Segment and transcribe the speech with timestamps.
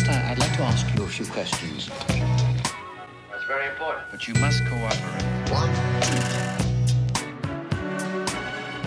[0.00, 1.88] first, I- I'd like to ask you a few questions.
[3.30, 4.02] That's very important.
[4.12, 5.70] But you must cooperate.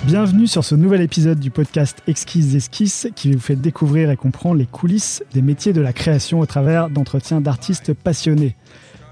[0.05, 4.55] Bienvenue sur ce nouvel épisode du podcast Exquises Esquisses qui vous fait découvrir et comprendre
[4.57, 8.55] les coulisses des métiers de la création au travers d'entretiens d'artistes passionnés.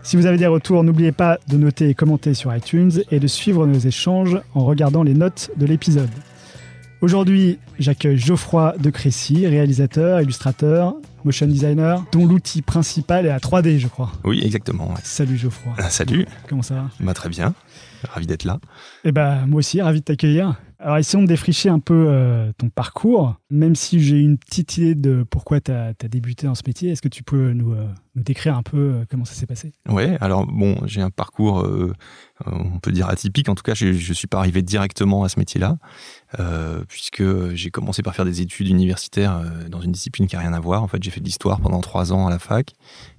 [0.04, 3.28] Si vous avez des retours, n'oubliez pas de noter et commenter sur iTunes et de
[3.28, 6.10] suivre nos échanges en regardant les notes de l'épisode.
[7.02, 10.96] Aujourd'hui, j'accueille Geoffroy de Crécy, réalisateur, illustrateur,
[11.26, 14.12] motion designer, dont l'outil principal est la 3D, je crois.
[14.24, 14.90] Oui, exactement.
[14.90, 15.00] ouais.
[15.04, 16.90] Salut Geoffroy, Ah, Salut, comment ça va?
[17.00, 17.54] Bah, très bien,
[18.10, 18.60] ravi d'être là.
[19.04, 20.56] Eh ben, moi aussi, ravi de t'accueillir.
[20.84, 24.96] Alors, essayons de défricher un peu euh, ton parcours, même si j'ai une petite idée
[24.96, 26.90] de pourquoi tu as, débuté dans ce métier.
[26.90, 27.86] Est-ce que tu peux nous, euh,
[28.16, 29.74] décrire un peu euh, comment ça s'est passé?
[29.88, 31.70] Ouais, alors bon, j'ai un parcours,
[32.48, 33.48] on peut dire atypique.
[33.48, 35.78] En tout cas, je ne suis pas arrivé directement à ce métier-là,
[36.88, 37.24] puisque
[37.54, 40.82] j'ai commencé par faire des études universitaires dans une discipline qui n'a rien à voir.
[40.82, 42.72] En fait, j'ai fait de l'histoire pendant trois ans à la fac,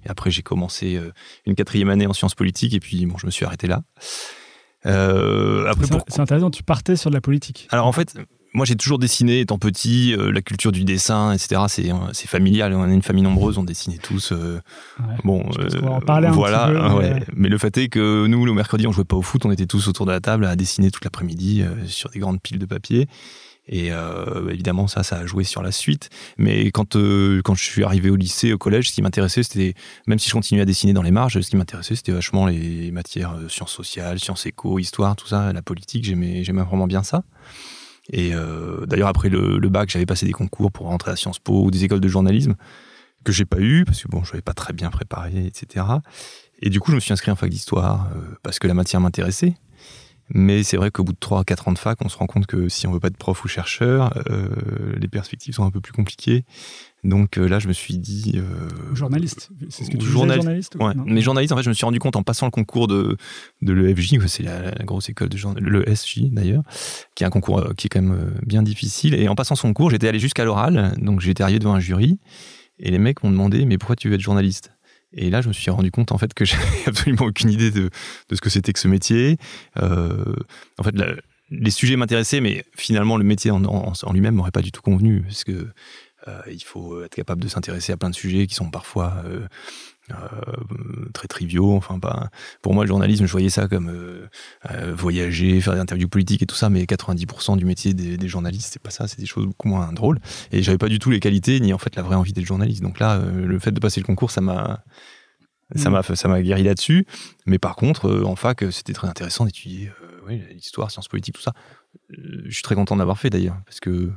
[0.04, 0.98] et après j'ai commencé
[1.46, 3.84] une quatrième année en sciences politiques, et puis bon, je me suis arrêté là.
[4.86, 7.68] Euh, après, C'est intéressant, tu partais sur de la politique.
[7.70, 8.16] Alors en fait,
[8.54, 11.62] moi j'ai toujours dessiné étant petit, euh, la culture du dessin, etc.
[11.68, 12.74] C'est euh, c'est familial.
[12.74, 14.32] On est une famille nombreuse, on dessinait tous.
[14.32, 14.60] euh,
[15.00, 15.14] Ouais.
[15.24, 15.48] bon,
[15.82, 16.66] va en parler un voilà.
[16.68, 17.24] petit peu, mais-.
[17.34, 19.66] Mais le fait est que nous, le mercredi, on jouait pas au foot, on était
[19.66, 23.06] tous autour de la table à dessiner toute l'après-midi sur des grandes piles de papier.
[23.68, 26.10] Et euh, évidemment, ça, ça a joué sur la suite.
[26.36, 29.74] Mais quand, euh, quand je suis arrivé au lycée, au collège, ce qui m'intéressait, c'était,
[30.06, 32.90] même si je continuais à dessiner dans les marges, ce qui m'intéressait, c'était vachement les
[32.90, 36.04] matières euh, sciences sociales, sciences éco, histoire, tout ça, la politique.
[36.04, 37.22] J'aimais, vraiment bien ça.
[38.12, 38.32] Et
[38.88, 41.84] d'ailleurs, après le, bac, j'avais passé des concours pour rentrer à Sciences Po ou des
[41.84, 42.56] écoles de journalisme
[43.24, 45.86] que j'ai pas eu parce que bon, je n'avais pas très bien préparé, etc.
[46.60, 48.10] Et du coup, je me suis inscrit en fac d'histoire
[48.42, 49.54] parce que la matière m'intéressait.
[50.34, 52.68] Mais c'est vrai qu'au bout de 3-4 ans de fac, on se rend compte que
[52.68, 54.48] si on veut pas être prof ou chercheur, euh,
[54.96, 56.44] les perspectives sont un peu plus compliquées.
[57.04, 58.34] Donc euh, là, je me suis dit...
[58.36, 60.94] euh, Journaliste, c'est ce que tu journal- disais, journaliste ou- Ouais.
[61.04, 63.16] Mais journaliste, en fait, je me suis rendu compte en passant le concours de,
[63.60, 66.62] de l'EFJ, c'est la, la grosse école de journalisme, le SJ d'ailleurs,
[67.14, 69.14] qui est un concours qui est quand même bien difficile.
[69.14, 72.18] Et en passant son cours, j'étais allé jusqu'à l'oral, donc j'étais arrivé devant un jury,
[72.78, 74.72] et les mecs m'ont demandé, mais pourquoi tu veux être journaliste?
[75.14, 77.90] Et là, je me suis rendu compte en fait que j'avais absolument aucune idée de,
[78.32, 79.38] ce que c'était que ce métier.
[79.80, 80.34] Euh,
[80.78, 80.94] en fait,
[81.50, 85.44] les sujets m'intéressaient, mais finalement, le métier en, lui-même m'aurait pas du tout convenu, parce
[85.44, 85.68] que
[86.28, 89.46] euh, il faut être capable de s'intéresser à plein de sujets qui sont parfois euh,
[91.12, 91.74] très triviaux.
[91.74, 92.30] Enfin, pas.
[92.60, 94.28] Pour moi, le journalisme, je voyais ça comme euh,
[94.70, 98.28] euh, voyager, faire des interviews politiques et tout ça, mais 90% du métier des, des
[98.28, 99.08] journalistes, c'est pas ça.
[99.08, 100.18] C'est des choses beaucoup moins drôles.
[100.52, 102.82] Et j'avais pas du tout les qualités ni en fait la vraie envie d'être journaliste.
[102.82, 104.84] Donc là, euh, le fait de passer le concours, ça m'a
[105.76, 105.92] ça Mm.
[105.92, 107.06] m'a ça m'a guéri là-dessus.
[107.46, 111.36] Mais par contre, euh, en fac, c'était très intéressant d'étudier euh, oui, l'histoire, sciences politiques,
[111.36, 111.52] tout ça.
[112.12, 114.10] Euh, je suis très content d'avoir fait d'ailleurs, parce que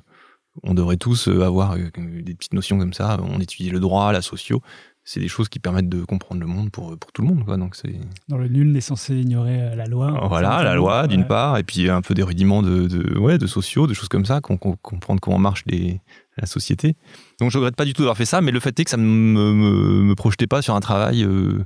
[0.64, 3.20] on devrait tous euh, avoir euh, des petites notions comme ça.
[3.22, 4.62] On étudie le droit, la socio.
[5.08, 7.46] C'est des choses qui permettent de comprendre le monde pour, pour tout le monde.
[7.46, 7.58] Quoi.
[7.58, 7.94] Donc c'est
[8.28, 10.26] Dans le nul n'est censé ignorer euh, la loi.
[10.28, 13.46] voilà, la loi d'une part, et puis un peu des rudiments de, de, ouais, de
[13.46, 16.02] sociaux, de choses comme ça, qu'on qu'on- comprendre comment marche les,
[16.38, 16.96] la société.
[17.40, 18.98] Donc je regrette pas du tout d'avoir fait ça, mais le fait est que ça
[18.98, 21.64] ne me, me, me projetait pas sur un travail euh,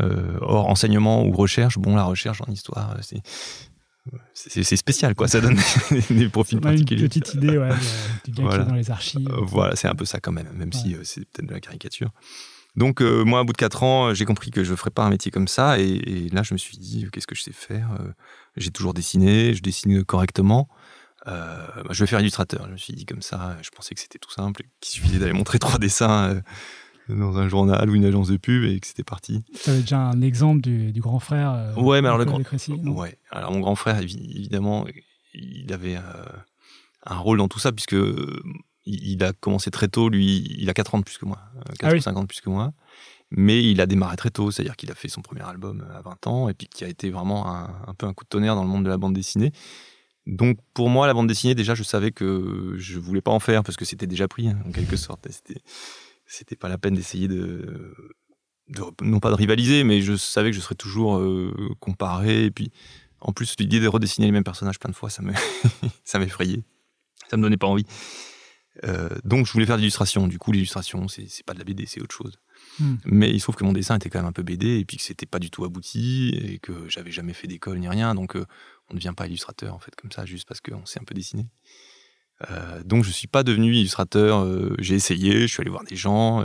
[0.00, 1.76] euh, hors enseignement ou recherche.
[1.78, 3.20] Bon, la recherche en histoire, c'est
[4.32, 5.28] c'est c'est spécial, quoi.
[5.28, 5.58] Ça donne
[6.10, 7.08] des profils On a une particuliers.
[7.08, 7.68] petite idée ouais,
[8.24, 8.56] du gars Voilà.
[8.56, 9.28] qui est dans les archives.
[9.42, 12.10] Voilà, c'est un peu ça quand même, même si euh, c'est peut-être de la caricature.
[12.76, 15.04] Donc, euh, moi, à bout de 4 ans, j'ai compris que je ne ferais pas
[15.04, 15.78] un métier comme ça.
[15.80, 18.12] Et, et là, je me suis dit, qu'est-ce que je sais faire Euh,
[18.56, 20.68] J'ai toujours dessiné, je dessine correctement.
[21.26, 22.66] Euh, bah, je vais faire illustrateur.
[22.66, 25.32] Je me suis dit comme ça, je pensais que c'était tout simple, qu'il suffisait d'aller
[25.34, 26.30] montrer trois dessins
[27.08, 29.42] euh, dans un journal ou une agence de pub et que c'était parti.
[29.64, 31.52] Tu avais déjà un exemple du, du grand frère.
[31.52, 33.18] euh, Ouais, mais alors le grand- Crécy, Ouais.
[33.30, 34.86] Alors mon grand frère, évi- évidemment,
[35.34, 35.96] il avait
[37.06, 37.96] un rôle dans tout ça puisque
[38.86, 40.08] il a commencé très tôt.
[40.08, 41.98] Lui, il a 4 ans de plus que moi, euh, 4 Ah oui.
[41.98, 42.72] ou 5 ans de plus que moi.
[43.30, 46.26] Mais il a démarré très tôt, c'est-à-dire qu'il a fait son premier album à 20
[46.26, 48.64] ans et puis qui a été vraiment un, un peu un coup de tonnerre dans
[48.64, 49.52] le monde de la bande dessinée.
[50.26, 53.62] Donc pour moi, la bande dessinée, déjà, je savais que je voulais pas en faire
[53.62, 55.26] parce que c'était déjà pris, hein, en quelque sorte.
[55.30, 55.60] C'était,
[56.26, 57.94] c'était pas la peine d'essayer de,
[58.68, 62.44] de- non pas de rivaliser, mais je savais que je serais toujours euh, comparé.
[62.46, 62.72] Et puis,
[63.20, 65.32] en plus, l'idée de redessiner les mêmes personnages plein de fois, ça me,
[66.04, 66.62] ça m'effrayait.
[67.28, 67.86] Ça me donnait pas envie.
[68.84, 70.26] Euh, donc, je voulais faire de l'illustration.
[70.26, 72.38] Du coup, l'illustration, c'est, pas de la BD, c'est autre chose.
[72.78, 72.96] Hmm.
[73.04, 74.96] Mais il se trouve que mon dessin était quand même un peu BD et puis
[74.96, 78.14] que c'était pas du tout abouti et que j'avais jamais fait d'école ni rien.
[78.14, 78.46] Donc, euh,
[78.88, 81.14] on ne devient pas illustrateur, en fait, comme ça, juste parce qu'on sait un peu
[81.14, 81.46] dessiner.
[82.50, 84.46] Euh, donc, je suis pas devenu illustrateur.
[84.78, 86.44] j'ai essayé, je suis allé voir des gens.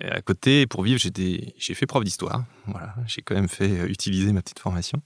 [0.00, 2.44] à côté, pour vivre, j'ai fait prof d'histoire.
[2.66, 5.02] Voilà, j'ai quand même fait utiliser ma petite formation.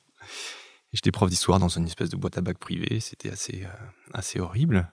[0.92, 3.00] J'étais prof d'histoire dans une espèce de boîte à bac privée.
[3.00, 3.66] C'était assez,
[4.12, 4.90] assez horrible.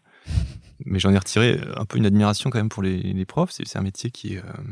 [0.86, 3.52] Mais j'en ai retiré un peu une admiration quand même pour les, les profs.
[3.52, 4.64] C'est, un métier qui est, euh,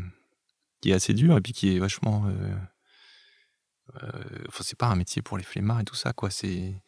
[0.82, 2.26] qui est assez dur et puis qui est vachement.
[2.28, 2.56] Euh,
[4.02, 4.10] euh,
[4.48, 6.30] enfin, c'est pas un métier pour les flemmards et tout ça, quoi.
[6.30, 6.82] C'est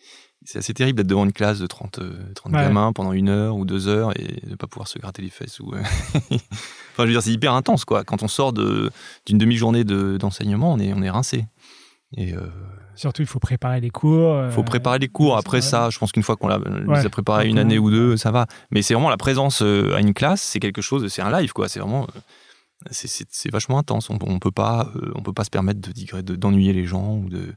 [0.48, 2.00] c'est assez terrible d'être devant une classe de 30,
[2.36, 2.60] 30 Ouais.
[2.62, 5.60] gamins pendant une heure ou deux heures et de pas pouvoir se gratter les fesses.
[5.60, 6.38] Ou, enfin,
[7.00, 8.04] je veux dire, c'est hyper intense, quoi.
[8.04, 8.92] Quand on sort de-
[9.26, 11.46] d'une demi-journée de- d'enseignement, on est, on est rincé.
[12.16, 12.48] Et euh,
[12.96, 14.52] Surtout, il faut préparer les cours.
[14.52, 15.38] faut euh, préparer les cours.
[15.38, 15.62] Après ouais.
[15.62, 17.06] ça, je pense qu'une fois qu'on l'a, les Ouais.
[17.06, 17.92] a préparés une année ou ouais.
[17.92, 18.48] deux, ça va.
[18.72, 21.52] Mais c'est vraiment la présence euh, à une classe, c'est quelque chose, c'est un live,
[21.52, 21.68] quoi.
[21.68, 22.08] C'est vraiment,
[22.92, 24.10] c'est, vachement intense.
[24.10, 27.54] On, on peut pas, on peut pas se permettre de, d'ennuyer les gens ou de.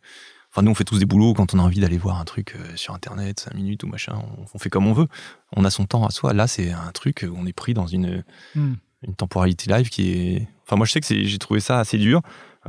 [0.51, 2.57] Enfin, nous, on fait tous des boulots quand on a envie d'aller voir un truc
[2.75, 4.15] sur Internet, 5 minutes ou machin.
[4.17, 5.07] On, on fait comme on veut.
[5.55, 6.33] On a son temps à soi.
[6.33, 8.25] Là, c'est un truc où on est pris dans une,
[8.55, 8.75] Hmm.
[9.07, 10.49] une temporalité live qui est.
[10.67, 12.23] Enfin, moi, je sais que j'ai trouvé ça assez dur.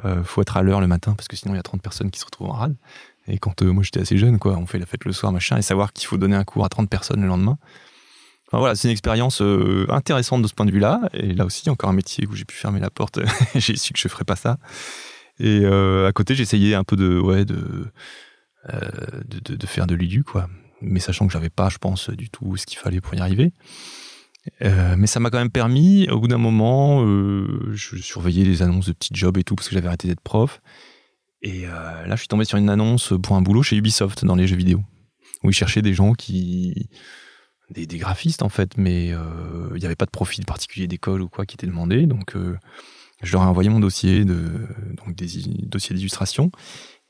[0.06, 2.12] Euh, faut être à l'heure le matin parce que sinon, il y a 30 personnes
[2.12, 2.76] qui se retrouvent en rade.
[3.30, 5.58] Et quand euh, moi, j'étais assez jeune, quoi, on fait la fête le soir, machin,
[5.58, 7.58] et savoir qu'il faut donner un cours à 30 personnes le lendemain.
[8.48, 11.02] Enfin, voilà, c'est une expérience euh, intéressante de ce point de vue-là.
[11.14, 13.20] Et là aussi, encore un métier où j'ai pu fermer la porte.
[13.56, 14.58] j'ai su que je ferais pas ça.
[15.40, 17.86] Et euh, à côté, j'essayais un peu de, ouais, de,
[18.68, 20.50] de, faire de l'édu, quoi.
[20.82, 23.54] Mais sachant que j'avais pas, je pense, du tout ce qu'il fallait pour y arriver.
[24.62, 28.62] Euh, mais ça m'a quand même permis, au bout d'un moment, euh, je surveillais les
[28.62, 30.62] annonces de petits jobs et tout, parce que j'avais arrêté d'être prof.
[31.42, 34.36] Et euh, là, je suis tombé sur une annonce pour un boulot chez Ubisoft dans
[34.36, 34.82] les jeux vidéo,
[35.44, 36.90] où ils cherchaient des gens qui.
[37.70, 41.46] des, graphistes en fait, mais il n'y avait pas de profil particulier d'école ou quoi
[41.46, 42.06] qui était demandé.
[42.06, 42.36] Donc,
[43.22, 45.28] je leur ai envoyé mon dossier, de, donc des
[45.66, 46.52] dossiers d'illustration.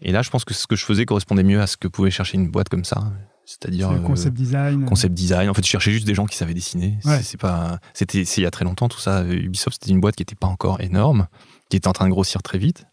[0.01, 2.11] Et là, je pense que ce que je faisais correspondait mieux à ce que pouvait
[2.11, 3.11] chercher une boîte comme ça.
[3.49, 3.89] C'est-à-dire.
[3.89, 4.85] Euh, concept design.
[4.85, 5.49] concept design.
[5.49, 6.99] En fait, je cherchais juste des gens qui savaient dessiner.
[7.03, 7.23] Ouais.
[7.23, 9.23] C'est- pas, c'était, il y a très longtemps tout ça.
[9.23, 11.27] Ubisoft, c'était une boîte qui était pas encore énorme,
[11.69, 12.85] qui était en train de grossir très vite.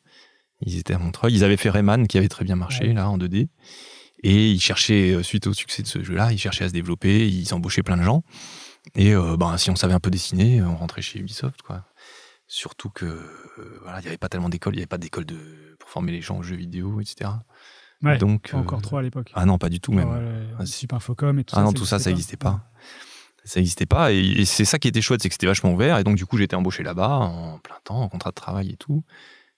[0.62, 1.35] Ils étaient à Montreuil.
[1.35, 2.94] Ils avaient fait Rayman, qui avait très bien marché Ouais.
[2.94, 3.49] là en 2D.
[4.23, 7.29] Et ils cherchaient, euh, suite au succès de ce jeu-là, ils cherchaient à se développer.
[7.29, 8.23] Ils embauchaient plein de gens.
[8.94, 11.85] Et euh, ben, si on savait un peu dessiner, on rentrait chez Ubisoft, quoi.
[12.49, 15.26] Surtout que euh, voilà, il n'y avait pas tellement d'écoles, il n'y avait pas d'école
[15.26, 15.37] de
[15.81, 17.31] pour former les gens aux jeux vidéo, etc.
[18.02, 19.32] Ouais, Donc Pas encore trop à l'époque.
[19.34, 20.08] Ah non, pas du tout même.
[20.12, 20.66] Euh, Ah.
[20.66, 21.64] Super Infocom et tout Ah ça.
[21.64, 22.70] non, tout ça, ça n'existait pas.
[23.44, 24.12] Ça n'existait pas.
[24.12, 25.98] Et, c'est ça qui était chouette, c'est que c'était vachement ouvert.
[25.98, 28.70] Et donc, du coup, j'ai été embauché là-bas en plein temps, en contrat de travail
[28.70, 29.04] et tout.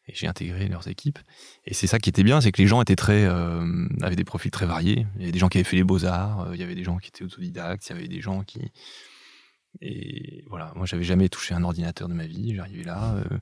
[0.07, 1.19] Et j'ai intégré leurs équipes.
[1.67, 4.25] Et c'est ça qui était bien, c'est que les gens étaient très, euh, avaient des
[4.25, 5.07] profils très variés.
[5.17, 6.85] Il y avait des gens qui avaient fait les beaux-arts, euh, il y avait des
[6.85, 8.61] gens qui étaient autodidactes, il y avait des gens qui.
[9.81, 12.55] Et voilà, moi, j'avais jamais touché un ordinateur de ma vie.
[12.55, 13.39] J'arrivais là, euh,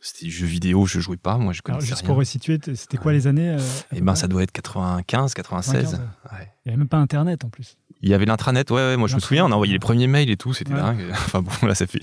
[0.00, 2.06] c'était jeux vidéo, je jouais pas, moi, je Alors, connaissais juste rien.
[2.08, 3.58] pour resituer, c'était quoi les années euh,
[3.90, 5.82] peu ben, près ça doit être 95, 96.
[5.82, 6.00] 95,
[6.32, 6.52] Ouais.
[6.64, 7.76] Il n'y avait même pas Internet en plus.
[8.02, 10.06] Il y avait l'intranet, ouais, ouais, moi je me souviens, on a envoyé les premiers
[10.06, 11.04] mails et tout, c'était dingue.
[11.10, 12.00] Enfin bon, là ça fait,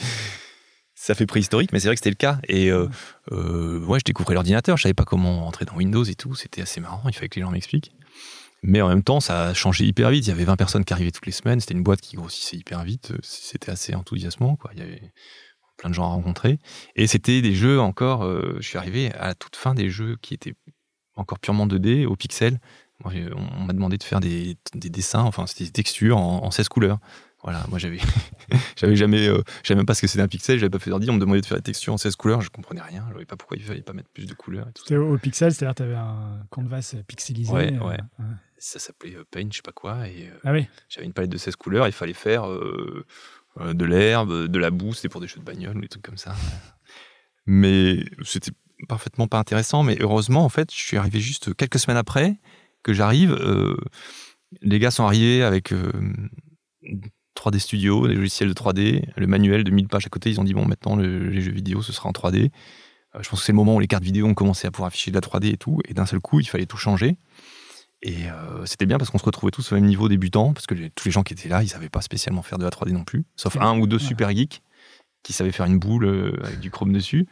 [0.94, 2.40] ça fait préhistorique, mais c'est vrai que c'était le cas.
[2.48, 2.88] Et euh,
[3.32, 6.62] euh, ouais, je découvrais l'ordinateur, je savais pas comment entrer dans Windows et tout, c'était
[6.62, 7.94] assez marrant, il fallait que les gens m'expliquent.
[8.68, 10.26] Mais en même temps, ça a changé hyper vite.
[10.26, 12.58] Il y avait 20 personnes qui arrivaient toutes les semaines, c'était une boîte qui grossissait
[12.58, 14.72] hyper vite, c'était assez enthousiasmant, quoi.
[14.74, 15.14] Il y avait
[15.78, 16.60] plein de gens à rencontrer.
[16.98, 20.18] Et c'était des jeux encore, euh, je suis arrivé à la toute fin des jeux
[20.22, 20.54] qui étaient
[21.16, 22.60] encore purement 2D, au pixel.
[23.06, 26.52] Moi, on m'a demandé de faire des, des dessins, enfin, c'était des textures en, en
[26.52, 27.00] 16 couleurs.
[27.44, 28.00] Voilà, moi j'avais
[28.76, 30.90] j'avais jamais, euh, je savais même pas ce que c'était un pixel, j'avais pas fait
[30.90, 33.14] d'ordi, on me demandait de faire des textures en 16 couleurs, je comprenais rien, je
[33.14, 34.88] voyais pas pourquoi il fallait pas mettre plus de couleurs et tout ça.
[34.90, 37.54] C'était au au pixel, c'est-à-dire tu avais un canvas pixelisé.
[37.54, 37.98] Ouais, euh, ouais.
[38.60, 41.32] Ça s'appelait euh, Paint, je sais pas quoi, et euh, Ah oui, j'avais une palette
[41.32, 43.06] de 16 couleurs, il fallait faire euh,
[43.60, 46.18] de l'herbe, de la boue, c'était pour des jeux de bagnole ou des trucs comme
[46.18, 46.36] ça.
[47.46, 48.52] Mais c'était
[48.88, 52.36] parfaitement pas intéressant, mais heureusement, en fait, je suis arrivé juste quelques semaines après
[52.84, 53.32] que j'arrive.
[53.34, 53.76] euh,
[54.62, 55.92] les gars sont arrivés avec euh,
[57.36, 60.30] 3D Studio, des logiciels de 3D, le manuel de 1000 pages à côté.
[60.30, 62.52] Ils ont dit, bon, maintenant, le- les jeux vidéo, ce sera en 3D.
[63.16, 64.88] Euh, je pense que c'est le moment où les cartes vidéo ont commencé à pouvoir
[64.88, 65.80] afficher de la 3D et tout.
[65.88, 67.18] Et d'un seul coup, il fallait tout changer.
[68.04, 70.76] Et euh, c'était bien parce qu'on se retrouvait tous au même niveau débutant, parce que
[70.76, 72.92] les- tous les gens qui étaient là, ils savaient pas spécialement faire de la 3D
[72.92, 74.04] non plus, sauf un ou deux Ouais.
[74.04, 74.62] super geeks
[75.24, 77.28] qui savaient faire une boule euh, avec du chrome dessus.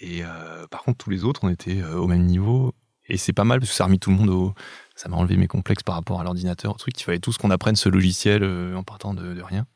[0.00, 2.74] Et euh, par contre, tous les autres, on était au même niveau.
[3.08, 4.54] Et c'est pas mal parce que ça a remis tout le monde au.
[4.94, 6.98] Ça m'a enlevé mes complexes par rapport à l'ordinateur, au truc.
[7.00, 8.44] Il fallait tous qu'on apprenne ce logiciel
[8.74, 9.66] en partant de, de rien.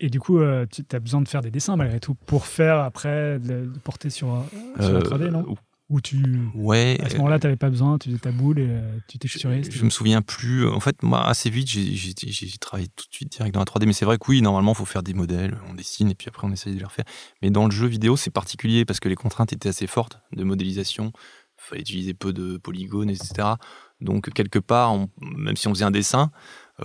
[0.00, 0.40] Et du coup,
[0.70, 4.34] tu as besoin de faire des dessins malgré tout pour faire après, de, porter sur,
[4.34, 4.42] euh,
[4.80, 5.54] sur la 3D, non?
[5.92, 6.16] Ou tu.
[6.54, 6.98] Ouais.
[7.04, 9.62] À ce moment-là, tu n'avais pas besoin, tu faisais ta boule et euh, tu texturais.
[9.62, 10.66] Je, je me souviens plus.
[10.66, 13.84] En fait, moi, assez vite, j'ai- travaillé tout de suite direct dans la 3D.
[13.86, 16.28] Mais c'est vrai que oui, normalement, il faut faire des modèles, on dessine et puis
[16.28, 17.04] après, on essaye de les refaire.
[17.42, 20.42] Mais dans le jeu vidéo, c'est particulier parce que les contraintes étaient assez fortes de
[20.44, 21.12] modélisation.
[21.14, 23.56] Il fallait utiliser peu de polygones, etc.
[24.00, 26.32] Donc, quelque part, on- même si on faisait un dessin,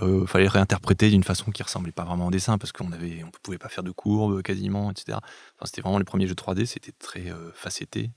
[0.02, 3.24] il fallait le réinterpréter d'une façon qui ressemblait pas vraiment au dessin parce qu'on avait,
[3.24, 5.18] on pouvait pas faire de courbes quasiment, etc.
[5.56, 8.10] Enfin, c'était vraiment les premiers jeux 3D, c'était très euh, facetté.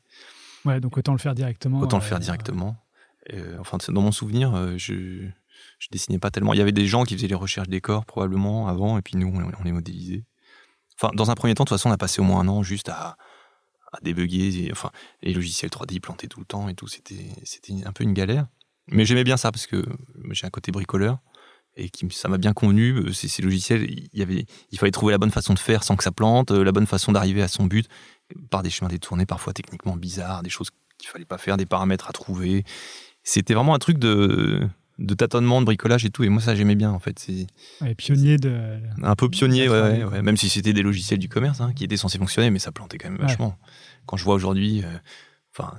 [0.66, 1.80] Ouais, donc autant le faire directement.
[1.80, 2.78] Autant le euh, faire directement.
[3.34, 5.28] Euh, enfin, dans mon souvenir, euh, je,
[5.80, 6.54] je dessinais pas tellement.
[6.54, 9.28] Il y avait des gens qui faisaient les recherches décors probablement avant, et puis nous,
[9.28, 10.26] on, on les modélisait.
[10.98, 12.62] Enfin, dans un premier temps, de toute façon, on a passé au moins un an
[12.64, 13.18] juste à,
[13.92, 14.66] à débugger.
[14.66, 14.92] et- enfin,
[15.24, 16.88] les logiciels 3D ils plantaient tout le temps et tout.
[16.88, 18.48] C'était, c'était un peu une galère.
[18.88, 19.84] Mais j'aimais bien ça parce que
[20.32, 21.20] j'ai un côté bricoleur
[21.78, 23.14] et qui, ça m'a bien convenu.
[23.14, 25.96] Ces, ces logiciels, il y avait, il fallait trouver la bonne façon de faire sans
[25.96, 27.88] que ça plante, la bonne façon d'arriver à son but
[28.50, 32.10] par des chemins détournés, parfois techniquement bizarres, des choses qu'il fallait pas faire, des paramètres
[32.10, 32.64] à trouver.
[33.24, 34.68] C'était vraiment un truc de,
[35.00, 36.24] de tâtonnement, de bricolage et tout.
[36.24, 37.20] Et moi, ça, j'aimais bien en fait.
[37.20, 37.48] C'est
[37.82, 38.80] Ouais, pionnier de.
[39.04, 40.12] un peu pionnier, La ouais, 3D, ouais, quoi.
[40.14, 40.22] ouais.
[40.22, 42.98] même si c'était des logiciels du commerce hein, qui étaient censés fonctionner, mais ça plantait
[42.98, 43.58] quand même vachement.
[44.06, 44.88] Quand je vois aujourd'hui, euh,
[45.58, 45.76] enfin,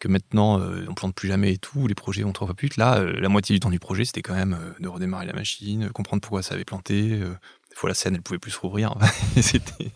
[0.00, 2.66] que maintenant euh, on plante plus jamais et tout, les projets vont trois fois plus
[2.68, 2.76] vite.
[2.76, 5.32] Là, euh, la moitié du temps du projet, c'était quand même euh, de redémarrer la
[5.32, 7.18] machine, comprendre pourquoi ça avait planté.
[7.20, 8.94] des fois, la scène, elle pouvait plus se rouvrir.
[9.40, 9.92] C'était,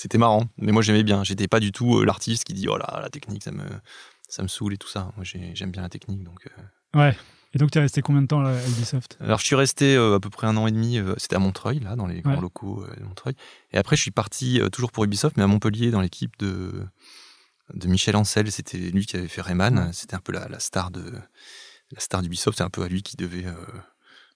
[0.00, 0.44] c'était marrant.
[0.56, 1.24] Mais moi, j'aimais bien.
[1.24, 3.64] J'étais pas du tout euh, l'artiste qui dit oh là, la technique, ça me,
[4.28, 5.12] ça me saoule et tout ça.
[5.16, 6.46] Moi, j'ai- j'aime bien la technique, donc.
[6.46, 7.16] euh, Ouais.
[7.52, 9.16] Et donc, tu es resté combien de temps là, à Ubisoft?
[9.20, 10.98] Alors, je suis resté euh, à peu près un an et demi.
[10.98, 12.40] euh, C'était à Montreuil, là, dans les grands Ouais.
[12.40, 13.34] locaux euh, de Montreuil.
[13.72, 16.86] Et après, je suis parti toujours pour Ubisoft, mais à Montpellier, dans l'équipe de,
[17.74, 18.50] de Michel Ancel.
[18.52, 19.92] C'était lui qui avait fait Rayman.
[19.92, 21.02] C'était un peu la, la star de
[21.90, 22.56] la star d'Ubisoft.
[22.58, 23.46] C'est un peu à lui qui devait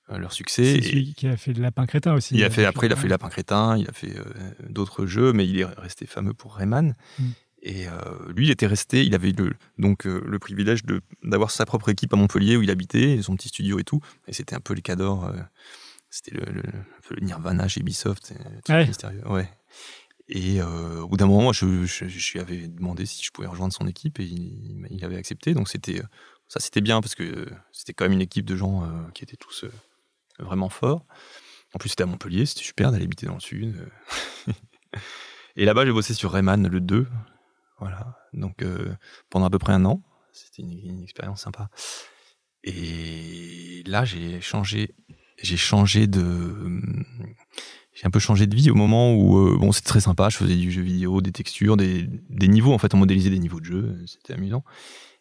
[0.08, 0.76] leur succès.
[0.80, 2.34] C'est celui qui a fait le Lapin Crétin aussi.
[2.34, 3.08] il a euh, fait, après, il a fait ouais.
[3.08, 4.24] Lapin Crétin, il a fait euh,
[4.68, 6.94] d'autres jeux, mais il est resté fameux pour Rayman.
[7.18, 7.24] Mm.
[7.66, 7.92] Et euh,
[8.36, 10.82] lui, il était resté, il avait le, donc euh, le privilège
[11.22, 14.00] d'avoir sa propre équipe à Montpellier où il habitait, son petit studio et tout.
[14.28, 15.32] Et c'était un peu les cadors, euh,
[16.10, 16.62] c'était le, le,
[17.10, 18.86] le Nirvana chez Ubisoft, truc Ouais.
[18.86, 19.26] mystérieux.
[19.26, 19.48] Ouais.
[20.28, 23.30] Et euh, au bout d'un moment, moi, je, je, je lui avais demandé si je
[23.30, 25.54] pouvais rejoindre son équipe et il, il avait accepté.
[25.54, 26.04] Donc c'était euh,
[26.48, 29.22] ça, c'était bien parce que euh, c'était quand même une équipe de gens euh, qui
[29.24, 29.72] étaient tous euh,
[30.38, 31.04] vraiment forts.
[31.74, 33.76] En plus, c'était à Montpellier, c'était super d'aller habiter dans le sud.
[34.48, 34.52] euh.
[35.56, 37.06] et là-bas, j'ai bossé sur Rayman le 2.
[37.80, 38.16] Voilà.
[38.32, 38.94] Donc euh,
[39.30, 41.68] pendant à peu près un an, c'était une, une expérience sympa.
[42.62, 44.94] Et là, j'ai changé,
[45.42, 46.80] j'ai changé de,
[47.92, 50.28] j'ai un peu changé de vie au moment où, euh, bon, c'était très sympa.
[50.30, 52.72] Je faisais du jeu vidéo, des textures, des, des niveaux.
[52.72, 53.96] En fait, on modélisait des niveaux de jeu.
[54.06, 54.64] C'était amusant.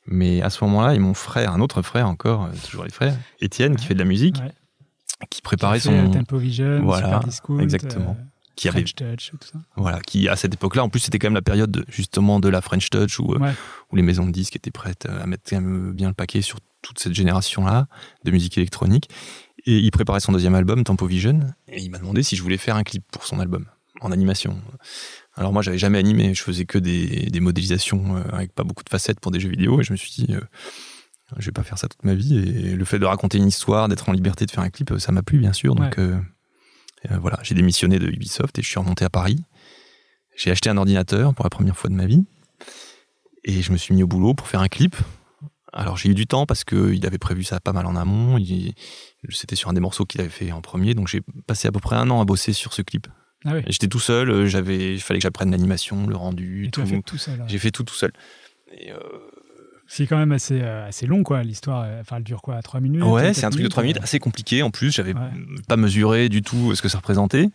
[0.05, 3.75] Mais à ce moment-là, et mon frère, un autre frère encore, toujours les frères, Étienne,
[3.75, 4.51] qui fait de la musique, Ouais.
[5.29, 8.17] Qui préparait Qui son, euh, Tempo Vision, Voilà, Super Discount, exactement.
[8.19, 8.23] euh,
[8.55, 9.59] qui avait French Touch, tout ça.
[9.75, 12.49] voilà, qui à cette époque-là, en plus c'était quand même la période de- justement de
[12.49, 13.53] la French Touch où, euh, Ouais.
[13.91, 16.59] où les maisons de disques étaient prêtes à mettre quand même bien le paquet sur
[16.81, 17.87] toute cette génération-là
[18.25, 19.09] de musique électronique.
[19.65, 21.39] Et il préparait son deuxième album, Tempo Vision,
[21.69, 23.65] et il m'a demandé si je voulais faire un clip pour son album
[24.01, 24.59] en animation.
[25.35, 28.83] Alors moi, j'avais jamais animé, je faisais que des, des modélisations euh, avec pas beaucoup
[28.83, 30.41] de facettes pour des jeux vidéo, et je me suis dit, euh,
[31.37, 32.37] je vais pas faire ça toute ma vie.
[32.37, 35.11] Et le fait de raconter une histoire, d'être en liberté de faire un clip, ça
[35.11, 35.75] m'a plu bien sûr.
[35.75, 36.03] Donc Ouais.
[36.03, 36.17] euh,
[37.11, 39.43] euh, voilà, j'ai démissionné de Ubisoft et je suis remonté à Paris.
[40.35, 42.23] J'ai acheté un ordinateur pour la première fois de ma vie
[43.43, 44.95] et je me suis mis au boulot pour faire un clip.
[45.71, 48.37] Alors j'ai eu du temps parce qu'il avait prévu ça pas mal en amont.
[49.31, 51.79] C'était sur un des morceaux qu'il avait fait en premier, donc j'ai passé à peu
[51.79, 53.07] près un an à bosser sur ce clip.
[53.45, 53.61] Ah oui.
[53.67, 57.17] J'étais tout seul, euh, j'avais, il fallait que j'apprenne l'animation, le rendu, as fait tout.
[57.47, 58.13] J'ai fait tout tout seul.
[58.77, 58.97] Et, euh,
[59.87, 61.83] C'est quand même assez, euh, assez long, quoi, l'histoire.
[61.85, 63.97] euh, Enfin, elle dure quoi 3 minutes Ouais, quatre c'est un truc de 3 minutes
[63.97, 64.63] euh, assez compliqué.
[64.63, 65.19] En plus, j'avais Ouais.
[65.67, 67.49] pas mesuré du tout ce que ça représentait.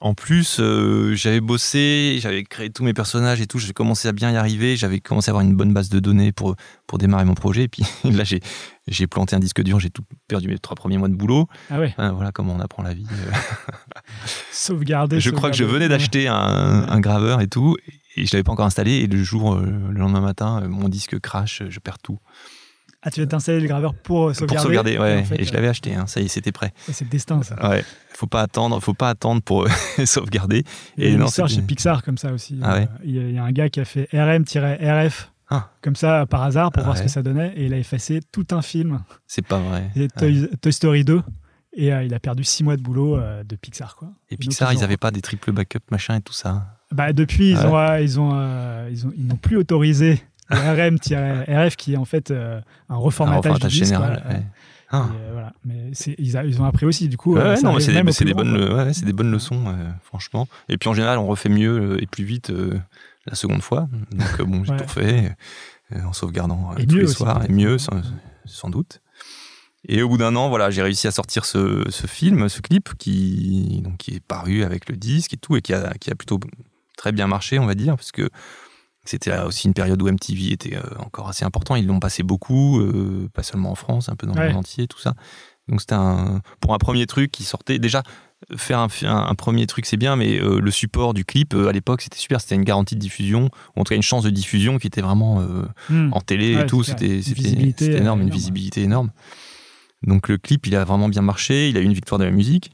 [0.00, 3.58] En plus, euh, j'avais bossé, j'avais créé tous mes personnages et tout.
[3.58, 4.76] J'ai commencé à bien y arriver.
[4.76, 6.54] J'avais commencé à avoir une bonne base de données pour,
[6.86, 7.62] pour démarrer mon projet.
[7.62, 8.40] Et puis là, j'ai,
[8.88, 9.80] j'ai planté un disque dur.
[9.80, 11.48] J'ai tout perdu mes trois premiers mois de boulot.
[11.70, 13.06] Ah ouais, Enfin, voilà comment on apprend la vie.
[13.10, 13.32] Euh,
[14.52, 15.20] sauvegarder.
[15.20, 16.34] je crois que je venais d'acheter un,
[16.88, 17.76] un graveur et tout.
[18.16, 18.92] Et je l'avais pas encore installé.
[18.92, 21.62] Et le jour, euh, le lendemain matin, euh, mon disque crash.
[21.68, 22.18] Je perds tout.
[23.02, 25.20] Ah, tu vas t'installer le graveur pour sauvegarder Pour sauvegarder, et ouais.
[25.20, 25.94] en fait, et je l'avais acheté.
[25.94, 26.06] hein.
[26.08, 26.72] ça y est, c'était prêt.
[26.88, 27.68] euh, C'est le destin, ça.
[27.68, 29.68] Ouais, faut pas attendre, faut pas attendre pour euh,
[30.06, 30.64] sauvegarder.
[30.96, 32.58] Il y a Et une non, histoire chez Pixar comme ça aussi.
[32.64, 35.30] Ah ouais Euh, Il y, a- il y a un gars qui a fait RM-RF
[35.50, 35.70] Ah.
[35.82, 38.20] comme ça par hasard pour Ah voir ce que ça donnait et il a effacé
[38.32, 39.90] tout un film, C'est pas vrai.
[40.18, 41.22] Toy, Toy Story 2,
[41.74, 43.94] et euh, il a perdu six mois de boulot euh, de Pixar.
[43.94, 44.08] Quoi.
[44.30, 46.75] Et Pixar, ils ils ont- avaient pas des triple backup machin et tout ça.
[46.96, 51.76] Bah, depuis, ils ont, euh, ils ont, euh, ils ont, ils n'ont plus autorisé RM-RF
[51.76, 54.22] qui est en fait euh, un Un reformatage, reformatage du disque, général.
[54.24, 54.38] voilà.
[54.38, 54.46] ouais.
[54.90, 55.08] Ah.
[55.32, 55.52] voilà.
[55.64, 57.34] Mais ils, a- ils ont appris aussi du coup.
[57.34, 59.64] Ouais, non, c'est des, bonnes, des bonnes leçons,
[60.04, 60.46] franchement.
[60.68, 62.52] Et puis en général, on refait mieux et plus vite
[63.26, 63.88] la seconde fois.
[64.12, 65.34] Donc bon, j'ai tout refait
[66.04, 68.00] en sauvegardant Et tous mieux les aussi, soirs et mieux, sans,
[68.44, 69.00] sans doute.
[69.88, 72.90] Et au bout d'un an, voilà, j'ai réussi à sortir ce, ce film, ce clip
[72.96, 76.14] qui, donc, qui est paru avec le disque et tout, et qui a, qui a
[76.14, 76.38] plutôt
[76.96, 78.28] très bien marché, on va dire, parce que
[79.04, 81.76] c'était aussi une période où MTV était euh, encore assez important.
[81.76, 84.88] Ils l'ont passé beaucoup, euh, pas seulement en France, un peu dans le monde entier,
[84.88, 85.14] tout ça.
[85.68, 87.78] Donc c'était un, pour un premier truc qui sortait.
[87.78, 88.02] Déjà,
[88.56, 91.68] faire un, un- un premier truc, c'est bien, mais euh, le support du clip, euh,
[91.68, 92.40] à l'époque, c'était super.
[92.40, 95.02] C'était une garantie de diffusion, ou en tout cas une chance de diffusion qui était
[95.02, 95.40] vraiment
[95.88, 96.12] Hmm.
[96.12, 96.82] en télé Ouais, et tout.
[96.82, 97.22] C'était
[97.98, 99.10] énorme, une visibilité énorme.
[100.02, 101.68] Donc le clip, il a vraiment bien marché.
[101.68, 102.72] Il a eu une victoire de la musique.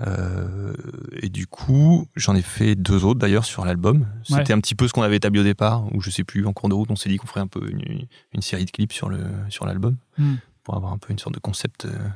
[0.00, 0.74] Euh,
[1.22, 4.06] et du coup, j'en ai fait deux autres d'ailleurs sur l'album.
[4.24, 6.52] C'était un petit peu ce qu'on avait établi au départ, où je sais plus, en
[6.52, 8.92] cours de route, on s'est dit qu'on ferait un peu une, une, série de clips
[8.92, 9.20] sur le
[9.50, 10.34] sur l'album hmm.
[10.64, 11.84] pour avoir un peu une sorte de concept.
[11.84, 12.08] Euh.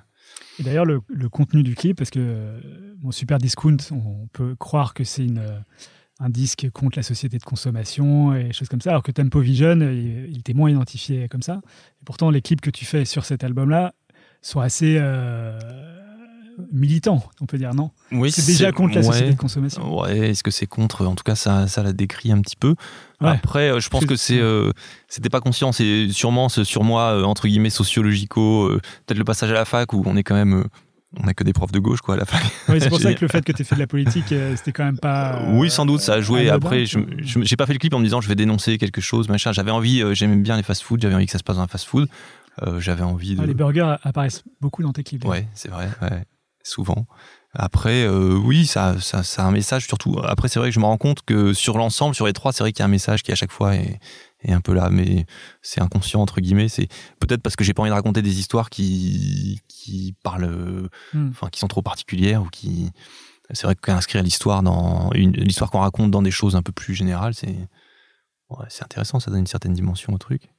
[0.58, 2.60] Et d'ailleurs, le, le, contenu du clip, parce que
[3.00, 5.40] mon Super Discount, on peut croire que c'est une
[6.20, 9.78] un disque contre la société de consommation et choses comme ça, alors que Tempo Vision,
[9.80, 11.60] il, était moins identifié comme ça.
[12.00, 13.94] Et pourtant, les clips que tu fais sur cet album-là
[14.42, 15.58] sont assez euh,
[16.72, 20.00] militants, on peut dire, non Oui, c'est déjà contre la société de consommation.
[20.00, 21.06] Ouais, est-ce que c'est contre?
[21.06, 22.74] En tout cas, ça, ça la décrit un petit peu.
[23.20, 24.72] Après, euh, je pense que c'est, euh,
[25.08, 28.68] c'était pas conscient, c'est sûrement ce sur moi entre guillemets sociologico,
[29.06, 30.64] peut-être le passage à la fac où on est quand même
[31.16, 32.38] on n'a que des profs de gauche quoi à la fin.
[32.68, 34.54] Oui, c'est pour ça que le fait que tu aies fait de la politique, euh,
[34.56, 35.42] c'était quand même pas.
[35.52, 36.50] oui, sans doute, ça a joué.
[36.50, 39.28] Après, je j'ai pas fait le clip en me disant je vais dénoncer quelque chose,
[39.28, 39.52] machin.
[39.52, 41.68] J'avais envie, euh, j'aimais bien les fast-food, j'avais envie que ça se passe dans un
[41.68, 42.08] fast-food.
[42.62, 43.44] Euh, j'avais envie de.
[43.44, 45.24] les burgers apparaissent beaucoup dans tes clips.
[45.24, 45.88] Ouais, c'est vrai,
[46.68, 47.06] souvent.
[47.54, 50.20] Après, oui, ça, ça, ça, a un message surtout.
[50.22, 52.62] Après, c'est vrai que je me rends compte que sur l'ensemble, sur les trois, c'est
[52.62, 53.98] vrai qu'il y a un message qui à chaque fois est,
[54.42, 55.26] est un peu là, mais
[55.62, 56.68] c'est inconscient entre guillemets.
[56.68, 56.88] C'est
[57.20, 61.30] peut-être parce que j'ai pas envie de raconter des histoires qui qui parlent, hmm.
[61.30, 62.90] enfin qui sont trop particulières ou qui.
[63.52, 66.94] C'est vrai qu'inscrire l'histoire dans une l'histoire qu'on raconte dans des choses un peu plus
[66.94, 67.56] générales, c'est
[68.50, 69.20] ouais, c'est intéressant.
[69.20, 70.50] Ça donne une certaine dimension au truc.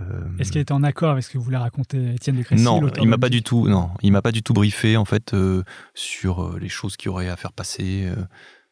[0.00, 2.80] Euh, Est-ce qu'il était en accord avec ce que voulait raconter Étienne de Crécy Non,
[3.00, 3.68] il m'a pas du tout.
[3.68, 5.62] Non, il m'a pas du tout briefé en fait euh,
[5.94, 8.10] sur euh, les choses qu'il aurait à faire passer.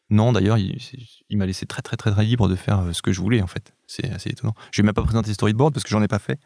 [0.09, 3.19] Non, d'ailleurs, il, m'a laissé très, très, très, très libre de faire ce que je
[3.19, 3.73] voulais, en fait.
[3.87, 4.53] C'est assez étonnant.
[4.71, 6.39] Je vais même pas présenter les storyboards parce que j'en ai pas fait.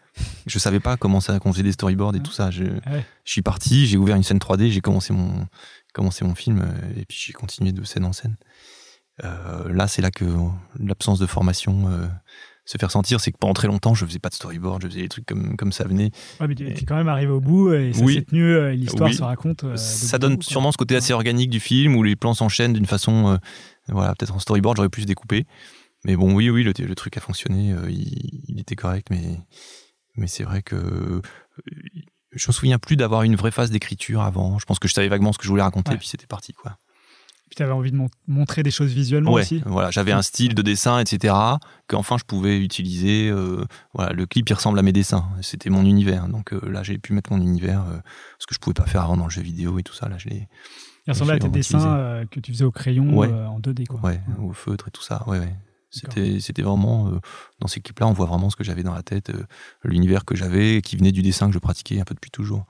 [0.46, 2.50] Je savais pas comment ça, qu'on faisait des storyboards et tout ça.
[2.50, 2.64] Je,
[3.26, 5.48] suis parti, j'ai ouvert une scène 3D, j'ai commencé mon,
[5.94, 6.66] commencé mon film
[6.96, 8.38] et puis j'ai continué de scène en scène.
[9.26, 10.26] Euh, là, c'est là que
[10.80, 11.90] l'absence de formation
[12.68, 15.02] se faire sentir, c'est que pendant très longtemps, je faisais pas de storyboard, je faisais
[15.02, 16.12] des trucs comme, comme ça venait.
[16.42, 19.12] Ouais, mais tu es quand même arrivé au bout et ça s'est tenu, euh, l'histoire
[19.14, 19.64] se raconte.
[19.64, 22.86] Euh, ça donne sûrement ce côté assez organique du film où les plans s'enchaînent d'une
[22.86, 23.38] façon, euh,
[23.88, 25.46] voilà, peut-être en storyboard, j'aurais pu se découper.
[26.04, 29.40] Mais bon, oui, oui, le, le truc a fonctionné, il, était correct, mais,
[30.18, 31.22] mais c'est vrai que
[32.34, 34.60] je me souviens plus d'avoir une vraie phase d'écriture avant.
[34.60, 36.54] Je pense que je savais vaguement ce que je voulais raconter, et puis c'était parti,
[36.54, 36.78] quoi.
[37.50, 39.64] Puis tu avais envie de montrer des choses visuellement aussi.
[39.66, 41.34] Voilà, j'avais un style de dessin, etc.
[41.88, 43.30] Qu'enfin je pouvais utiliser.
[43.30, 45.30] Euh, voilà, le clip il ressemble à mes dessins.
[45.42, 46.28] C'était mon univers.
[46.28, 47.98] Donc euh, là, j'ai pu mettre mon univers, euh,
[48.40, 50.10] ce que je pouvais pas faire avant dans le jeu vidéo et tout ça.
[50.10, 50.50] Là, je l'ai.
[51.08, 54.02] Il ressemblait à tes dessins que tu faisais au crayon en 2D, quoi.
[54.02, 55.24] Ouais, au feutre et tout ça.
[55.28, 55.56] Ouais, ouais.
[55.90, 57.10] C'était, c'était vraiment
[57.62, 59.32] dans ces clips-là, on voit vraiment ce que j'avais dans la tête,
[59.86, 62.66] l'univers que j'avais, qui venait du dessin que je pratiquais un peu depuis toujours.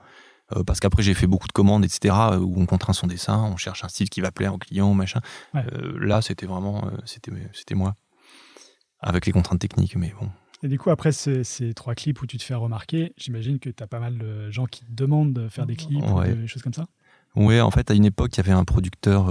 [0.56, 3.42] Euh, parce qu'après j'ai fait beaucoup de commandes, etc., euh, où on contraint son dessin,
[3.44, 5.20] on cherche un style qui va plaire au client, machin.
[5.54, 7.94] Euh, là, c'était vraiment, c'était, c'était moi,
[9.00, 10.30] avec les contraintes techniques, mais bon.
[10.62, 13.82] Et du coup, après ces, trois clips où tu te fais remarquer, j'imagine que tu
[13.82, 16.62] as pas mal de gens qui te demandent de faire des clips ou des choses
[16.62, 16.88] comme ça?
[17.36, 19.30] Oui, en fait, à une époque, il y avait un producteur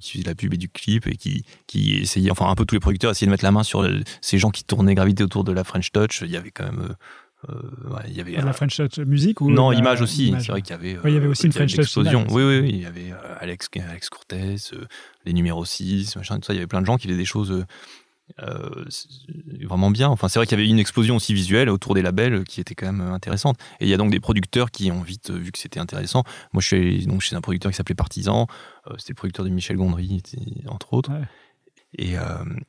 [0.00, 2.76] qui faisait la pub et du clip et qui, qui essayait, enfin un peu tous
[2.76, 3.86] les producteurs essayaient de mettre la main sur
[4.22, 6.22] ces gens qui tournaient, gravité autour de la French Touch.
[6.22, 6.94] Il y avait quand même
[7.50, 10.70] euh, il y avait la French Touch musique ou non image aussi c'est vrai qu'il
[10.70, 13.12] y avait il y avait aussi une French Touch explosion oui, oui, il y avait
[13.12, 14.84] euh, Alex Alex Cortez euh,
[15.24, 17.24] les numéros 6 machin tout ça il y avait plein de gens qui faisaient des
[17.24, 17.64] choses
[19.66, 20.08] vraiment bien.
[20.08, 22.74] Enfin, c'est vrai qu'il y avait une explosion aussi visuelle autour des labels qui était
[22.74, 23.58] quand même intéressante.
[23.80, 26.24] Et il y a donc des producteurs qui ont vite vu que c'était intéressant.
[26.54, 28.46] Moi, je suis donc chez un producteur qui s'appelait Partisan.
[28.96, 30.22] c'était le producteur de Michel Gondry,
[30.66, 31.12] entre autres.
[31.98, 32.14] Et,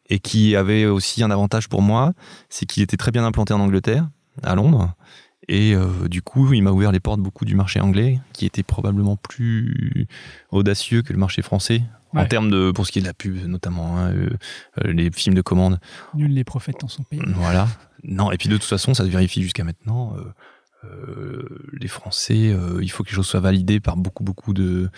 [0.09, 2.13] et qui avait aussi un avantage pour moi,
[2.49, 4.09] c'est qu'il était très bien implanté en Angleterre
[4.43, 4.93] à Londres.
[5.47, 8.63] Et euh, du coup, il m'a ouvert les portes beaucoup du marché anglais, qui était
[8.63, 10.07] probablement plus
[10.51, 13.35] audacieux que le marché français, en termes de, pour ce qui est de la pub
[13.45, 14.29] notamment, hein, euh,
[14.83, 15.79] euh, les films de commande.
[16.13, 17.21] Nul les prophètes dans son pays.
[17.35, 17.67] Voilà.
[18.03, 20.15] Non, et puis de toute façon, ça se vérifie jusqu'à maintenant.
[20.85, 21.43] Euh,
[21.73, 24.89] les Français, euh, il faut que les choses soient validées par beaucoup, beaucoup de,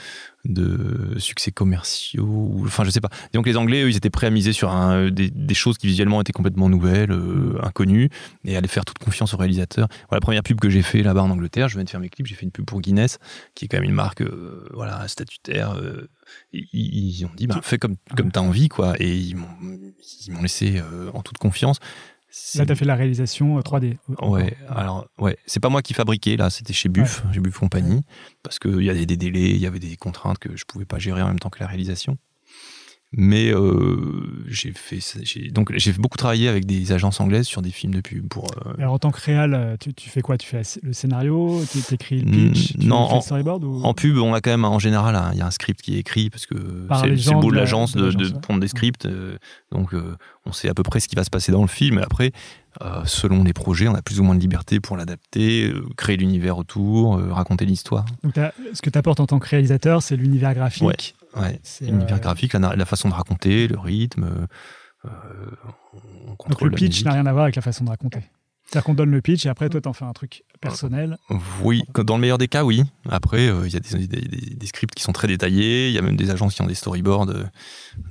[0.45, 2.61] de succès commerciaux.
[2.65, 3.09] enfin, je sais pas.
[3.33, 6.21] Donc les Anglais, eux, ils étaient prêts à miser sur un, des, choses qui visuellement
[6.21, 8.09] étaient complètement nouvelles, euh, inconnues,
[8.45, 9.87] et à aller faire toute confiance aux réalisateurs.
[10.09, 12.09] Voilà, la première pub que j'ai fait là-bas en Angleterre, je venais de faire mes
[12.09, 13.17] clips, j'ai fait une pub pour Guinness,
[13.55, 14.23] qui est quand même une marque,
[14.73, 15.75] voilà, statutaire.
[16.53, 18.95] Ils, ont dit, bah, fais comme, comme as envie, quoi.
[18.99, 20.81] Et ils m'ont laissé
[21.13, 21.79] en toute confiance.
[22.55, 23.97] Là, tu as fait la réalisation 3D.
[24.09, 27.57] Euh, ouais, alors, ouais, c'est pas moi qui fabriquais, là, c'était chez Buff, chez Buff
[27.59, 28.01] Compagnie,
[28.43, 30.99] parce qu'il y avait des délais, il y avait des contraintes que je pouvais pas
[30.99, 32.17] gérer en même temps que la réalisation.
[33.13, 34.99] Mais euh, j'ai fait,
[35.51, 38.47] donc j'ai beaucoup travaillé avec des agences anglaises sur des films de pub pour.
[38.65, 40.37] euh, Alors en tant que réal, euh, tu, tu fais quoi?
[40.37, 41.63] Tu fais le scénario?
[41.71, 42.73] Tu écris le pitch?
[42.77, 43.81] Tu non, fais le en- storyboard ou...
[43.83, 45.99] En pub, on a quand même en général, il y a un script qui est
[45.99, 46.55] écrit parce que
[47.01, 48.41] c'est gens beau de de la- l'agence de de, l'agence, de ouais.
[48.41, 49.05] prendre des scripts.
[49.05, 49.37] euh,
[49.71, 49.95] donc
[50.45, 51.95] on sait à peu près ce qui va se passer dans le film.
[51.95, 52.33] Mais après,
[53.05, 57.19] selon les projets, on a plus ou moins de liberté pour l'adapter, créer l'univers autour,
[57.31, 58.05] raconter l'histoire.
[58.23, 58.33] Donc
[58.73, 60.83] ce que tu apportes en tant que réalisateur, c'est l'univers graphique.
[60.83, 60.95] Ouais.
[61.41, 61.59] Ouais.
[61.63, 64.47] C'est, L'univers euh, graphique, la, la façon de raconter, le rythme.
[65.05, 65.09] euh,
[66.39, 68.21] on Donc le pitch n'a rien à voir avec la façon de raconter.
[68.65, 71.17] C'est-à-dire qu'on donne le pitch et après toi t'en fais un truc personnel.
[71.63, 72.83] Oui, dans le meilleur des cas, oui.
[73.09, 75.87] Après, euh, il y a des, des- des- des scripts qui sont très détaillés.
[75.87, 77.27] Il y a même des agences qui ont des storyboards.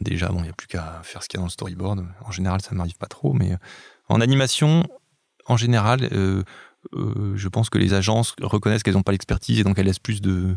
[0.00, 2.06] déjà, bon, il n'y a plus qu'à faire ce qu'il y a dans le storyboard.
[2.24, 3.34] En général, ça ne m'arrive pas trop.
[3.34, 3.54] Mais
[4.08, 4.84] en animation,
[5.44, 6.42] en général, euh,
[6.94, 9.98] euh, je pense que les agences reconnaissent qu'elles n'ont pas l'expertise et donc elles laissent
[9.98, 10.56] plus de,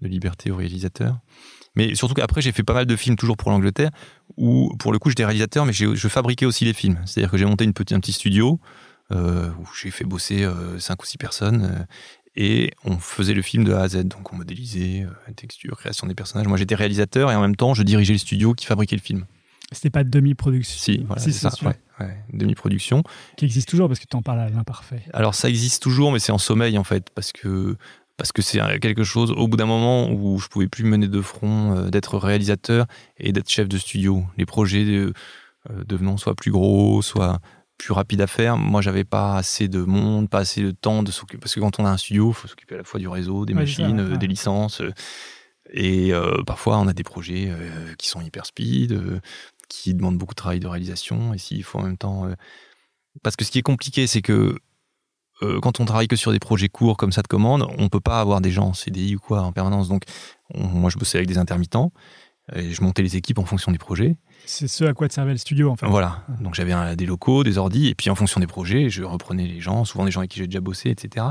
[0.00, 1.18] de liberté aux réalisateurs.
[1.76, 3.90] Mais surtout qu'après, j'ai fait pas mal de films toujours pour l'Angleterre,
[4.36, 6.98] où pour le coup, j'étais réalisateur, mais je fabriquais aussi les films.
[7.04, 8.58] C'est-à-dire que j'ai monté une petite, un petit studio
[9.12, 11.62] euh, où j'ai fait bosser euh, cinq ou six personnes.
[11.64, 11.84] euh,
[12.38, 16.06] et on faisait le film de A à Z, donc on modélisait, euh, texture, création
[16.06, 16.46] des personnages.
[16.46, 19.24] Moi j'étais réalisateur et en même temps je dirigeais le studio qui fabriquait le film.
[19.72, 20.78] C'était pas de demi-production?
[20.78, 21.50] Si, voilà, Si, c'est ça,
[21.98, 23.02] ouais, demi-production.
[23.38, 25.02] Qui existe toujours parce que tu en parles à l'imparfait.
[25.14, 27.76] Alors ça existe toujours, mais c'est en sommeil en fait, parce que
[28.16, 31.20] parce que c'est quelque chose au bout d'un moment où je pouvais plus mener de
[31.20, 32.86] front, euh, d'être réalisateur
[33.18, 34.24] et d'être chef de studio.
[34.38, 35.12] Les projets euh,
[35.70, 37.40] euh, devenant soit plus gros, soit
[37.76, 38.56] plus rapides à faire.
[38.56, 41.38] Moi, j'avais pas assez de monde, pas assez de temps de s'occuper.
[41.40, 43.44] Parce que quand on a un studio, il faut s'occuper à la fois du réseau,
[43.44, 44.14] des ça, machines, ouais.
[44.14, 44.80] euh, des licences.
[45.74, 46.12] et
[46.46, 47.52] parfois, on a des projets
[47.98, 48.98] qui sont hyper speed,
[49.68, 51.34] qui demandent beaucoup de travail de réalisation.
[51.34, 52.28] Et s'il faut en même temps.
[53.22, 54.56] Parce que ce qui est compliqué, c'est que
[55.42, 58.00] euh, quand on travaille que sur des projets courts comme ça de commande, on peut
[58.00, 59.88] pas avoir des gens en CDI ou quoi en permanence.
[59.88, 60.02] Donc,
[60.54, 61.92] on- moi, je bossais avec des intermittents
[62.54, 64.16] et je montais les équipes en fonction des projets.
[64.44, 65.86] C'est ce à quoi te servait le studio en fait.
[65.88, 66.22] Voilà.
[66.40, 69.60] Donc, j'avais des locaux, des ordis, et puis en fonction des projets, je reprenais les
[69.60, 71.26] gens, souvent des gens avec qui j'ai déjà bossé, etc.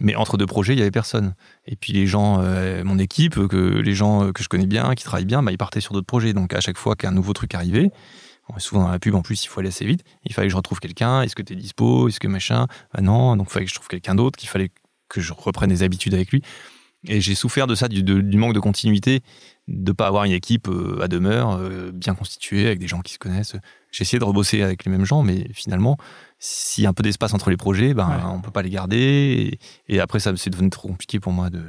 [0.00, 1.34] Mais entre deux projets, il y avait personne.
[1.66, 4.94] Et puis les gens, euh, mon équipe, que les gens euh, que je connais bien,
[4.96, 6.32] qui travaillent bien, bah, ils partaient sur d'autres projets.
[6.32, 7.92] Donc, à chaque fois qu'un nouveau truc arrivait,
[8.58, 10.02] souvent dans la pub, en plus, il faut aller assez vite.
[10.24, 11.22] Il fallait que je retrouve quelqu'un.
[11.22, 12.08] Est-ce que tu es dispo?
[12.08, 12.66] Est-ce que machin?
[12.94, 13.36] Bah non.
[13.36, 14.70] Donc, il fallait que je trouve quelqu'un d'autre, qu'il fallait
[15.08, 16.42] que je reprenne des habitudes avec lui.
[17.06, 19.20] Et j'ai souffert de ça, du, de- du manque de continuité,
[19.68, 23.12] de pas avoir une équipe euh, à demeure, euh, bien constituée, avec des gens qui
[23.12, 23.54] se connaissent.
[23.92, 25.96] J'ai essayé de rebosser avec les mêmes gens, mais finalement,
[26.40, 28.16] s'il y a un peu d'espace entre les projets, ben, Ouais.
[28.24, 29.58] on peut pas les garder.
[29.86, 31.62] Et, et après, ça c'est devenu trop compliqué pour moi de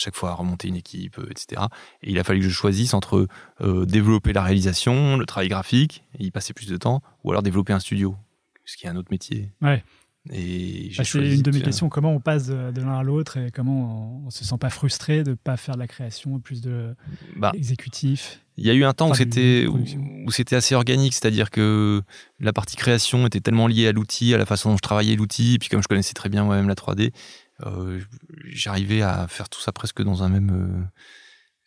[0.00, 1.62] chaque fois remonter une équipe, euh, etc.
[2.02, 3.28] Et il a fallu que je choisisse entre
[3.60, 7.42] euh, développer la réalisation, le travail graphique, et y passer plus de temps, ou alors
[7.42, 8.16] développer un studio,
[8.64, 9.52] ce qui est un autre métier.
[9.62, 9.84] Ouais.
[10.30, 11.88] Et Bah, c'est une de mes questions.
[11.88, 15.24] Comment on passe de, l'un à l'autre et comment on, on se sent pas frustré
[15.24, 16.94] de pas faire de la création, plus de
[17.36, 18.40] Bah, exécutif?
[18.58, 22.02] Il y a eu un temps où Enfin, c'était où, c'était assez organique, c'est-à-dire que
[22.40, 25.54] la partie création était tellement liée à l'outil, à la façon dont je travaillais l'outil,
[25.54, 27.10] et puis comme je connaissais très bien moi-même la 3D, euh,
[28.46, 30.84] j'arrivais à faire tout ça presque dans un même euh,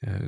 [0.06, 0.20] euh,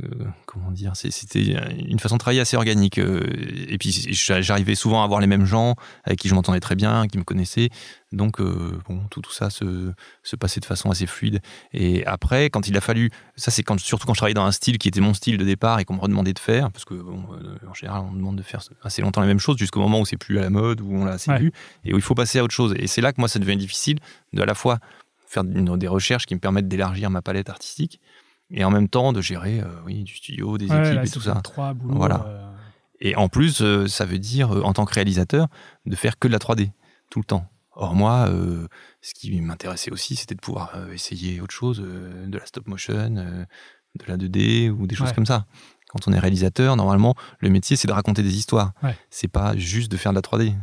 [0.46, 2.98] comment dire, c'était une façon de travailler assez organique.
[2.98, 3.20] euh,
[3.68, 5.76] et puis j'arrivais souvent à avoir les mêmes gens
[6.06, 7.70] avec qui je m'entendais très bien, qui me connaissaient.
[8.14, 9.92] Donc euh, bon, tout, tout ça se,
[10.24, 11.42] se passait de façon assez fluide.
[11.74, 14.54] Et après, quand il a fallu, ça c'est quand, surtout quand je travaillais dans un
[14.54, 16.94] style qui était mon style de départ et qu'on me redemandait de faire, parce que
[16.94, 19.82] bon, euh, en général on me demande de faire assez longtemps la même chose jusqu'au
[19.82, 21.40] moment où c'est plus à la mode, où on l'a assez Ouais.
[21.40, 21.52] vu,
[21.84, 22.74] et où il faut passer à autre chose.
[22.78, 24.00] Et c'est là que moi ça devient difficile
[24.32, 24.80] de à la fois
[25.36, 28.02] faire une- des recherches qui me permettent d'élargir ma palette artistique
[28.52, 31.10] et en même temps de gérer euh, oui, du studio, des Ouais, équipes là, et
[31.10, 31.36] tout ça.
[31.44, 31.96] Trois boulots.
[31.96, 32.26] Voilà.
[32.28, 32.52] euh,
[33.02, 35.48] Et en plus, euh, ça veut dire, en tant que réalisateur,
[35.86, 36.72] de faire que de la 3D,
[37.12, 37.46] tout le temps.
[37.78, 38.30] Or, moi,
[39.02, 44.06] ce qui m'intéressait aussi, c'était de pouvoir essayer autre chose, de la stop motion, de
[44.08, 45.14] la 2D ou des choses Ouais.
[45.14, 45.46] comme ça.
[45.90, 48.72] Quand on est réalisateur, normalement, le métier, c'est de raconter des histoires.
[48.82, 48.96] Ouais.
[49.10, 50.54] C'est pas juste de faire de la 3D.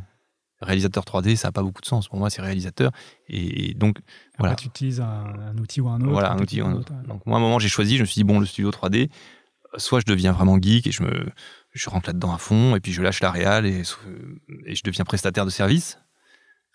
[0.62, 2.09] Réalisateur 3D, ça n'a pas beaucoup de sens.
[2.09, 2.92] Pour moi, c'est réalisateur.
[3.29, 4.55] Et, et donc, Après, voilà.
[4.55, 6.11] tu utilises un, un outil ou un autre.
[6.12, 6.92] Voilà, un outil ou un autre.
[7.09, 9.09] Donc moi, à un moment, j'ai choisi, je me suis dit, bon, le studio 3D,
[9.75, 11.27] euh, soit je deviens vraiment geek et je me
[11.72, 13.83] je rentre là-dedans à fond, et puis je lâche la réal et,
[14.66, 15.98] et je deviens prestataire de service.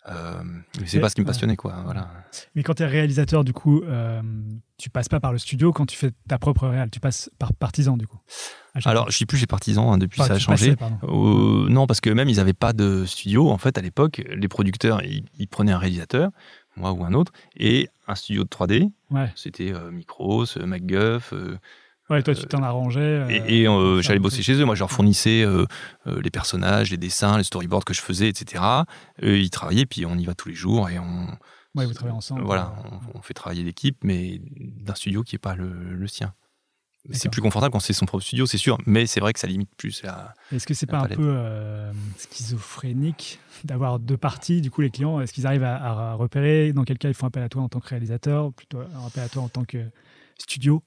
[0.10, 0.42] Euh,
[0.80, 1.34] mais c'est pas ce qui me ouais.
[1.34, 1.82] passionnait, quoi.
[1.84, 2.10] Voilà.
[2.56, 4.22] Mais quand tu es réalisateur, du coup, euh,
[4.78, 6.90] tu passes pas par le studio quand tu fais ta propre réal.
[6.90, 8.20] Tu passes par partisan, du coup?
[8.80, 10.76] Chaque Alors, je suis plus chez Partisan hein, depuis Enfin, ça a changé.
[10.76, 10.94] passais.
[11.04, 13.50] Euh, non, parce que même ils n'avaient pas de studio.
[13.50, 16.32] En fait, à l'époque, les producteurs, ils, ils prenaient un réalisateur,
[16.76, 18.90] moi ou un autre, et un studio de 3D.
[19.12, 19.32] Ouais.
[19.36, 21.58] C'était euh, Micros, euh, MacGuff, euh,
[22.10, 23.02] Ouais, toi, tu t'en arrangeais.
[23.02, 24.64] euh, Et, et, euh, j'allais bosser chez eux.
[24.64, 25.66] Moi, je leur fournissais euh,
[26.08, 28.64] euh, les personnages, les dessins, les storyboards que je faisais, etc.
[29.24, 31.28] Eux, ils travaillaient, puis on y va tous les jours et on.
[31.76, 32.44] Ouais, vous travaillez ensemble.
[32.44, 32.74] Voilà,
[33.14, 34.40] on, on fait travailler l'équipe, mais
[34.86, 36.34] d'un studio qui n'est pas le, le sien.
[37.12, 39.48] C'est plus confortable quand c'est son propre studio, c'est sûr, mais c'est vrai que ça
[39.48, 40.34] limite plus la.
[40.52, 45.20] Est-ce que c'est pas un peu euh, schizophrénique d'avoir deux parties Du coup, les clients,
[45.22, 47.70] est-ce qu'ils arrivent à, à repérer dans quel cas ils font appel à toi en
[47.70, 49.80] tant que réalisateur, plutôt un appel à toi en tant que
[50.38, 50.84] studio?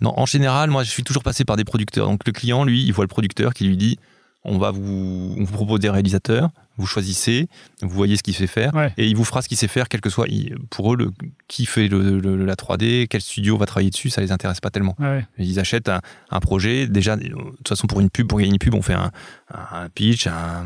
[0.00, 2.06] Non, en général, moi, je suis toujours passé par des producteurs.
[2.06, 3.98] Donc, le client, lui, il voit le producteur qui lui dit
[4.44, 7.48] on va vous, on vous propose des réalisateurs, vous choisissez,
[7.82, 8.92] vous voyez ce qu'il sait faire, Ouais.
[8.96, 10.26] et il vous fera ce qu'il sait faire, quel que soit.
[10.70, 11.10] Pour eux, le,
[11.48, 14.70] qui fait le- le- la 3D, quel studio va travailler dessus, ça les intéresse pas
[14.70, 14.96] tellement.
[14.98, 15.24] Ouais.
[15.38, 16.86] Ils achètent un, un projet.
[16.88, 19.12] Déjà, de toute façon, pour une pub, pour gagner une pub, on fait un,
[19.52, 20.64] un pitch un-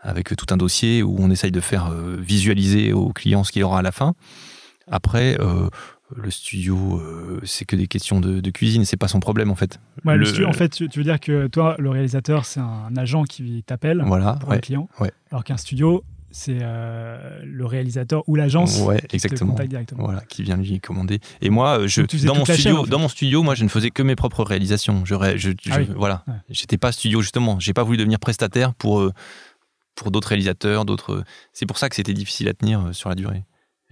[0.00, 3.62] avec tout un dossier où on essaye de faire euh, visualiser au client ce qu'il
[3.62, 4.14] aura à la fin.
[4.90, 5.68] Après, euh,
[6.16, 9.54] le studio, euh, c'est que des questions de, de cuisine, c'est pas son problème en
[9.54, 9.78] fait.
[10.04, 12.60] Ouais, le Le- studio, en fait, tu, tu veux dire que toi, le réalisateur, c'est
[12.60, 15.12] un agent qui t'appelle Voilà, pour un client, ouais.
[15.30, 19.52] alors qu'un studio, c'est euh, le réalisateur ou l'agence ouais, qui te exactement.
[19.52, 20.04] contacte directement.
[20.04, 21.20] Voilà, qui vient lui commander.
[21.40, 22.90] Et moi, euh, je, dans mon chaîne, studio, en fait.
[22.90, 25.04] dans mon studio, moi, je ne faisais que mes propres réalisations.
[25.04, 25.88] Je, je, Ah oui.
[25.96, 26.34] voilà, Ouais.
[26.50, 27.58] j'étais pas studio justement.
[27.60, 29.10] J'ai pas voulu devenir prestataire pour
[29.94, 31.24] pour d'autres réalisateurs, d'autres.
[31.52, 33.44] C'est pour ça que c'était difficile à tenir sur la durée.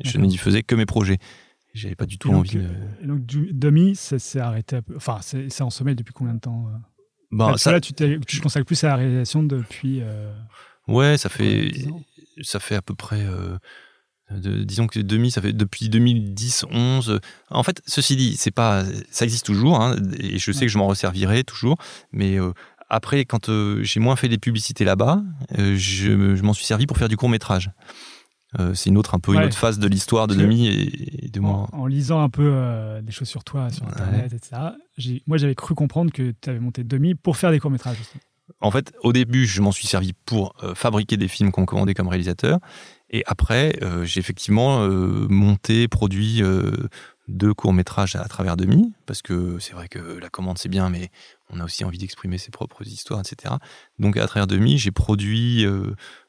[0.05, 1.19] Je ne faisais que mes projets.
[1.77, 2.57] J'avais pas du tout donc, envie.
[2.57, 4.81] de- euh, et donc, du- Dummy, ça s'est arrêté.
[4.83, 6.77] peu- Enfin, c'est c'est en sommeil depuis combien de temps euh?
[7.33, 10.01] Bon, que ça, là, tu, te consacres plus à la réalisation depuis.
[10.01, 10.33] euh,
[10.89, 12.01] ouais, ça fait 10 ans?
[12.43, 13.21] ça fait à peu près.
[13.23, 13.57] euh,
[14.31, 17.21] de- disons que demi, ça fait depuis 2010, 11.
[17.51, 20.67] En fait, ceci dit, c'est pas, ça existe toujours, hein, et je sais Ouais.
[20.67, 21.77] que je m'en resservirai toujours,
[22.11, 22.53] mais euh,
[22.89, 25.23] après, quand euh, j'ai moins fait des publicités là-bas,
[25.59, 26.11] euh, je
[26.43, 27.71] m'en suis servi pour faire du court métrage.
[28.61, 31.29] Euh, c'est une autre un peu une autre phase de l'histoire de Demi et, et
[31.29, 31.69] de moi.
[31.73, 33.93] en, en lisant un peu euh, des choses sur toi, sur Ouais.
[33.93, 34.63] Internet, etc.,
[35.27, 38.01] moi, j'avais cru comprendre que tu avais monté Dummy pour faire des courts-métrages.
[38.01, 38.19] aussi.
[38.61, 41.95] En fait, au début, je m'en suis servi pour euh, fabriquer des films qu'on commandait
[41.95, 42.61] comme réalisateur.
[43.11, 46.43] Et après, j'ai effectivement monté, produit
[47.29, 51.11] deux courts-métrages à travers Demi, parce que c'est vrai que la commande, c'est bien, mais
[51.49, 53.55] on a aussi envie d'exprimer ses propres histoires, etc.
[54.01, 55.65] Donc, à travers Demi, j'ai produit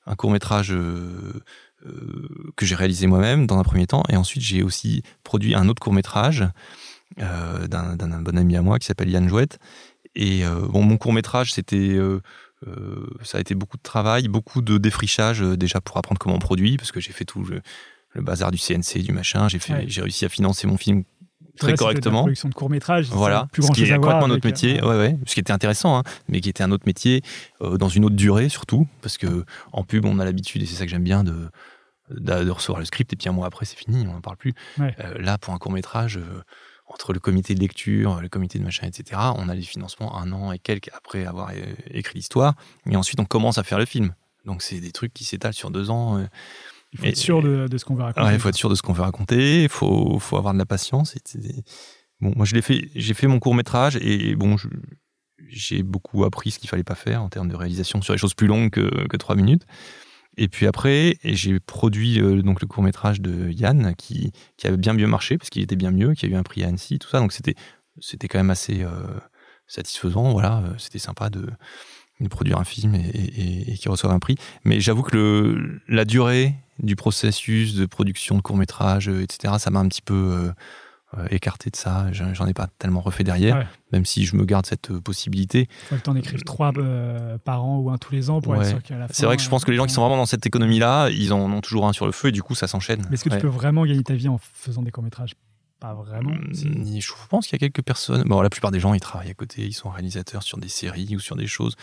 [0.06, 0.72] un court-métrage
[2.56, 4.04] que j'ai réalisé moi-même dans un premier temps.
[4.10, 6.46] Et ensuite, j'ai aussi produit un autre court-métrage
[7.20, 9.60] euh, d'un bon ami à moi qui s'appelle Yann Jouette.
[10.16, 12.22] Et euh, bon, mon court métrage, c'était, euh,
[12.68, 16.36] euh, ça a été beaucoup de travail, beaucoup de défrichage euh, déjà pour apprendre comment
[16.36, 17.62] on produit, parce que j'ai fait tout le,
[18.14, 19.48] le bazar du CNC, du machin.
[19.48, 19.86] J'ai fait, Ouais.
[19.88, 21.04] j'ai réussi à financer mon film
[21.58, 22.22] très de la correctement.
[22.22, 23.10] production de courts-métrages.
[23.10, 25.40] Voilà, plus ce qui est complètement un autre avec, métier, euh, ouais, ouais, ce qui
[25.40, 27.22] était intéressant, hein, mais qui était un autre métier
[27.62, 30.76] euh, dans une autre durée surtout, parce que en pub on a l'habitude et c'est
[30.76, 31.50] ça que j'aime bien de,
[32.12, 34.38] de, de recevoir le script et puis un mois après c'est fini, on n'en parle
[34.38, 34.54] plus.
[34.78, 34.96] Ouais.
[35.00, 36.20] Euh, là pour un court métrage,
[36.88, 40.32] entre le comité de lecture, le comité de machin, etc., on a les financements un
[40.32, 41.52] an et quelques après avoir
[41.92, 42.54] écrit l'histoire,
[42.90, 44.14] et ensuite on commence à faire le film.
[44.46, 46.26] Donc c'est des trucs qui s'étalent sur deux ans.
[46.94, 48.28] Il faut Et- être sûr de, de ce qu'on va raconter.
[48.28, 50.60] Ouais, il faut être sûr de ce qu'on veut raconter, il faut, faut avoir de
[50.60, 51.16] la patience.
[51.16, 51.64] et
[52.20, 54.56] Bon, moi, je l'ai fait, j'ai fait mon court métrage et bon,
[55.50, 58.34] j'ai beaucoup appris ce qu'il fallait pas faire en termes de réalisation sur les choses
[58.34, 59.66] plus longues que, que trois minutes.
[60.38, 64.78] Et puis après, j'ai produit euh, donc le court métrage de Yann qui, qui avait
[64.78, 67.00] bien mieux marché parce qu'il était bien mieux, qui a eu un prix à Annecy,
[67.00, 67.20] tout ça.
[67.20, 67.56] Donc c'était,
[68.00, 68.90] c'était quand même assez euh,
[69.68, 70.32] satisfaisant.
[70.32, 71.48] Voilà, euh, c'était sympa de,
[72.20, 74.36] de produire un film et, et, et qui reçoive un prix.
[74.66, 79.70] Mais j'avoue que le, la durée du processus de production de court métrage, etc., ça
[79.72, 80.52] m'a un petit peu euh,
[81.18, 82.08] euh, écarté de ça.
[82.12, 83.68] J'en ai pas tellement refait derrière, Ouais.
[83.94, 85.70] même si je me garde cette euh, possibilité.
[85.70, 88.42] Il faut que tu en écrives trois euh, par an ou un tous les ans
[88.42, 89.14] pour être sûr qu'à la fin.
[89.14, 91.34] C'est vrai que je pense que les gens qui sont vraiment dans cette économie-là, ils
[91.34, 93.02] en ont toujours un sur le feu et du coup, ça s'enchaîne.
[93.10, 93.38] Mais est-ce que Ouais.
[93.38, 95.34] tu peux vraiment gagner ta vie en faisant des courts-métrages?
[95.80, 96.32] Pas vraiment.
[96.32, 98.24] Mm, Je pense qu'il y a quelques personnes.
[98.24, 101.16] Bon, la plupart des gens, ils travaillent à côté, ils sont réalisateurs sur des séries
[101.16, 101.76] ou sur des choses.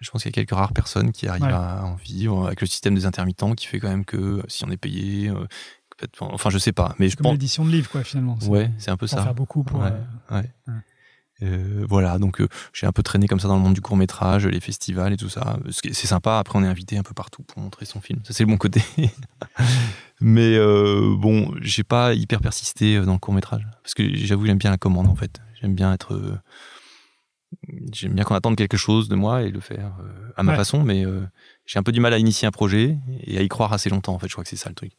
[0.00, 1.52] Je pense qu'il y a quelques rares personnes qui arrivent Ouais.
[1.52, 4.70] à en vivre avec le système des intermittents qui fait quand même que si on
[4.70, 5.46] est payé, euh,
[6.20, 7.32] enfin, je sais pas, mais je Comme pense.
[7.32, 8.38] l'édition de livres, quoi, finalement.
[8.46, 9.22] Ouais, c'est un peu ça.
[9.22, 9.80] faire beaucoup pour.
[9.80, 9.92] Ouais.
[10.32, 10.42] euh,
[11.40, 13.96] Euh, voilà, donc euh, j'ai un peu traîné comme ça dans le monde du court
[13.96, 15.56] métrage, les festivals et tout ça.
[15.70, 16.38] C'est sympa.
[16.40, 18.18] Après, on est invité un peu partout pour montrer son film.
[18.24, 18.82] Ça, c'est le bon côté.
[20.20, 24.46] Mais euh, bon, j'ai pas hyper persisté euh, dans le court métrage parce que j'avoue,
[24.46, 25.40] j'aime bien la commande en fait.
[25.60, 26.14] J'aime bien être.
[26.14, 26.36] euh,
[27.92, 30.58] J'aime bien qu'on attende quelque chose de moi et le faire euh, à ma Ouais.
[30.58, 31.04] façon, mais
[31.64, 34.14] j'ai un peu du mal à initier un projet et à y croire assez longtemps.
[34.14, 34.92] En fait, je crois que c'est ça le truc.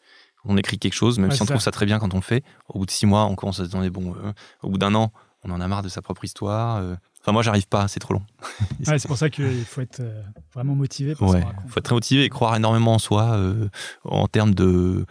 [0.45, 1.69] On écrit quelque chose, même Ouais, si on trouve ça.
[1.71, 2.43] très bien quand on le fait.
[2.69, 4.15] Au bout de six mois, on commence à se demander bon,
[4.63, 5.11] au bout d'un an,
[5.43, 6.81] on en a marre de sa propre histoire.
[7.29, 8.23] Enfin, moi, j'arrive pas, c'est trop long.
[8.87, 10.21] Ouais, c'est pour ça qu'il faut être euh,
[10.53, 11.67] vraiment motivé Ouais, raconter.
[11.67, 13.69] faut être très motivé et croire énormément en soi euh,
[14.03, 15.05] en termes de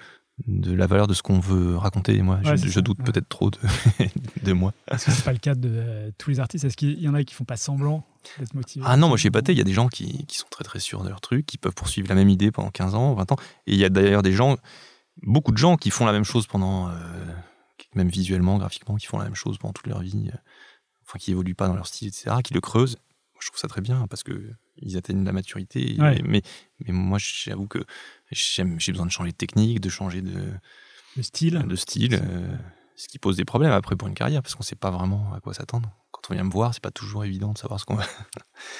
[0.46, 2.22] de la valeur de ce qu'on veut raconter.
[2.22, 3.58] Moi, Ouais, je, je doute peut-être trop de,
[4.44, 4.72] de moi.
[4.90, 6.64] Est-ce que c'est pas le cas de euh, tous les artistes?
[6.64, 8.04] Est-ce qu'il y en a qui font pas semblant
[8.38, 8.84] d'être motivés?
[8.88, 10.78] Ah non, moi, chez Pathé, il y a des gens qui, qui sont très très
[10.78, 13.36] sûrs de leur truc, qui peuvent poursuivre la même idée pendant 15 ans, 20 ans.
[13.66, 14.56] Et il y a d'ailleurs des gens,
[15.24, 16.92] beaucoup de gens qui font la même chose pendant, euh,
[17.96, 20.30] même visuellement, graphiquement, qui font la même chose pendant toute leur vie.
[21.08, 22.96] Enfin qui évoluent pas dans leur style, etc., qui le creusent.
[23.34, 25.92] Moi, je trouve ça très bien parce que ils atteignent la maturité.
[25.94, 26.42] et- mais,
[26.84, 27.78] mais moi, j'avoue que
[28.30, 30.52] j'ai besoin de changer de technique, de changer de,
[31.16, 31.64] Le style.
[31.66, 32.56] de style, euh,
[32.96, 35.40] ce qui pose des problèmes après pour une carrière parce qu'on sait pas vraiment à
[35.40, 35.90] quoi s'attendre.
[36.10, 38.04] Quand on vient me voir, c'est pas toujours évident de savoir ce qu'on va.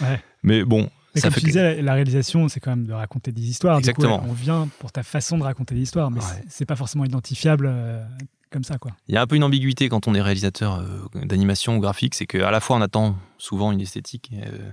[0.00, 0.20] Ouais.
[0.42, 2.92] Mais bon, Mais ça comme fait tu disais, la- la réalisation, c'est quand même de
[2.92, 3.78] raconter des histoires.
[3.80, 4.24] Du coup, Exactement.
[4.28, 6.44] on vient pour ta façon de raconter des histoires, mais Ouais.
[6.48, 8.04] c'est pas forcément identifiable euh,
[8.50, 8.96] comme ça, quoi.
[9.08, 12.14] Il y a un peu une ambiguïté quand on est réalisateur euh, d'animation ou graphique,
[12.14, 14.72] c'est qu'à la fois on attend souvent une esthétique euh,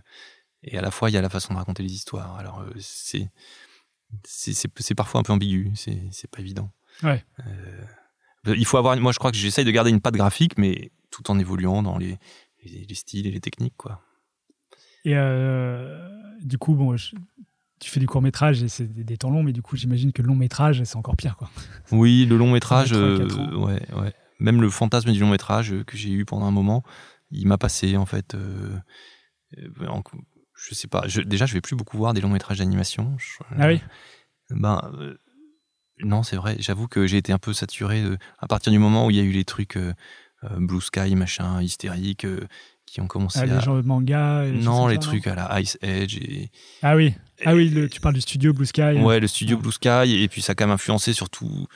[0.63, 2.35] et à la fois il y a la façon de raconter les histoires.
[2.37, 3.29] Alors euh, c'est
[4.23, 6.71] c'est- parfois un peu ambigu, c'est c'est pas évident.
[7.03, 7.23] Ouais.
[7.47, 7.83] Euh,
[8.55, 11.29] il faut avoir, moi je crois que j'essaye de garder une patte graphique, mais tout
[11.31, 12.17] en évoluant dans les,
[12.63, 14.01] les, les styles et les techniques, quoi.
[15.03, 16.07] Et euh,
[16.41, 17.15] du coup, bon, je-
[17.85, 20.11] tu fais du court métrage et c'est des, des temps longs, mais du coup, j'imagine
[20.11, 21.49] que le long métrage, c'est encore pire, quoi.
[21.91, 24.13] Oui, le long métrage, euh, ouais, ouais.
[24.39, 26.83] Même le fantasme du long métrage euh, que j'ai eu pendant un moment,
[27.31, 28.33] il m'a passé en fait.
[28.33, 28.75] euh,
[29.57, 30.01] euh, en-
[30.57, 31.03] je sais pas.
[31.07, 33.15] je- déjà, je vais plus beaucoup voir des longs métrages d'animation.
[33.57, 33.81] Ah oui
[34.49, 34.81] Ben
[35.99, 36.57] non, c'est vrai.
[36.59, 38.03] J'avoue que j'ai été un peu saturé
[38.39, 39.77] à partir du moment où il y a eu les trucs
[40.57, 42.25] Blue Sky, machin, hystérique,
[42.85, 43.45] qui ont commencé Ah, à.
[43.45, 44.45] les genres de manga.
[44.51, 46.51] non, les ça, trucs à la Ice Edge et.
[46.81, 47.13] Ah oui,
[47.45, 48.81] ah oui le- tu parles du studio Blue Sky.
[48.81, 49.03] hein.
[49.03, 49.57] Ouais, le studio.
[49.57, 51.67] Blue Sky, et puis ça a quand même influencé surtout.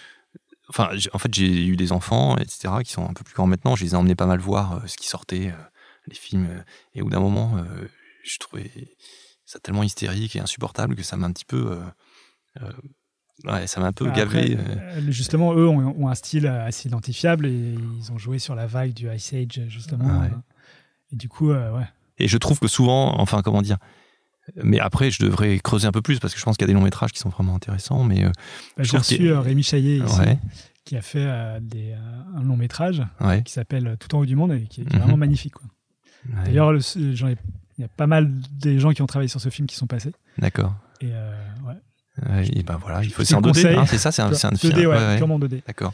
[0.69, 3.75] Enfin, en fait, j'ai eu des enfants, etc., qui sont un peu plus grands maintenant.
[3.75, 5.63] Je les ai emmenés pas mal voir euh, ce qui sortait, euh,
[6.07, 6.47] les films.
[6.49, 6.61] euh,
[6.93, 7.55] et au bout d'un moment,
[8.23, 8.69] je trouvais
[9.45, 11.79] ça tellement hystérique et insupportable que ça m'a un petit peu.
[13.45, 14.57] ouais, ça m'a un peu Après, gavé.
[15.07, 18.93] Justement, eux ont, ont un style assez identifiable et ils ont joué sur la vague
[18.93, 20.19] du Ice Age, justement.
[20.19, 20.27] Ouais.
[20.27, 20.37] euh,
[21.13, 21.87] Et du coup, ouais.
[22.19, 23.77] Et je trouve que souvent, enfin, comment dire.
[24.63, 26.73] Mais après, je devrais creuser un peu plus parce que je pense qu'il y a
[26.73, 28.03] des longs métrages qui sont vraiment intéressants.
[28.03, 28.29] Mais euh,
[28.77, 30.37] Bah, J'ai reçu a- euh, Rémi Chaillet ici, ouais,
[30.85, 33.43] qui a fait euh, des, euh, un long métrage ouais.
[33.43, 34.99] qui s'appelle Tout en haut du monde et qui, qui est Mhm.
[35.01, 35.55] vraiment magnifique.
[35.61, 35.67] ouais.
[36.45, 36.79] D'ailleurs, le-
[37.13, 37.37] j'en ai-
[37.77, 39.87] il y a pas mal des gens qui ont travaillé sur ce film qui sont
[39.87, 40.11] passés.
[40.37, 40.73] D'accord.
[41.01, 41.31] Et euh,
[41.65, 41.75] ouais.
[42.53, 43.21] Et ben voilà, il faut.
[43.21, 43.77] Je C'est te en le 2D, conseille.
[43.77, 44.75] hein, c'est ça, c'est un, c'est un 2D, film.
[44.79, 45.17] ouais, ouais, ouais.
[45.17, 45.61] purement 2D.
[45.65, 45.93] D'accord.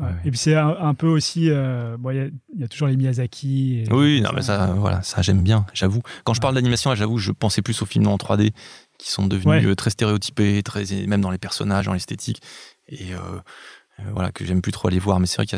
[0.00, 0.06] Ouais.
[0.24, 2.68] Et puis c'est un, un peu aussi, euh, bon, il y, a- il y a
[2.68, 3.84] toujours les Miyazaki.
[3.88, 6.02] et- Oui, non, mais ça, voilà, ça j'aime bien, j'avoue.
[6.24, 8.52] Quand je parle d'animation, j'avoue, je pensais plus aux films en 3D
[8.98, 9.64] qui sont devenus Ouais.
[9.64, 12.42] euh, très stéréotypés, très, même dans les personnages, dans l'esthétique.
[12.88, 13.18] Et euh,
[14.12, 15.20] voilà, que j'aime plus trop aller voir.
[15.20, 15.56] Mais c'est vrai que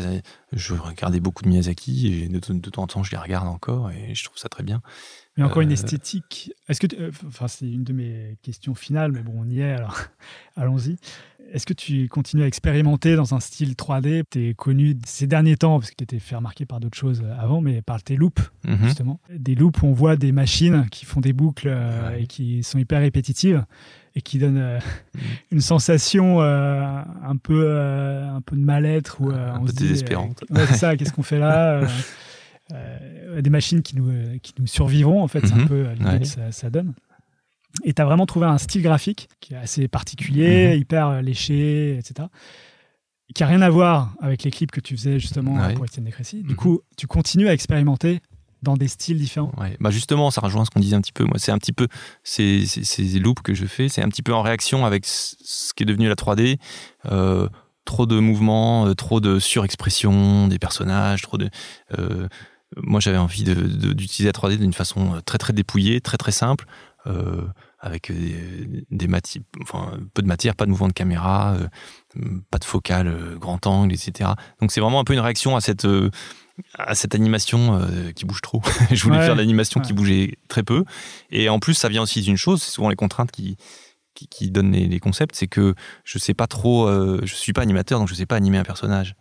[0.53, 3.89] je regardais beaucoup de Miyazaki et de, de temps en temps, je les regarde encore
[3.89, 4.81] et je trouve ça très bien.
[5.35, 6.51] Mais encore une esthétique.
[6.67, 6.97] Est-ce que, tu-
[7.27, 9.95] enfin, c'est une de mes questions finales, mais bon, on y est, alors
[10.55, 10.97] allons-y.
[11.53, 15.55] Est-ce que tu continues à expérimenter dans un style 3D Tu es connu ces derniers
[15.57, 18.41] temps, parce que tu étais fait remarquer par d'autres choses avant, mais par tes loops,
[18.65, 18.77] Mhm.
[18.83, 19.19] justement.
[19.33, 22.23] Des loops où on voit des machines qui font des boucles euh, Ouais.
[22.23, 23.63] et qui sont hyper répétitives
[24.15, 24.79] et qui donnent euh,
[25.15, 25.21] Mhm.
[25.51, 26.81] une sensation euh,
[27.23, 29.21] un, peu, euh, un peu de mal-être.
[29.21, 30.43] Ou, euh, Un on peu se dit, euh, désespérante.
[30.49, 31.87] ouais, c'est ça, qu'est-ce qu'on fait là Euh,
[32.73, 35.67] euh, Des machines qui nous, euh, qui nous survivront, en fait, c'est un Mhm.
[35.67, 36.19] peu euh, l'idée Ouais.
[36.19, 36.93] que ça, ça donne.
[37.83, 40.79] Et tu as vraiment trouvé un style graphique qui est assez particulier, Mhm.
[40.81, 42.27] hyper euh, léché, etc.
[43.35, 46.43] Qui a rien à voir avec les clips que tu faisais justement pour Étienne Descrécy.
[46.43, 46.55] Du Mhm.
[46.55, 48.21] coup, tu continues à expérimenter
[48.63, 49.51] dans des styles différents.
[49.57, 49.75] Ouais.
[49.79, 51.25] Bah justement, ça rejoint ce qu'on disait un petit peu.
[51.25, 51.87] Moi, c'est un petit peu
[52.23, 55.73] ces, ces, ces loops que je fais, c'est un petit peu en réaction avec ce
[55.75, 56.57] qui est devenu la 3D.
[57.11, 57.47] Euh,
[57.85, 61.49] trop de mouvements, euh, trop de surexpression des personnages, trop de.
[61.99, 62.27] euh,
[62.77, 66.65] moi, j'avais envie d'utiliser la 3D d'une façon très très dépouillée, très très simple,
[67.05, 67.41] euh,
[67.79, 72.57] avec des, des mati- enfin peu de matière, pas de mouvement de caméra, euh, pas
[72.57, 74.31] de focale, euh, grand angle, etc.
[74.61, 76.09] Donc c'est vraiment un peu une réaction à cette euh,
[76.79, 78.61] à cette animation euh, qui bouge trop.
[78.91, 79.85] je voulais Ouais, faire l'animation ouais.
[79.85, 80.85] qui bougeait très peu.
[81.29, 83.57] Et en plus, ça vient aussi d'une chose, c'est souvent les contraintes qui,
[84.15, 87.53] qui, qui donnent les, les concepts, c'est que je sais pas trop, euh, je suis
[87.53, 89.15] pas animateur, donc je sais pas animer un personnage.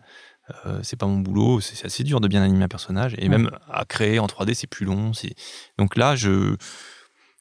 [0.64, 3.14] Euh, c'est pas mon boulot, c'est assez dur de bien animer un personnage.
[3.18, 3.28] Et Ouais.
[3.28, 5.10] même à créer en 3D, c'est plus long.
[5.76, 6.56] Donc là, je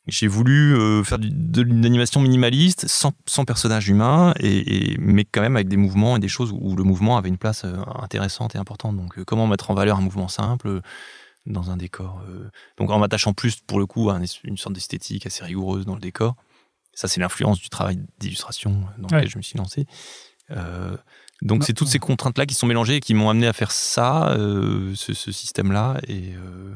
[0.08, 5.26] j'ai voulu euh, faire du- de l'animation minimaliste, sans, sans personnage humain, et, et- mais
[5.26, 7.76] quand même avec des mouvements et des choses où le mouvement avait une place euh,
[8.02, 8.96] intéressante et importante.
[8.98, 10.82] Donc, euh, comment mettre en valeur un mouvement simple
[11.48, 12.22] dans un décor
[12.78, 16.02] Donc, en m'attachant plus, pour le coup, à une sorte d'esthétique assez rigoureuse dans le
[16.02, 16.36] décor.
[16.94, 19.28] Ça, c'est l'influence du travail d'illustration dans lequel Ouais.
[19.28, 19.86] je me suis lancé.
[20.52, 20.96] Euh,
[21.42, 23.72] donc, Non, c'est toutes ces contraintes-là qui sont mélangées et qui m'ont amené à faire
[23.72, 26.00] ça, euh, ce, ce système-là.
[26.08, 26.74] Et, euh,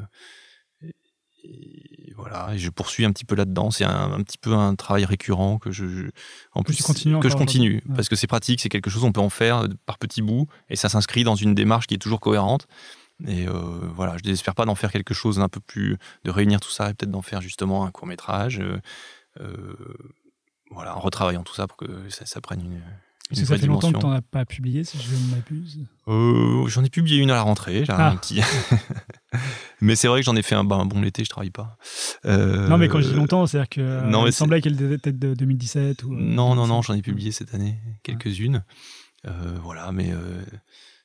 [1.44, 3.70] et voilà, et je poursuis un petit peu là-dedans.
[3.70, 6.10] C'est un, un petit peu un travail récurrent que je, je-
[6.52, 7.74] en plus que je continue.
[7.76, 7.94] Ouais.
[7.96, 10.76] parce que c'est pratique, c'est quelque chose on peut en faire par petits bouts et
[10.76, 12.66] ça s'inscrit dans une démarche qui est toujours cohérente.
[13.26, 13.52] Et euh,
[13.94, 16.88] voilà, je désespère pas d'en faire quelque chose d'un peu plus, de réunir tout ça
[16.90, 18.60] et peut-être d'en faire justement un court métrage.
[18.60, 18.78] euh,
[19.40, 19.74] euh,
[20.70, 22.80] voilà, en retravaillant tout ça pour que ça, ça prenne une,
[23.28, 25.80] Parce que ça fait longtemps que tu n'en as pas publié, si je ne m'abuse.
[26.08, 28.10] Euh, J'en ai publié une à la rentrée, là, Ah.
[28.10, 28.40] un petit.
[29.80, 31.76] Mais c'est vrai que j'en ai fait un, un bon l'été, je travaille pas.
[32.26, 34.38] Euh, Non, mais quand je dis longtemps, c'est-à-dire que euh, non, il mais me c'est-
[34.38, 36.12] semblait qu'elle était peut-être de 2017 ou.
[36.12, 36.82] euh, Non, non, non, 2005.
[36.82, 38.62] j'en ai publié cette année quelques-unes.
[39.26, 39.30] Euh,
[39.62, 40.42] voilà, mais euh,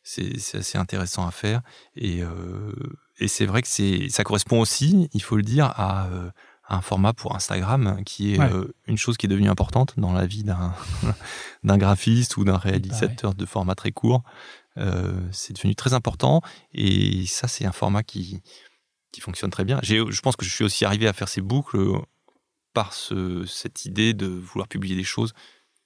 [0.03, 1.61] c'est assez intéressant à faire.
[1.95, 2.71] Et, euh,
[3.19, 3.67] et c'est vrai que
[4.09, 6.29] ça correspond aussi, il faut le dire, à, euh,
[6.67, 8.51] un format pour Instagram qui est Ouais.
[8.51, 10.73] euh, une chose qui est devenue importante dans la vie d'un
[11.63, 14.23] d'un graphiste ou d'un réalisateur de format très court.
[14.77, 16.41] Euh, c'est devenu très important
[16.73, 18.41] et ça, c'est un format qui,
[19.11, 19.79] qui fonctionne très bien.
[19.83, 21.97] Je pense que je suis aussi arrivé à faire ces boucles euh,
[22.73, 25.33] par ce- cette idée de vouloir publier des choses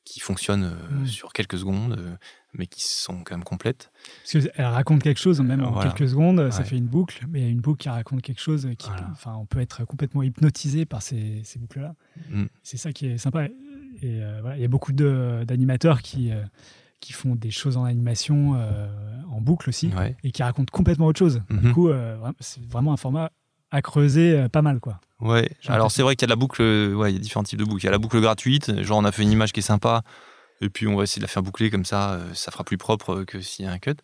[0.05, 1.05] qui fonctionnent euh, Mm.
[1.07, 2.17] sur quelques secondes,
[2.53, 3.91] mais qui sont quand même complètes.
[4.23, 5.91] Parce qu'elle raconte quelque chose, même en Voilà.
[5.91, 8.67] quelques secondes, ça fait une boucle, mais une boucle qui raconte quelque chose.
[8.79, 9.07] Qui, Voilà.
[9.11, 11.93] Enfin, on peut être complètement hypnotisé par ces, ces boucles-là.
[12.31, 12.45] Mm.
[12.63, 13.45] C'est ça qui est sympa.
[14.01, 16.41] Et euh, voilà, il y a beaucoup d'animateurs qui, euh,
[16.99, 18.87] qui font des choses en animation euh,
[19.31, 20.15] en boucle aussi Ouais.
[20.23, 21.41] et qui racontent complètement autre chose.
[21.49, 21.73] Du Mhm.
[21.73, 23.31] coup, euh, c'est vraiment un format
[23.71, 24.99] à creuser euh, pas mal, quoi.
[25.21, 25.49] Ouais.
[25.67, 27.59] Alors c'est vrai qu'il y a de la boucle, ouais, il y a différents types
[27.59, 27.81] de boucles.
[27.81, 30.01] Il y a la boucle gratuite, genre on a fait une image qui est sympa,
[30.61, 33.23] et puis on va essayer de la faire boucler comme ça, ça fera plus propre
[33.23, 33.95] que s'il y a un cut.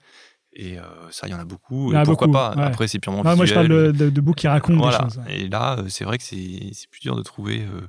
[0.57, 1.91] Et euh, ça, il y en a beaucoup.
[1.93, 2.55] Et pourquoi beaucoup, pas?
[2.55, 2.63] ouais.
[2.63, 3.91] Après, c'est purement Non, moi, je parle visuel.
[3.91, 4.99] de, de, de boucles qui racontent voilà.
[4.99, 5.17] des choses.
[5.17, 5.39] ouais.
[5.41, 7.81] Et là, c'est vrai que c'est c'est plus dur de trouver euh,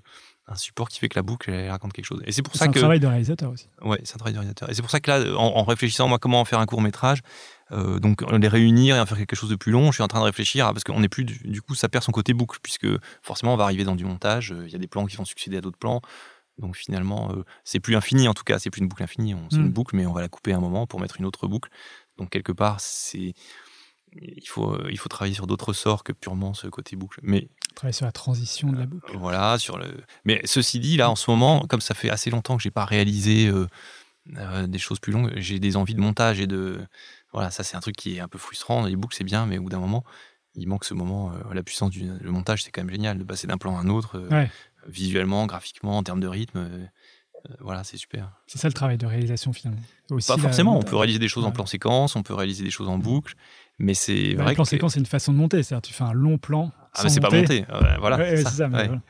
[0.48, 2.22] un support qui fait que la boucle elle, raconte quelque chose.
[2.24, 3.68] Et c'est pour ça un que travail de réalisateur aussi.
[3.82, 4.70] ouais, c'est un travail d'orientateur.
[4.70, 6.80] Et c'est pour ça que là, en, en réfléchissant moi comment en faire un court
[6.82, 7.20] métrage,
[7.72, 10.08] euh, donc les réunir et en faire quelque chose de plus long, je suis en
[10.08, 12.58] train de réfléchir parce qu'on n'est plus du, du coup ça perd son côté boucle
[12.62, 12.86] puisque
[13.22, 14.52] forcément on va arriver dans du montage.
[14.52, 16.00] euh, Il y a des plans qui vont succéder à d'autres plans.
[16.58, 19.34] Donc finalement, euh, c'est plus infini en tout cas, c'est plus une boucle infinie.
[19.50, 19.62] C'est Mm.
[19.66, 21.68] une boucle, mais on va la couper à un moment pour mettre une autre boucle.
[22.18, 23.34] Donc quelque part, c'est
[24.20, 27.20] il faut, euh, il faut travailler sur d'autres sorts que purement ce côté boucle.
[27.22, 29.16] Mais Travailler sur la transition de la boucle.
[29.16, 29.86] voilà, sur le.
[30.24, 32.84] Mais ceci dit, là, en ce moment, comme ça fait assez longtemps que j'ai pas
[32.86, 33.66] réalisé euh,
[34.36, 36.80] euh, des choses plus longues, j'ai des envies de montage et de.
[37.32, 38.86] Voilà, ça c'est un truc qui est un peu frustrant.
[38.86, 40.04] Les boucles c'est bien, mais au bout d'un moment,
[40.54, 41.32] il manque ce moment.
[41.34, 43.80] euh, la puissance du le montage, c'est quand même génial de passer d'un plan à
[43.80, 44.50] un autre, euh, Ouais.
[44.86, 46.58] visuellement, graphiquement, en termes de rythme.
[46.58, 46.86] euh,
[47.50, 48.30] euh, voilà, c'est super.
[48.46, 49.82] C'est ça le travail de réalisation finalement.
[50.10, 52.64] Aussi, Pas la- forcément, on peut réaliser des choses en plan séquence, on peut réaliser
[52.64, 53.34] des choses en boucle,
[53.78, 54.70] mais c'est Bah, vrai le plan que.
[54.70, 55.62] séquence, c'est une façon de monter.
[55.62, 56.72] C'est-à-dire, tu fais un long plan.
[56.94, 57.28] Ah, mais c'est pas.
[57.30, 57.64] Ouais,
[57.98, 58.16] voilà.
[58.16, 58.68] Ouais, ça, c'est ça.
[58.68, 58.86] mais ouais.
[58.86, 59.00] voilà.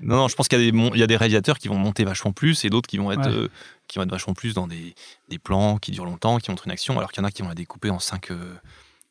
[0.00, 1.68] Non, non, je pense qu'il y, a des mon- il y a des réalisateurs qui
[1.68, 3.34] vont monter vachement plus et d'autres qui vont être Ouais.
[3.36, 3.48] euh,
[3.86, 4.94] qui vont être vachement plus dans des,
[5.28, 7.42] des plans qui durent longtemps, qui montrent une action, alors qu'il y en a qui
[7.42, 8.30] vont la découper en cinq.
[8.30, 8.54] euh,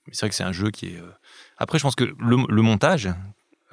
[0.07, 0.97] Mais c'est vrai que c'est un jeu qui est.
[0.99, 1.09] euh,
[1.57, 3.09] Après, je pense que le, le montage,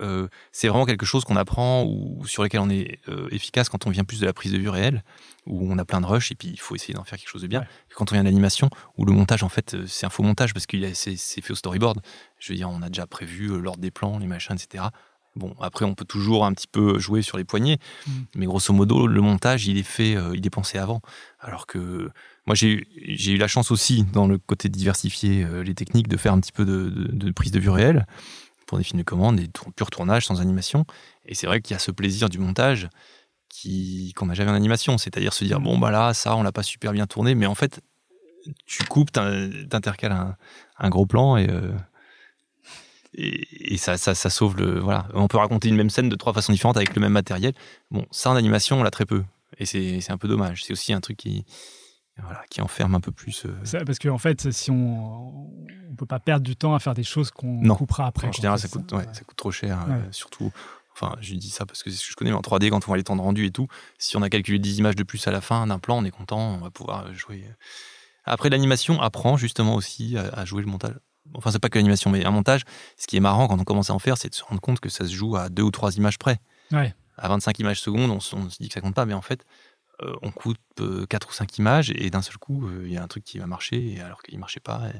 [0.01, 3.87] euh, c'est vraiment quelque chose qu'on apprend ou sur lequel on est euh, efficace quand
[3.87, 5.05] on vient plus de la prise de vue réelle,
[5.47, 7.43] où on a plein de rush et puis il faut essayer d'en faire quelque chose
[7.43, 7.61] de bien.
[7.61, 7.67] Ouais.
[7.95, 10.67] Quand on vient d'animation, où le montage, en fait, euh, c'est un faux montage parce
[10.67, 12.01] que c'est fait au storyboard.
[12.39, 14.85] Je veux dire, on a déjà prévu l'ordre des plans, les machins, etc.
[15.37, 18.11] Bon, après, on peut toujours un petit peu jouer sur les poignets, Mm.
[18.35, 21.01] mais grosso modo, le montage, il est fait, euh, il est pensé avant.
[21.39, 22.11] Alors que
[22.47, 25.75] moi, j'ai eu- j'ai eu la chance aussi, dans le côté de diversifier euh, les
[25.75, 28.07] techniques, de faire un petit peu de, de- de prise de vue réelle
[28.71, 30.85] pour des films de commande, des purs tournages sans animation.
[31.27, 32.89] Et c'est vrai qu'il y a ce plaisir du montage
[33.49, 36.53] qui qu'on n'a jamais en animation, c'est-à-dire se dire bon bah là, ça, on l'a
[36.53, 37.81] pas super bien tourné, mais en fait,
[38.67, 40.37] tu coupes, t'in- t'intercales un,
[40.79, 41.73] un gros plan et euh,
[43.15, 44.79] et, ça, ça, ça sauve le.
[44.79, 45.09] Voilà.
[45.15, 47.55] On peut raconter une même scène de trois façons différentes avec le même matériel.
[47.91, 49.25] Bon, ça en animation, on l'a très peu.
[49.59, 50.63] Et c'est un peu dommage.
[50.63, 51.45] C'est aussi un truc qui,
[52.23, 53.45] voilà, qui enferme un peu plus.
[53.47, 55.51] euh, Ça, parce qu'en fait, si on
[55.91, 58.29] on peut pas perdre du temps à faire des choses qu'on coupera après.
[58.29, 59.85] en général, C'est ça coûte, ouais, ça coûte trop cher.
[59.89, 59.95] Ouais.
[59.95, 60.51] euh, surtout,
[60.95, 62.77] enfin, je dis ça parce que c'est ce que je connais, mais en 3D, quand
[62.85, 63.67] on voit les temps de rendu et tout,
[63.99, 66.11] si on a calculé 10 images de plus à la fin d'un plan, on est
[66.11, 67.45] content, on va pouvoir jouer.
[68.25, 70.95] Après, l'animation apprend justement aussi à, à jouer le montage.
[71.35, 72.63] Enfin, c'est pas que l'animation, mais un montage,
[72.97, 74.81] ce qui est marrant quand on commence à en faire, c'est de se rendre compte
[74.81, 76.39] que ça se joue à deux ou trois images près.
[76.73, 79.21] À 25 images secondes, on, se- on se dit que ça compte pas, mais en
[79.21, 79.45] fait,
[80.03, 82.97] euh, on coupe euh, 4 ou 5 images et d'un seul coup, euh, il y
[82.97, 84.83] a un truc qui va marcher alors qu'il marchait pas.
[84.95, 84.99] et-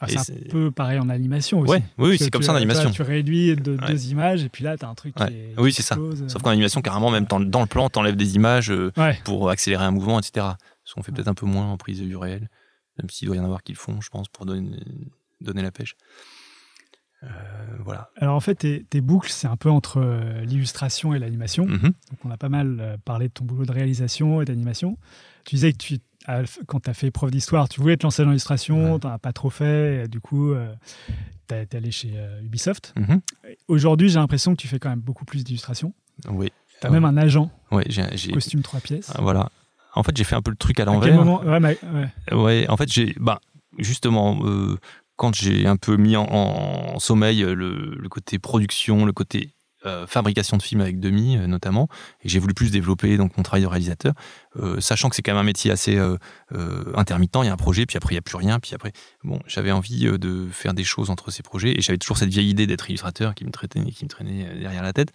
[0.00, 1.70] Ah, c'est un peu pareil en animation aussi.
[1.72, 2.90] Ouais, oui, c'est comme tu- ça en animation.
[2.90, 3.86] Tu réduis de Ouais.
[3.88, 5.28] deux images et puis là, tu as un truc Ouais.
[5.28, 5.54] qui est.
[5.58, 5.96] Oui, c'est ça.
[6.28, 8.92] Sauf qu'en animation, carrément, même dans, le plan, t'enlèves des images euh,
[9.24, 10.46] pour accélérer un mouvement, etc.
[10.84, 12.50] Ce qu'on fait peut-être un peu moins en prise de vue réelle,
[12.98, 14.78] même s'il doit y en avoir qui le font, je pense, pour donner,
[15.40, 15.96] donner la pêche.
[17.26, 17.30] Euh,
[17.84, 18.10] voilà.
[18.16, 21.66] Alors en fait, tes, tes boucles, c'est un peu entre euh, l'illustration et l'animation.
[21.66, 21.80] Mhm.
[21.82, 24.96] Donc on a pas mal euh, parlé de ton boulot de réalisation et d'animation.
[25.44, 25.98] Tu disais que tu,
[26.66, 29.00] quand tu as fait prof d'histoire, tu voulais te lancer dans l'illustration, Ouais.
[29.00, 30.52] tu n'en as pas trop fait, et du coup,
[31.48, 32.92] tu es allé chez euh, Ubisoft.
[32.96, 33.20] Mhm.
[33.68, 35.92] Aujourd'hui, j'ai l'impression que tu fais quand même beaucoup plus d'illustration.
[36.28, 36.52] Oui.
[36.80, 39.12] Tu as même un agent, Ouais, j'ai, costume trois pièces.
[39.14, 39.48] ah, voilà.
[39.94, 41.14] En fait, j'ai fait un peu le truc à l'envers.
[41.14, 41.40] moment?
[41.42, 42.34] Ouais, ouais.
[42.36, 43.40] Ouais, en fait, j'ai, bah,
[43.78, 44.76] justement, euh,
[45.16, 49.54] quand j'ai un peu mis en, sommeil euh, le, côté production, le côté
[49.84, 51.88] euh, fabrication de films avec demi euh, notamment
[52.22, 54.14] et j'ai voulu plus développer donc mon travail de réalisateur
[54.78, 55.98] sachant que c'est quand même un métier assez
[56.94, 58.92] intermittent il y a un projet puis après il y a plus rien puis après
[59.22, 62.48] bon j'avais envie de faire des choses entre ces projets et j'avais toujours cette vieille
[62.48, 65.12] idée d'être illustrateur qui me traînait qui me traînait derrière la tête.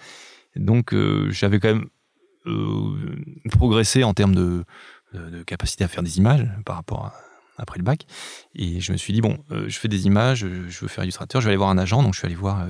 [0.55, 0.95] Donc
[1.29, 1.87] j'avais quand même
[3.49, 4.63] progressé en termes de,
[5.13, 7.13] de capacité à faire des images par rapport à
[7.57, 8.05] après le bac.
[8.55, 11.03] Et je me suis dit bon euh, je fais des images euh, je veux faire
[11.03, 12.01] illustrateur je vais aller voir un agent.
[12.03, 12.67] Donc je suis allé voir euh,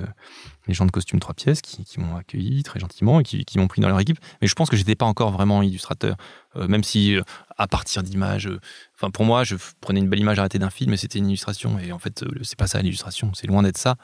[0.68, 3.82] les gens de costume trois pièces qui, m'ont accueilli très gentiment et qui, m'ont pris
[3.82, 4.20] dans leur équipe.
[4.42, 6.18] Mais je pense que j'étais pas encore vraiment illustrateur.
[6.56, 7.16] Même si
[7.58, 8.50] à partir d'images
[8.96, 11.80] enfin pour moi je prenais une belle image arrêtée d'un film et c'était une illustration.
[11.80, 13.32] Et en fait c'est pas ça l'illustration.
[13.34, 13.96] C'est loin d'être ça.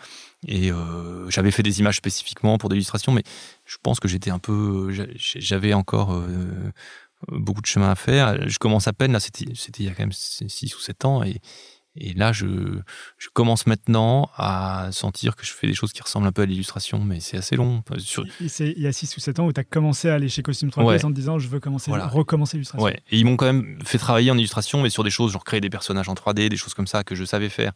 [0.47, 0.71] Et
[1.27, 3.23] j'avais fait des images spécifiquement pour des illustrations mais
[3.65, 6.19] je pense que j'étais un peu j'a- j'avais encore
[7.29, 8.47] beaucoup de chemin à faire.
[8.49, 9.45] Je commence à peine, là, c'était
[9.79, 11.39] il y a quand même 6 ou 7 ans, et,
[11.95, 12.45] et là, je,
[13.17, 16.45] je commence maintenant à sentir que je fais des choses qui ressemblent un peu à
[16.45, 17.83] l'illustration, mais c'est assez long.
[17.97, 20.29] Sur, C'est il y a 6 ou 7 ans où tu as commencé à aller
[20.29, 21.03] chez Costume 3 Ouais.
[21.03, 22.07] en te disant je veux commencer, Voilà.
[22.07, 22.85] recommencer l'illustration.
[22.85, 23.01] ouais.
[23.09, 25.59] Et ils m'ont quand même fait travailler en illustration, mais sur des choses, genre créer
[25.61, 27.71] des personnages en 3D, des choses comme ça que je savais faire,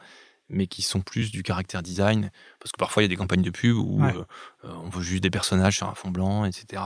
[0.50, 2.30] mais qui sont plus du caractère design,
[2.60, 4.14] parce que parfois il y a des campagnes de pub où Ouais.
[4.16, 4.24] euh,
[4.66, 6.84] euh, on veut juste des personnages sur un fond blanc, etc.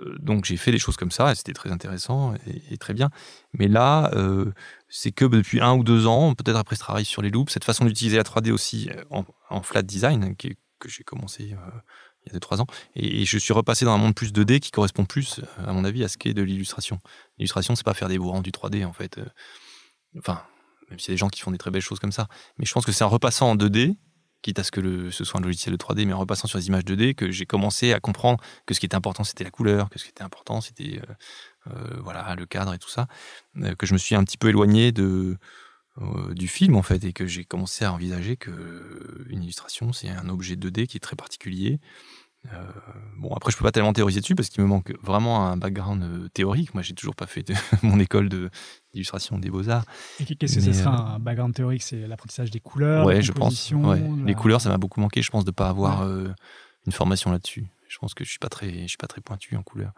[0.00, 2.34] Euh, donc j'ai fait des choses comme ça, et c'était très intéressant
[2.70, 3.10] et, très bien.
[3.52, 4.52] Mais là, euh,
[4.88, 7.64] c'est que depuis un ou deux ans, peut-être après ce travail sur les loops, cette
[7.64, 10.48] façon d'utiliser la 3D aussi en, flat design, que
[10.88, 11.70] j'ai commencé euh,
[12.26, 14.70] il y a 2-3 ans, et, je suis repassé dans un monde plus 2D qui
[14.70, 16.98] correspond plus, à mon avis, à ce qu'est de l'illustration.
[17.38, 19.20] L'illustration, c'est pas faire des beaux rendus 3D, en fait.
[20.18, 20.42] Enfin,
[20.90, 22.28] même s'il y a des gens qui font des très belles choses comme ça.
[22.58, 23.96] Mais je pense que c'est en repassant en 2D,
[24.42, 26.68] quitte à ce que ce soit un logiciel de 3D, mais en repassant sur les
[26.68, 29.90] images 2D, que j'ai commencé à comprendre que ce qui était important, c'était la couleur,
[29.90, 33.06] que ce qui était important, c'était euh, euh, voilà, le cadre et tout ça,
[33.58, 35.38] euh, que je me suis un petit peu éloigné de,
[36.30, 40.28] du film, en fait, et que j'ai commencé à envisager que une illustration, c'est un
[40.28, 41.80] objet 2D qui est très particulier.
[42.52, 42.62] Euh,
[43.18, 46.02] bon, après, je peux pas tellement théoriser dessus parce qu'il me manque vraiment un background
[46.02, 46.72] euh, théorique.
[46.74, 48.48] Moi, j'ai toujours pas fait de mon école de-
[48.92, 49.84] d'illustration des beaux-arts.
[50.20, 51.82] Et qu'est-ce que ce sera euh, un background théorique?
[51.82, 53.40] C'est l'apprentissage des couleurs, ouais, je pense.
[53.40, 54.00] composition, ouais.
[54.00, 55.20] la- Les couleurs, ça m'a beaucoup manqué.
[55.22, 56.28] Je pense de pas avoir euh,
[56.86, 57.66] une formation là-dessus.
[57.88, 59.92] Je pense que je suis pas très, je suis pas très pointu en couleur.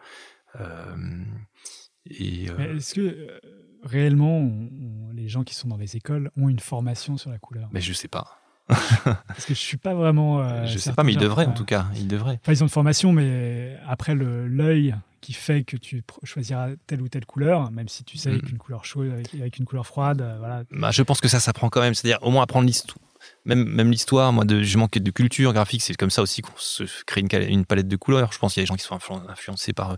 [2.05, 3.39] Et Mais Est-ce que
[3.83, 4.69] réellement on-
[5.09, 7.69] on- les gens qui sont dans les écoles ont une formation sur la couleur?
[7.71, 8.39] Mais je sais pas.
[9.03, 10.41] Parce que je suis pas vraiment.
[10.41, 11.85] euh, je sais pas, mais ils Genre, devraient en tout cas.
[11.95, 12.39] Ils devraient.
[12.41, 17.07] Enfin, ils ont une formation, mais après l'œil qui fait que tu choisiras telle ou
[17.07, 18.41] telle couleur, même si tu sais Mhm.
[18.41, 20.63] qu'une couleur chaude avec, avec une couleur froide, euh, voilà.
[20.71, 21.93] Bah, je pense que ça s'apprend quand même.
[21.93, 22.97] C'est-à-dire au moins apprendre l'histoire.
[23.45, 25.81] Même, même l'histoire, moi, de, je manquais de culture graphique.
[25.81, 28.33] C'est comme ça aussi qu'on se crée une, palette de couleurs.
[28.33, 29.95] Je pense qu'il y a des gens qui sont influ- influencés par euh,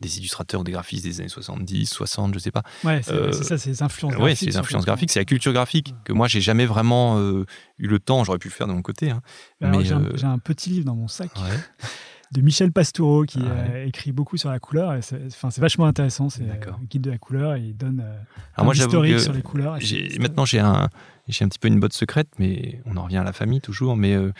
[0.00, 2.62] des illustrateurs ou des graphistes des années 70, 60, je sais pas.
[2.84, 4.38] Ouais, c'est Euh, ça, c'est les influences Oui, graphiques.
[4.38, 7.44] c'est les influences graphiques, c'est la culture graphique que moi j'ai jamais vraiment euh,
[7.78, 8.22] eu le temps.
[8.24, 9.10] J'aurais pu le faire de mon côté.
[9.10, 9.20] hein.
[9.60, 11.58] Alors, mais, j'ai un- euh, j'ai un, petit livre dans mon sac Ouais.
[12.32, 13.70] de Michel Pastoureau qui Ah ouais.
[13.74, 14.98] euh, écrit beaucoup sur la couleur.
[15.02, 16.28] C'est vachement intéressant.
[16.28, 18.18] C'est un guide de la couleur et il donne euh,
[18.54, 19.78] Alors moi historique que sur les couleurs.
[20.20, 20.88] maintenant j'ai un
[21.30, 23.96] j'ai un petit peu une botte secrète, mais on en revient à la famille toujours.
[23.98, 24.32] Mais euh,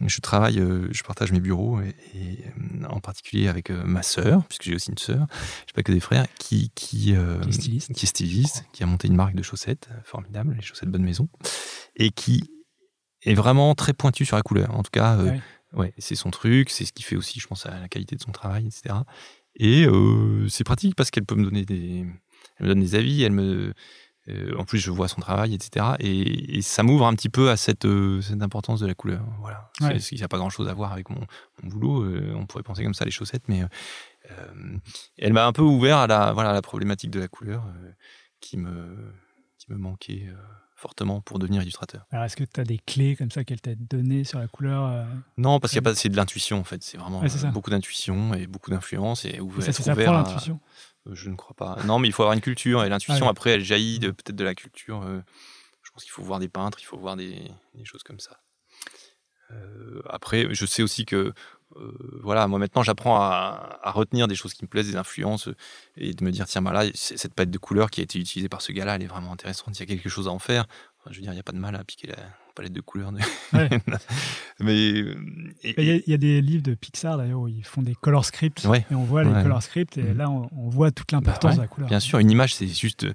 [0.00, 4.02] je travaille, euh, je partage mes bureaux et, et, euh, en particulier avec euh, ma
[4.04, 5.26] sœur, puisque j'ai aussi une sœur,
[5.66, 7.92] j'ai pas que des frères, qui qui, euh, Qui est styliste.
[7.94, 11.02] qui est styliste, qui a monté une marque de chaussettes euh, formidable, les chaussettes Bonne
[11.02, 11.28] Maison,
[11.96, 12.44] et qui
[13.22, 14.72] est vraiment très pointu sur la couleur.
[14.72, 15.40] En tout cas, euh, Ouais.
[15.76, 18.22] Ouais, c'est son truc, c'est ce qui fait aussi, je pense, à la qualité de
[18.22, 18.94] son travail, etc.
[19.56, 22.04] Et euh, c'est pratique parce qu'elle peut me donner des,
[22.56, 23.72] elle me donne des avis, elle me,
[24.28, 25.94] euh, en plus je vois son travail, etc.
[26.00, 29.24] Et, et ça m'ouvre un petit peu à cette, euh, cette importance de la couleur.
[29.40, 29.70] Voilà.
[29.80, 29.96] Ouais.
[29.96, 31.20] Il n'y a pas grand chose à voir avec mon,
[31.62, 32.04] mon boulot.
[32.34, 33.62] on pourrait penser comme ça les chaussettes, mais
[35.18, 37.64] elle m'a un peu ouvert à la, voilà, à la problématique de la couleur
[38.40, 39.14] qui me,
[39.58, 40.28] qui me manquait.
[40.86, 42.06] Fortement pour devenir illustrateur.
[42.10, 44.86] Alors, est-ce que tu as des clés comme ça qu'elle t'a données sur la couleur
[44.86, 45.04] euh,
[45.36, 46.82] Non, parce qu'il y a pas c'est de l'intuition en fait.
[46.84, 49.82] C'est vraiment Ouais, c'est euh, beaucoup d'intuition et beaucoup d'influence et et ouvert, être ça
[49.82, 50.60] s'apprend ouvert l'intuition.
[51.08, 51.82] Euh, Je ne crois pas.
[51.84, 53.30] Non, mais il faut avoir une culture et l'intuition Ah ouais.
[53.30, 55.02] après elle jaillit peut-être de la culture.
[55.02, 55.20] euh,
[55.82, 58.38] je pense qu'il faut voir des peintres, il faut voir des, des choses comme ça.
[60.08, 61.32] Après, je sais aussi que
[62.22, 65.54] voilà, moi maintenant j'apprends à, à retenir des choses qui me plaisent, des influences euh,
[65.96, 68.48] et de me dire tiens bah là cette palette de couleurs qui a été utilisée
[68.48, 69.76] par ce gars-là, elle est vraiment intéressante.
[69.78, 70.66] Il y a quelque chose à en faire.
[71.00, 72.16] Enfin, je veux dire, il n'y a pas de mal à piquer la
[72.54, 73.12] palette de couleurs.
[73.12, 73.18] de-
[73.52, 73.68] Ouais.
[74.60, 74.72] mais
[75.02, 75.14] euh,
[75.62, 77.94] Il y, a- il y a des livres de Pixar d'ailleurs où ils font des
[77.94, 78.84] color scripts Ouais.
[78.90, 80.16] et on voit les color scripts et Mhm.
[80.16, 81.88] là on, on voit toute l'importance Bah de la couleur.
[81.88, 83.12] Bien sûr, une image, c'est juste, euh,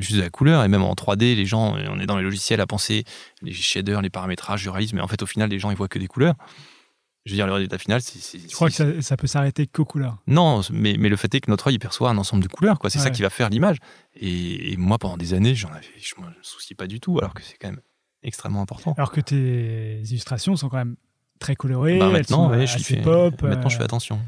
[0.00, 0.64] juste de la couleur.
[0.64, 3.04] Et même en 3D, les gens, on est dans les logiciels à penser
[3.42, 4.96] les shaders, les paramétrages, le réalisme.
[4.96, 6.34] Mais en fait, au final, les gens, ils voient que des couleurs.
[7.26, 8.38] Je veux dire, le résultat final, c'est.
[8.38, 10.18] Je crois que ça, ça peut s'arrêter qu'aux couleurs?
[10.26, 12.78] Non, mais, mais le fait est que notre œil il perçoit un ensemble de couleurs.
[12.78, 12.90] quoi.
[12.90, 13.78] C'est ça qui va faire l'image.
[14.16, 17.32] Et, et moi, pendant des années, j'en avais, je me souciais pas du tout, alors
[17.32, 17.80] que c'est quand même
[18.22, 18.94] extrêmement important.
[18.98, 20.96] Alors que tes illustrations sont quand même
[21.38, 24.20] très colorées, Bah, elles maintenant, sont ouais, je fais, pop, maintenant, je euh, fais attention.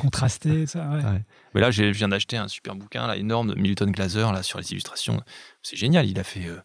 [0.00, 0.88] contrastées, ça.
[0.90, 1.04] ouais.
[1.04, 1.22] Ouais.
[1.54, 4.58] Mais là, je viens d'acheter un super bouquin là, énorme de Milton Glaser là, sur
[4.58, 5.20] les illustrations.
[5.62, 6.06] C'est génial.
[6.08, 6.46] Il a fait.
[6.46, 6.58] euh,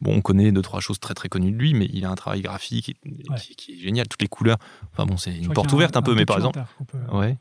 [0.00, 2.14] bon, on connaît deux, trois choses très très connues de lui, mais il a un
[2.14, 3.36] travail graphique qui, Ouais.
[3.40, 4.06] qui- qui est génial.
[4.08, 4.58] Toutes les couleurs.
[4.92, 6.62] Enfin bon, c'est une porte ouverte un, peu, mais par exemple.
[6.88, 7.36] peut- Ouais.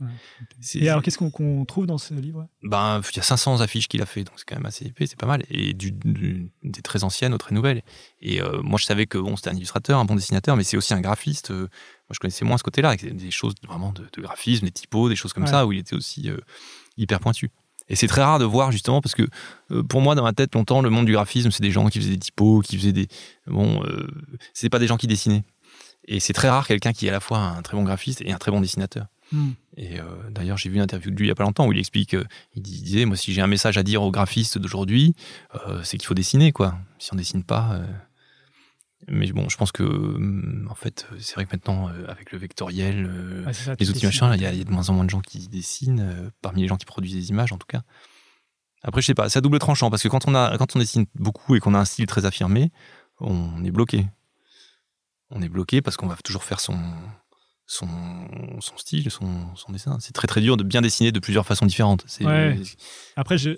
[0.76, 2.48] Et alors, qu'est-ce qu'on trouve dans ce livre?
[2.64, 5.06] Ben, il y a 500 affiches qu'il a fait, donc c'est quand même assez épais,
[5.08, 5.44] c'est pas mal.
[5.50, 7.82] Et du, du- des très anciennes aux très nouvelles.
[8.22, 10.78] Et euh, moi, je savais que bon, c'était un illustrateur, un bon dessinateur, mais c'est
[10.78, 11.52] aussi un graphiste.
[11.52, 11.62] euh,
[12.08, 15.10] moi, je connaissais moins ce côté-là, avec des choses vraiment de, de graphisme, des typos,
[15.10, 15.50] des choses comme Ouais.
[15.50, 16.38] ça, où il était aussi euh,
[16.98, 17.50] hyper pointu.
[17.88, 19.24] Et c'est très rare de voir justement parce que
[19.72, 22.00] euh, pour moi dans ma tête longtemps le monde du graphisme c'est des gens qui
[22.00, 23.08] faisaient des typos, qui faisaient des
[23.48, 24.08] bon euh,
[24.54, 25.44] c'est pas des gens qui dessinaient.
[26.08, 28.32] Et c'est très rare quelqu'un qui est à la fois un très bon graphiste et
[28.32, 29.08] un très bon dessinateur.
[29.32, 29.52] Hmm.
[29.76, 31.72] Et euh, d'ailleurs, j'ai vu une interview de lui il y a pas longtemps où
[31.72, 34.58] il explique, euh, il dis- disait, moi, si j'ai un message à dire aux graphistes
[34.58, 35.16] d'aujourd'hui,
[35.56, 36.78] euh, c'est qu'il faut dessiner, quoi.
[37.00, 37.82] Si on dessine pas.
[39.10, 42.06] Euh, Mais bon, je pense que, hum, en fait, euh, c'est vrai que maintenant, euh,
[42.08, 44.08] avec le vectoriel, euh, Ouais, c'est ça, les outils dessines.
[44.10, 46.30] machin, là, il y, y a de moins en moins de gens qui dessinent, euh,
[46.42, 47.82] parmi les gens qui produisent des images, en tout cas.
[48.84, 50.80] Après, je sais pas, c'est à double tranchant, parce que quand on, a, quand on
[50.80, 52.72] dessine beaucoup et qu'on a un style très affirmé,
[53.20, 54.06] on est bloqué.
[55.32, 56.78] On est bloqué parce qu'on va toujours faire son,
[57.68, 57.88] son,
[58.60, 59.98] son style, son, son dessin.
[60.00, 62.06] C'est très très dur de bien dessiner de plusieurs façons différentes.
[62.22, 62.60] Ouais.
[63.16, 63.52] Après, je,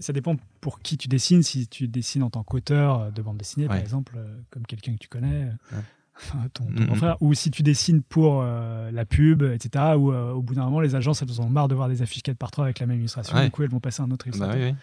[0.00, 1.42] ça dépend pour qui tu dessines.
[1.42, 4.98] Si tu dessines en tant qu'auteur de bande dessinée, par exemple, euh, comme quelqu'un que
[4.98, 5.82] tu connais, euh, Ouais.
[6.20, 6.86] enfin, ton, ton Mhm.
[6.86, 10.64] grand frère, ou si tu dessines pour euh, la pub, etc., euh, au bout d'un
[10.64, 12.80] moment, les agences, elles en ont marre de voir des affiches 4 par 3 avec
[12.80, 13.40] la même illustration.
[13.44, 14.74] Du coup, elles vont passer à un autre Bah illustrateur.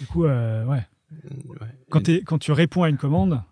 [0.00, 0.82] Du coup, euh, ouais.
[1.90, 3.42] Quand, t'es- quand tu réponds à une commande,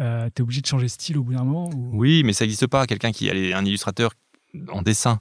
[0.00, 1.90] euh, tu es obligé de changer de style au bout d'un moment ou...
[1.92, 2.86] Oui, mais ça n'existe pas.
[2.86, 4.12] Quelqu'un qui est un illustrateur
[4.68, 5.20] en dessin,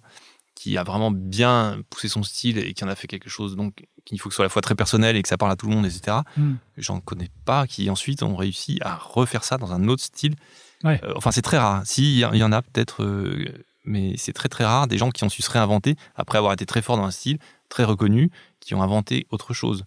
[0.55, 3.86] qui a vraiment bien poussé son style et qui en a fait quelque chose, donc
[4.05, 5.55] qu'il faut que ce soit à la fois très personnel et que ça parle à
[5.55, 6.17] tout le monde, etc.
[6.38, 6.55] Hmm.
[6.78, 10.36] J'en connais pas qui ensuite ont réussi à refaire ça dans un autre style.
[10.84, 10.99] Ouais.
[11.03, 11.82] Euh, enfin, c'est très rare.
[11.86, 13.45] Si, il y, en a peut-être, euh,
[13.86, 16.65] mais c'est très très rare des gens qui ont su se réinventer après avoir été
[16.65, 19.86] très forts dans un style, très reconnu, qui ont inventé autre chose.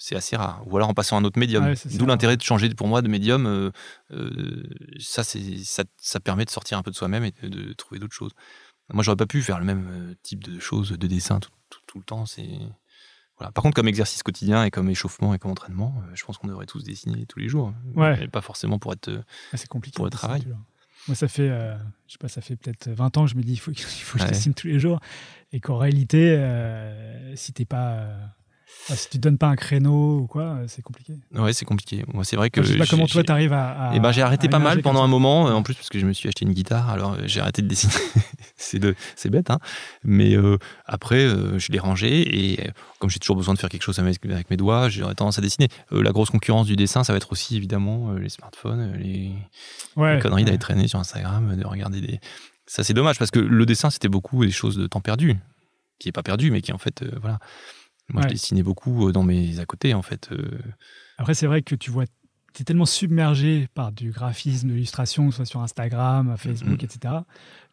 [0.00, 0.62] C'est assez rare.
[0.66, 1.64] Ou alors en passant à un autre médium.
[1.64, 1.88] Ouais, ça.
[1.98, 3.46] D'où l'intérêt de changer pour moi de médium.
[3.46, 3.70] euh,
[4.12, 4.62] euh,
[5.00, 8.14] ça, ça, ça permet de sortir un peu de soi-même et de, de trouver d'autres
[8.14, 8.32] choses.
[8.92, 11.80] Moi, j'aurais pas pu faire le même euh, type de choses, de dessin tout, tout-
[11.86, 12.26] tout le temps.
[12.26, 12.48] C'est
[13.36, 13.52] voilà.
[13.52, 16.48] Par contre, comme exercice quotidien et comme échauffement et comme entraînement, euh, je pense qu'on
[16.48, 17.72] devrait tous dessiner tous les jours.
[17.94, 18.24] Ouais.
[18.24, 19.08] Et pas forcément pour être.
[19.08, 19.22] euh,
[19.52, 19.96] Ah, c'est compliqué.
[19.96, 20.46] Pour le travail.
[21.06, 21.76] Moi, ça fait, euh,
[22.06, 23.78] je sais pas, ça fait peut-être 20 ans que je me dis, il faut, que-
[23.78, 24.32] il faut que je Ouais.
[24.32, 25.00] dessine tous les jours.
[25.52, 28.08] Et qu'en réalité, euh, si t'es pas,
[28.84, 31.14] enfin, si tu donnes pas un créneau ou quoi, c'est compliqué.
[31.34, 32.04] Ouais, c'est compliqué.
[32.12, 32.62] Moi, c'est vrai que.
[32.62, 33.90] Je sais pas comment toi j'ai- t'arrives à.
[33.90, 35.98] à- Eh ben, j'ai arrêté pas mal pendant un moment, euh, en plus parce que
[35.98, 37.92] je me suis acheté une guitare, alors euh, j'ai arrêté de dessiner.
[38.56, 39.58] c'est de- c'est bête, hein.
[40.04, 43.68] Mais euh, après, euh, je l'ai rangé et euh, comme j'ai toujours besoin de faire
[43.70, 45.68] quelque chose avec, avec mes doigts, j'ai tendance à dessiner.
[45.90, 49.32] La grosse concurrence du dessin, ça va être aussi évidemment les smartphones, les,
[49.96, 50.44] Ouais, les conneries ouais.
[50.46, 52.20] d'aller traîner sur Instagram, de regarder des.
[52.66, 55.36] Ça, c'est dommage parce que le dessin, c'était beaucoup des choses de temps perdu,
[55.98, 57.38] qui est pas perdu, mais qui en fait, voilà.
[58.10, 58.28] Moi, Ouais.
[58.28, 60.30] je dessinais beaucoup euh, dans mes à côté, en fait.
[60.32, 60.58] euh,
[61.18, 62.04] Après, c'est vrai que tu vois,
[62.54, 66.80] tu es tellement submergé par du graphisme, de l'illustration, que ce soit sur Instagram, Facebook,
[66.82, 66.88] Mhm.
[66.90, 67.14] etc.,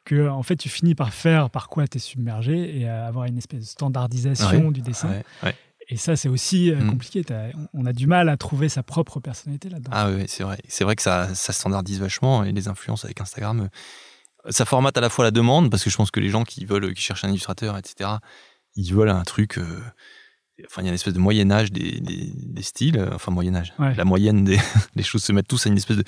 [0.04, 3.38] que en fait, tu finis par faire par quoi tu es submergé et avoir une
[3.38, 5.22] espèce de standardisation Ouais, du dessin.
[5.44, 5.56] ouais.
[5.88, 6.90] Et ça, c'est aussi euh, Mhm.
[6.90, 7.24] compliqué.
[7.74, 9.92] On a du mal à trouver sa propre personnalité là-dedans.
[9.94, 10.58] Ah oui, c'est vrai.
[10.68, 13.70] C'est vrai que ça, ça standardise vachement et les influences avec Instagram,
[14.50, 16.66] ça formate à la fois la demande parce que je pense que les gens qui
[16.66, 18.20] veulent, qui cherchent un illustrateur, etc.,
[18.76, 19.58] ils veulent un truc.
[19.58, 19.80] euh,
[20.66, 23.32] Enfin, il y a une espèce de moyen âge des, des- des styles, euh, enfin
[23.32, 23.74] moyen âge.
[23.80, 23.94] Ouais.
[23.96, 24.58] La moyenne des,
[24.96, 26.04] des choses se mettent tous à une espèce de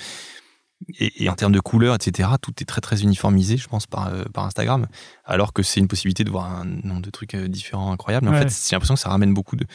[1.00, 4.06] et, et en termes de couleurs, etc., tout est très très uniformisé, je pense, par,
[4.08, 4.86] euh, par Instagram,
[5.24, 8.28] alors que c'est une possibilité de voir un nombre de trucs euh, différents incroyables.
[8.30, 9.66] Mais En fait, j'ai l'impression que ça ramène beaucoup de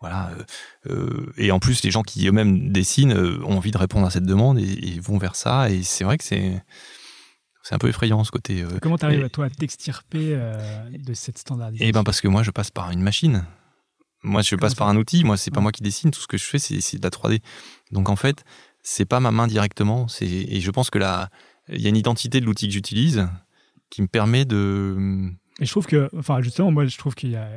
[0.00, 0.30] voilà.
[0.88, 3.12] euh, et en plus, les gens qui eux-mêmes dessinent
[3.44, 5.68] ont envie de répondre à cette demande et, et vont vers ça.
[5.70, 6.62] Et c'est vrai que c'est
[7.64, 8.64] c'est un peu effrayant ce côté.
[8.80, 10.38] Comment tu arrives et- à toi à t'extirper
[10.98, 11.88] de cette standardisation?
[11.88, 13.44] Et ben parce que moi je passe par une machine.
[14.22, 15.24] Moi je passe par un outil.
[15.24, 16.10] Moi c'est pas moi qui dessine.
[16.10, 17.40] Tout ce que je fais c'est de la 3D.
[17.92, 18.44] Donc en fait
[18.82, 20.06] c'est pas ma main directement.
[20.20, 21.30] Et je pense que là
[21.68, 23.28] il y a une identité de l'outil que j'utilise
[23.90, 27.36] qui me permet de Et je trouve que, enfin, justement, moi, je trouve qu'il y
[27.36, 27.48] a,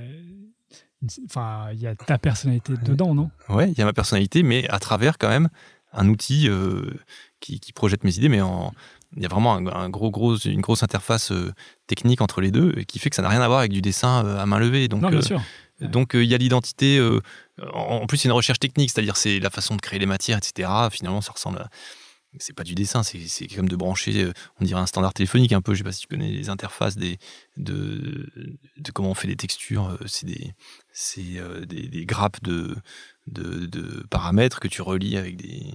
[1.25, 3.31] enfin, il y a ta personnalité dedans, non?
[3.49, 5.49] Ouais il y a ma personnalité mais à travers quand même
[5.93, 6.91] un outil euh,
[7.39, 8.73] qui, qui projette mes idées mais en
[9.15, 11.51] il y a vraiment un, un gros, gros, une grosse interface euh,
[11.87, 14.23] technique entre les deux qui fait que ça n'a rien à voir avec du dessin
[14.23, 14.87] euh, à main levée.
[14.87, 15.41] Donc, Non, bien sûr.
[15.81, 16.97] Donc euh, il y a l'identité.
[16.97, 17.19] euh,
[17.73, 20.69] en plus, c'est une recherche technique, c'est-à-dire c'est la façon de créer les matières, etc.
[20.91, 21.69] Finalement, ça ressemble à.
[22.37, 25.61] C'est pas du dessin, c'est comme de brancher, euh, on dirait un standard téléphonique un
[25.61, 25.73] peu.
[25.73, 27.17] Je sais pas si tu connais les interfaces des,
[27.57, 28.29] de,
[28.77, 29.97] de comment on fait des textures.
[30.05, 30.53] C'est des,
[31.65, 32.75] des, des grappes de,
[33.25, 35.73] de, de paramètres que tu relis avec des,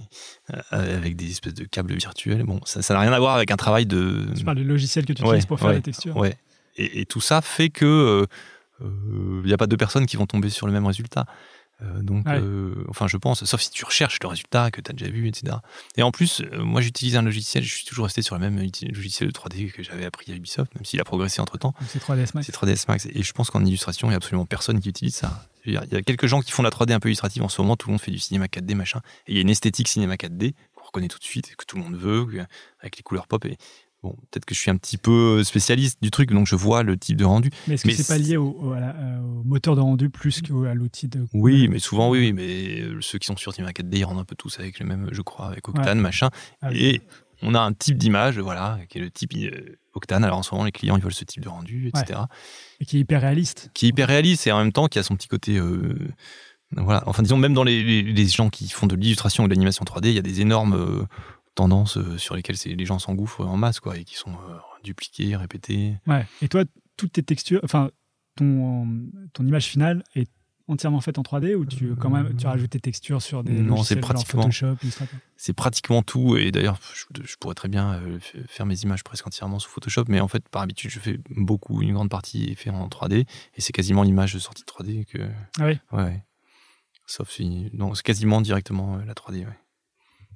[0.69, 2.43] avec des espèces de câbles virtuels.
[2.43, 4.25] Bon, ça n'a rien à voir avec un travail de.
[4.37, 6.15] Tu parles du logiciel que tu Ouais, utilises pour faire ouais, les textures.
[6.15, 6.37] Ouais.
[6.77, 8.25] Et, et tout ça fait que
[8.81, 11.25] il n'y a pas deux personnes qui vont tomber sur le même résultat.
[11.81, 12.39] Euh, donc, Ouais.
[12.39, 15.27] euh, enfin, je pense, sauf si tu recherches le résultat que tu as déjà vu,
[15.27, 15.57] etc.
[15.97, 18.57] Et en plus, euh, moi, j'utilise un logiciel, je suis toujours resté sur le même
[18.57, 21.73] logiciel de 3D que j'avais appris à Ubisoft, même s'il a progressé entre temps.
[21.89, 22.45] C'est 3ds Max.
[22.45, 23.07] C'est 3ds Max.
[23.07, 25.49] Et je pense qu'en illustration, il n'y a absolument personne qui utilise ça.
[25.65, 27.61] Il y a quelques gens qui font de la 3D un peu illustrative en ce
[27.61, 29.01] moment, tout le monde fait du cinéma 4D, machin.
[29.27, 31.75] Et il y a une esthétique cinéma 4D qu'on reconnaît tout de suite, que tout
[31.75, 32.25] le monde veut,
[32.79, 33.43] avec les couleurs pop.
[33.43, 33.57] Et
[34.05, 36.97] bon, peut-être que je suis un petit peu spécialiste du truc, donc je vois le
[36.97, 37.49] type de rendu.
[37.67, 39.81] Mais est-ce que Mais c'est pas lié au, au- à la- euh, au moteur de
[39.81, 41.25] rendu plus qu'à l'outil de.
[41.33, 44.19] Oui, mais souvent, oui, oui, mais euh, ceux qui sont sur Cinema 4D, ils rendent
[44.19, 46.29] un peu tous avec le même, je crois, avec Octane, machin.
[46.61, 46.77] Ah oui.
[46.79, 47.01] Et
[47.41, 50.23] on a un type d'image, voilà, qui est le type euh, Octane.
[50.23, 52.19] Alors en ce moment, les clients, ils veulent ce type de rendu, etc.
[52.79, 53.69] Et qui est hyper réaliste.
[53.73, 55.57] Qui est hyper réaliste et en même temps qui a son petit côté.
[55.57, 55.97] euh,
[56.71, 59.53] voilà, enfin, disons, même dans les, les- les gens qui font de l'illustration ou de
[59.53, 61.03] l'animation 3D, il y a des énormes euh,
[61.55, 64.57] tendances euh, sur lesquelles c'est- les gens s'engouffrent en masse, quoi, et qui sont euh,
[64.83, 65.95] dupliquées, répétées.
[66.07, 66.25] Ouais.
[66.41, 66.63] Et toi,
[66.97, 67.89] toutes tes textures, enfin,
[68.35, 68.87] ton,
[69.33, 70.29] ton image finale est
[70.67, 73.75] entièrement faite en 3D ou tu quand même tu rajoutes tes textures sur des Non,
[73.75, 75.19] logiciels c'est genre pratiquement- Photoshop, Illustrator?
[75.37, 76.37] c'est pratiquement tout.
[76.37, 80.05] Et d'ailleurs, je, je pourrais très bien euh, faire mes images presque entièrement sous Photoshop,
[80.07, 83.13] mais en fait, par habitude, je fais beaucoup, une grande partie est fait en 3D,
[83.55, 85.19] et c'est quasiment l'image de sortie de 3D que.
[85.59, 86.03] Ah oui Ouais.
[86.03, 86.23] ouais.
[87.05, 87.69] Sauf si.
[87.73, 89.59] Non, c'est quasiment directement euh, la 3D, ouais.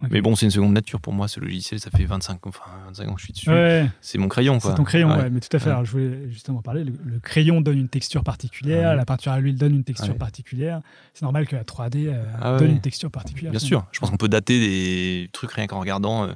[0.10, 3.10] Mais bon, c'est une seconde nature pour moi, ce logiciel, ça fait 25, enfin, 25
[3.10, 3.50] ans que je suis dessus.
[3.50, 4.72] Ouais, C'est mon crayon, quoi.
[4.72, 5.18] c'est ton crayon, Ouais.
[5.24, 5.70] ouais, mais tout à fait.
[5.70, 6.84] Alors, je voulais justement parler.
[6.86, 8.96] Le, le crayon donne une texture particulière, Ouais.
[8.96, 10.82] la peinture à l'huile donne une texture particulière.
[11.14, 13.52] C'est normal que la 3D euh, Ah donne une texture particulière.
[13.52, 16.34] Bien sûr, je pense qu'on peut dater des trucs rien qu'en regardant euh,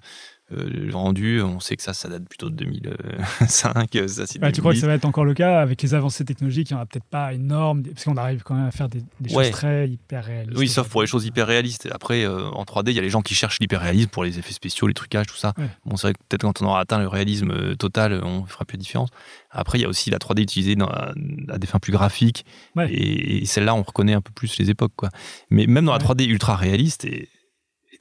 [0.58, 1.42] euh, rendu.
[1.42, 3.96] On sait que ça, ça date plutôt de 2005.
[3.96, 4.80] euh, Ça, Ouais, tu crois que 2008.
[4.82, 7.06] ça va être encore le cas avec les avancées technologiques Il n'y en aura peut-être
[7.06, 10.58] pas énormes, parce qu'on arrive quand même à faire des, des choses très hyper réalistes.
[10.58, 11.88] Oui, sauf pour les choses hyper réalistes.
[11.92, 14.40] Après, euh, en 3D, il y a les gens qui cherchent l'hyper réalisme pour les
[14.40, 15.54] effets spéciaux, les trucages, tout ça.
[15.58, 15.68] Ouais.
[15.86, 18.66] Bon, c'est vrai que peut-être quand on aura atteint le réalisme euh, total, on fera
[18.66, 19.10] plus de différence.
[19.52, 21.14] Après, il y a aussi la 3D utilisée dans, à,
[21.50, 22.46] à des fins plus graphiques.
[22.76, 22.92] Ouais.
[22.92, 24.94] Et, et celle-là, on reconnaît un peu plus les époques.
[24.96, 25.10] Quoi.
[25.50, 26.04] Mais même dans la Ouais.
[26.06, 27.30] 3D ultra réaliste, et,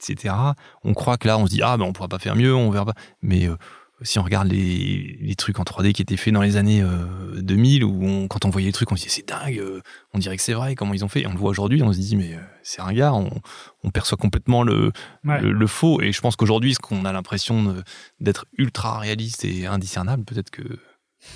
[0.09, 0.35] etc.,
[0.83, 2.69] on croit que là, on se dit, ah, ben on pourra pas faire mieux, on
[2.69, 2.93] verra pas.
[3.21, 3.55] Mais euh,
[4.01, 7.41] si on regarde les, les trucs en 3D qui étaient faits dans les années euh,
[7.41, 9.81] 2000, où on- quand on voyait les trucs, on se disait, c'est dingue, euh,
[10.13, 11.21] on dirait que c'est vrai, comment ils ont fait.
[11.21, 13.29] Et on le voit aujourd'hui, on se dit, mais euh, c'est un gars, on,
[13.83, 14.91] on perçoit complètement le,
[15.23, 15.39] Ouais.
[15.41, 16.01] le, le faux.
[16.01, 17.81] Et je pense qu'aujourd'hui, ce qu'on a l'impression
[18.19, 20.63] d'être ultra réaliste et indiscernable, peut-être que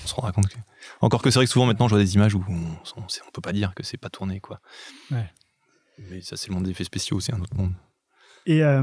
[0.03, 0.57] on se rendra compte que.
[0.99, 2.53] Encore que c'est vrai que souvent maintenant, je vois des images où on,
[2.97, 4.59] on peut pas dire que c'est pas tourné, quoi.
[5.11, 5.29] Ouais.
[6.09, 7.71] Mais ça, c'est le monde des effets spéciaux, c'est un autre monde.
[8.47, 8.81] Et euh,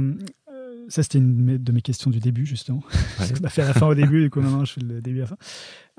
[0.50, 2.82] euh, ça, c'était une de mes- questions du début, justement.
[3.20, 3.26] Ouais.
[3.40, 5.22] On a fait la fin au début, et coup, maintenant, je fais le début à
[5.22, 5.36] la fin.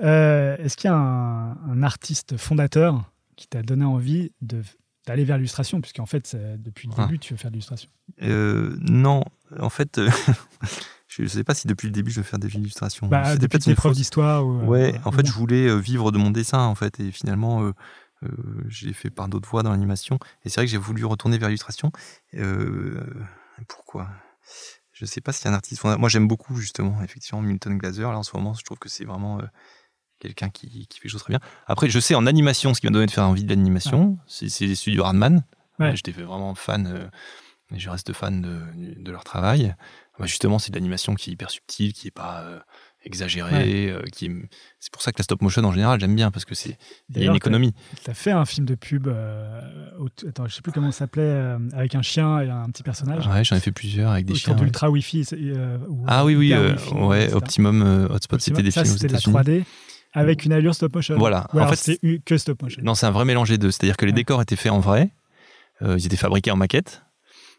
[0.02, 4.62] Euh, Est-ce qu'il y a un, un artiste fondateur qui t'a donné envie de
[5.06, 7.06] d'aller vers l'illustration, puisqu'en fait, depuis le Ah.
[7.06, 7.88] début, tu veux faire de l'illustration.
[8.22, 9.22] Euh, non,
[9.60, 10.08] en fait, euh,
[11.08, 13.06] je sais pas si depuis le début je veux faire des illustrations.
[13.06, 16.30] Bah, C'était peut-être une fausse- d'histoire ou, Ouais, en fait, je voulais vivre de mon
[16.32, 17.72] dessin, en fait, et finalement, euh,
[18.68, 20.18] j'ai fait par d'autres voies dans l'animation.
[20.44, 21.92] Et c'est vrai que j'ai voulu retourner vers l'illustration.
[22.34, 23.00] Euh,
[23.64, 24.08] pourquoi?
[24.92, 25.84] Je sais pas s'il y a un artiste.
[25.84, 28.02] Moi, j'aime beaucoup, justement, effectivement, Milton Glaser.
[28.02, 29.46] Là, en ce moment, je trouve que c'est vraiment euh,
[30.20, 31.40] quelqu'un qui, qui fait les choses très bien.
[31.66, 34.48] Après, je sais, en animation, ce qui m'a donné de faire envie de l'animation, c'est
[34.48, 35.44] c'est les studios Hardman.
[35.78, 35.94] Ouais.
[35.94, 37.08] J'étais vraiment fan, euh,
[37.74, 39.74] et je reste fan de, de leur travail.
[40.18, 42.58] Bah, justement, c'est de l'animation qui est hyper subtile, qui est pas euh,
[43.06, 44.30] exagérée, euh, qui
[44.80, 46.76] c'est pour ça que la stop motion en général j'aime bien parce que c'est
[47.14, 47.72] il y a une économie.
[48.04, 49.60] Tu as fait un film de pub, euh,
[49.98, 52.82] au- attends, je sais plus comment ça s'appelait, euh, avec un chien et un petit
[52.82, 53.26] personnage.
[53.26, 54.54] Ouais, j'en ai fait plusieurs avec des autour chiens.
[54.54, 54.60] ouais.
[54.60, 55.24] d'Ultra Wi-Fi.
[55.24, 57.32] c'est, euh, Ah oui, oui, Wi-Fi, ouais.
[57.32, 59.62] Optimum Hotspot, c'était des ça, films aux c'était de la États-Unis.
[59.62, 59.64] 3D
[60.12, 61.16] avec une allure stop motion.
[61.18, 61.46] Voilà.
[61.54, 62.82] Ou En fait, c'est que stop motion.
[62.84, 63.70] Non, c'est un vrai mélange des deux.
[63.70, 64.16] C'est-à-dire que les Ouais.
[64.16, 65.10] décors étaient faits en vrai,
[65.82, 67.02] ils étaient fabriqués en maquette.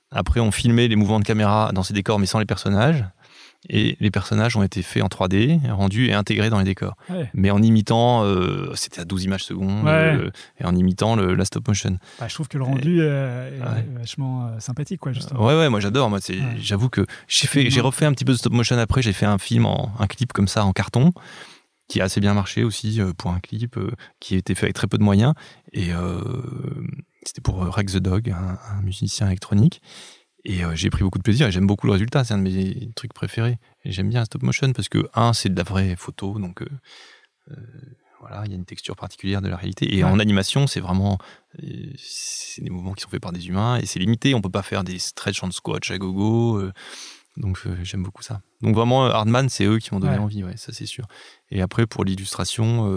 [0.10, 3.04] Après, on filmait les mouvements de caméra dans ces décors, mais sans les personnages.
[3.70, 6.96] Et les personnages ont été faits en 3D, rendus et intégrés dans les décors.
[7.10, 7.30] Ouais.
[7.34, 9.92] Mais en imitant, euh, c'était à 12 images secondes, Ouais.
[9.92, 10.30] euh,
[10.60, 11.98] et en imitant le, la stop motion.
[12.20, 13.86] Bah, je trouve que le rendu euh, est Ouais.
[14.00, 15.44] vachement euh, sympathique, quoi, justement.
[15.46, 16.10] Ouais, ouais, moi j'adore.
[16.10, 16.20] Moi,
[16.60, 17.88] j'avoue que j'ai fait, j'ai Ouais.
[17.88, 19.02] refait un petit peu de stop motion après.
[19.02, 21.12] J'ai fait un film, en, un clip comme ça en carton,
[21.90, 23.78] qui a assez bien marché aussi pour un clip
[24.20, 25.34] qui a été fait avec très peu de moyens.
[25.74, 25.90] Et
[27.24, 29.82] c'était pour Rex the Dog, un, un musicien électronique.
[30.50, 32.24] Et euh, j'ai pris beaucoup de plaisir et j'aime beaucoup le résultat.
[32.24, 33.58] C'est un de mes trucs préférés.
[33.84, 36.40] Et j'aime bien stop motion parce que, un, c'est de la vraie photo.
[36.40, 36.68] Donc, euh,
[37.52, 37.56] euh,
[38.22, 39.94] voilà, il y a une texture particulière de la réalité.
[39.98, 40.10] Et Ouais.
[40.10, 41.18] en animation, c'est vraiment.
[41.98, 44.34] C'est des mouvements qui sont faits par des humains et c'est limité.
[44.36, 46.58] On peut pas faire des stretch and squash à gogo.
[46.60, 46.72] euh,
[47.36, 48.42] donc, j'aime beaucoup ça.
[48.62, 50.20] Donc, vraiment, Hardman, c'est eux qui m'ont donné Ouais.
[50.24, 51.06] envie, ouais, ça c'est sûr.
[51.52, 52.90] Et après, pour l'illustration,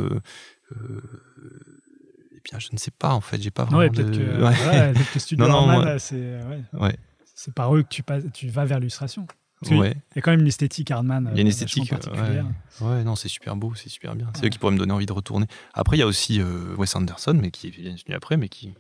[0.73, 3.79] et bien, je ne sais pas en fait, j'ai pas vraiment.
[3.83, 4.03] Ouais, de...
[4.03, 4.93] peut-être que, Ouais.
[4.95, 6.97] ouais, que Studio Non, non, Norman, moi- c'est ouais, Ouais.
[7.43, 9.27] C'est par eux que tu, passes, tu vas vers l'illustration.
[9.71, 9.95] Ouais.
[10.13, 11.29] Il y a quand même une esthétique Hardman.
[11.33, 12.47] Il y a une euh, esthétique, euh, particulière.
[12.81, 14.31] Ouais, non, c'est super beau, c'est super bien.
[14.35, 14.47] C'est Ouais.
[14.47, 15.47] eux qui pourraient me donner envie de retourner.
[15.75, 18.75] Après, il y a aussi euh, Wes Anderson, mais qui est venu après, mais qui,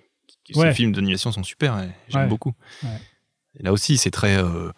[0.44, 0.68] qui- Ouais.
[0.70, 1.86] ses films d'animation sont super.
[2.08, 2.28] J'aime Ouais.
[2.28, 2.52] beaucoup.
[2.82, 3.00] Ouais.
[3.58, 4.70] Et là aussi, c'est très euh,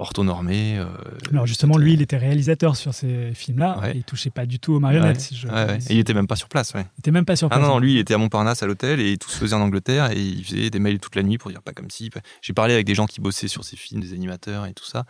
[0.00, 0.78] orthonormé.
[0.78, 0.86] euh,
[1.30, 3.78] Alors justement, lui, il était réalisateur sur ces films-là.
[3.80, 3.92] Ouais.
[3.92, 5.16] et il touchait pas du tout aux marionnettes.
[5.16, 5.22] Ouais.
[5.22, 5.48] Si je...
[5.48, 5.78] Ouais.
[5.88, 6.72] Et il était même pas sur place.
[6.74, 7.62] Il était même pas sur Ah place.
[7.62, 10.10] non, non, lui, il était à Montparnasse à l'hôtel et tout se faisait en Angleterre
[10.10, 12.10] et il faisait des mails toute la nuit pour dire pas comme si.
[12.42, 15.04] J'ai parlé avec des gens qui bossaient sur ces films, des animateurs et tout ça.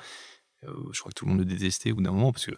[0.65, 2.53] Euh, je crois que tout le monde le détestait au bout d'un moment parce que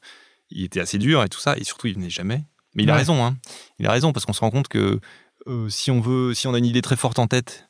[0.50, 2.44] il était assez dur et tout ça et surtout il venait jamais.
[2.74, 3.36] Mais il a raison, hein.
[3.78, 4.98] Il a raison parce qu'on se rend compte que
[5.46, 7.68] euh, si on veut, si on a une idée très forte en tête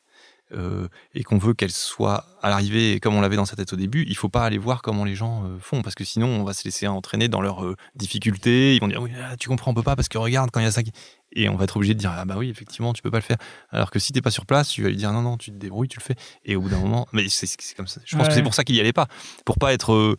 [0.55, 3.77] euh, et qu'on veut qu'elle soit à l'arrivée comme on l'avait dans sa tête au
[3.77, 6.45] début, il faut pas aller voir comment les gens euh, font parce que sinon on
[6.45, 8.75] va se laisser entraîner dans leurs euh, difficultés.
[8.77, 10.65] Ils vont dire oui, là, tu comprends, on peut pas parce que regarde quand il
[10.65, 10.83] y a ça.
[10.83, 10.93] qui-
[11.35, 13.23] Et on va être obligé de dire ah bah oui effectivement tu peux pas le
[13.23, 13.39] faire.
[13.71, 15.57] Alors que si t'es pas sur place, tu vas lui dire non non tu te
[15.57, 16.17] débrouilles, tu le fais.
[16.45, 18.01] Et au bout d'un moment, mais c'est c'est comme ça.
[18.05, 18.29] Je pense Ouais.
[18.29, 19.09] que c'est pour ça qu'il y allait pas,
[19.47, 20.17] pour pas être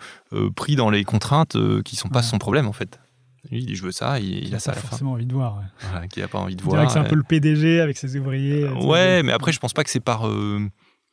[0.55, 2.25] pris dans les contraintes qui sont pas Ouais.
[2.25, 2.99] son problème en fait.
[3.51, 4.87] Lui il dit je veux ça, il, a ça à la fin.
[4.87, 5.57] forcément envie de voir.
[5.57, 5.63] ouais.
[5.91, 6.89] Voilà, qu'il a pas envie de voir.
[6.89, 8.63] c'est un euh, peu le PDG avec ses ouvriers.
[8.63, 10.27] euh, Ouais, mais après, je pense pas que c'est par.
[10.27, 10.59] euh,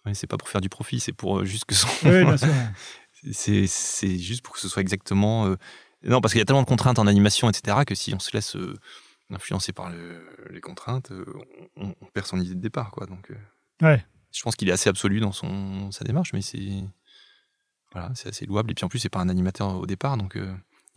[0.06, 1.88] ouais, c'est pas pour faire du profit, c'est pour euh, juste que son.
[2.04, 2.48] Oui, bien sûr.
[3.32, 5.48] c'est, juste pour que ce soit exactement.
[6.04, 8.30] Non, parce qu'il y a tellement de contraintes en animation, etc., que si on se
[8.32, 8.56] laisse
[9.32, 11.12] influencer par le- les contraintes,
[11.76, 13.06] on, on perd son idée de départ, quoi.
[13.06, 13.30] Donc,
[13.82, 14.04] Ouais.
[14.32, 16.84] je pense qu'il est assez absolu dans son, sa démarche, mais c'est.
[17.92, 18.70] Voilà, c'est assez louable.
[18.70, 20.38] Et puis en plus, c'est pas un animateur au départ, donc.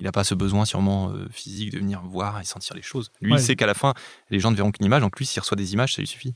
[0.04, 3.10] Il n'a pas ce besoin sûrement euh, physique de venir voir et sentir les choses.
[3.22, 3.40] Lui, Ouais.
[3.40, 3.94] il sait qu'à la fin,
[4.30, 6.36] les gens ne verront qu'une image, donc lui, s'il reçoit des images, ça lui suffit.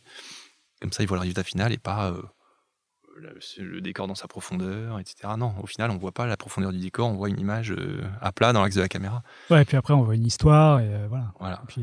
[0.81, 2.21] Comme ça, il voit le résultat final et pas euh,
[3.17, 5.33] le, le décor dans sa profondeur, etc.
[5.37, 8.01] Non, au final, on voit pas la profondeur du décor, on voit une image euh,
[8.21, 9.21] à plat dans l'axe de la caméra.
[9.49, 10.79] Ouais, et puis après, on voit une histoire.
[10.79, 11.33] Et voilà.
[11.39, 11.59] Voilà.
[11.63, 11.81] Et puis,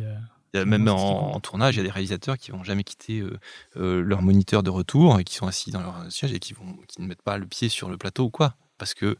[0.55, 3.20] Il y a même en, tournage, il y a des réalisateurs qui vont jamais quitter
[3.20, 3.39] euh,
[3.76, 6.76] euh, leur moniteur de retour et qui sont assis dans leur siège et qui, vont,
[6.89, 8.55] qui ne mettent pas le pied sur le plateau ou quoi.
[8.78, 9.18] Parce que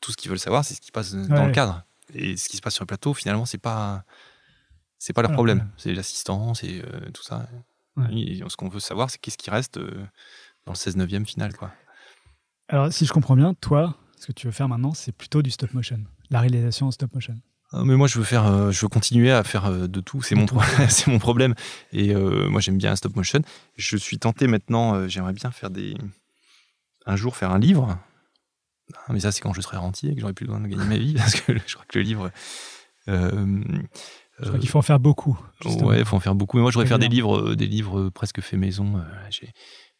[0.00, 1.46] tout ce qu'ils veulent savoir, c'est ce qui passe dans Ouais.
[1.46, 1.84] le cadre.
[2.12, 4.04] Et ce qui se passe sur le plateau, finalement, c'est pas.
[4.98, 5.64] C'est pas leur Alors, problème, ouais.
[5.76, 7.46] c'est l'assistance et euh, tout ça.
[7.96, 8.06] Ouais.
[8.14, 10.04] Et ce qu'on veut savoir, c'est qu'est-ce qui reste euh,
[10.66, 11.54] dans le 16 9e final.
[11.56, 11.72] Quoi.
[12.68, 15.50] Alors, si je comprends bien, toi, ce que tu veux faire maintenant, c'est plutôt du
[15.50, 16.00] stop motion.
[16.30, 17.34] La réalisation en stop motion.
[17.72, 20.22] Ah, mais moi, je veux faire, euh, je veux continuer à faire de tout.
[20.22, 21.54] C'est mon, pro- c'est mon problème.
[21.92, 23.40] Et moi, j'aime bien un stop motion.
[23.76, 25.06] Je suis tenté maintenant.
[25.08, 25.96] J'aimerais bien faire des,
[27.04, 27.98] un jour faire un livre.
[29.08, 30.96] Mais ça, c'est quand je serai rentier et que j'aurai plus besoin de gagner ma
[30.96, 32.30] vie, parce que je crois que le livre.
[33.08, 33.62] euh,
[34.38, 35.38] Je crois euh, qu'il faut en faire beaucoup.
[35.62, 35.88] justement.
[35.88, 36.56] Ouais, il faut en faire beaucoup.
[36.56, 39.02] Mais moi, je voudrais faire des livres, euh, des livres presque faits maison.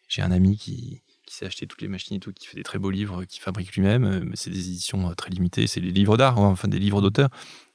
[0.08, 2.62] J'ai, un ami qui, qui s'est acheté toutes les machines et tout, qui fait des
[2.62, 4.24] très beaux livres, qui fabrique lui-même.
[4.24, 5.66] Mais c'est des éditions très limitées.
[5.66, 7.30] C'est des livres d'art, ouais, enfin des livres d'auteur.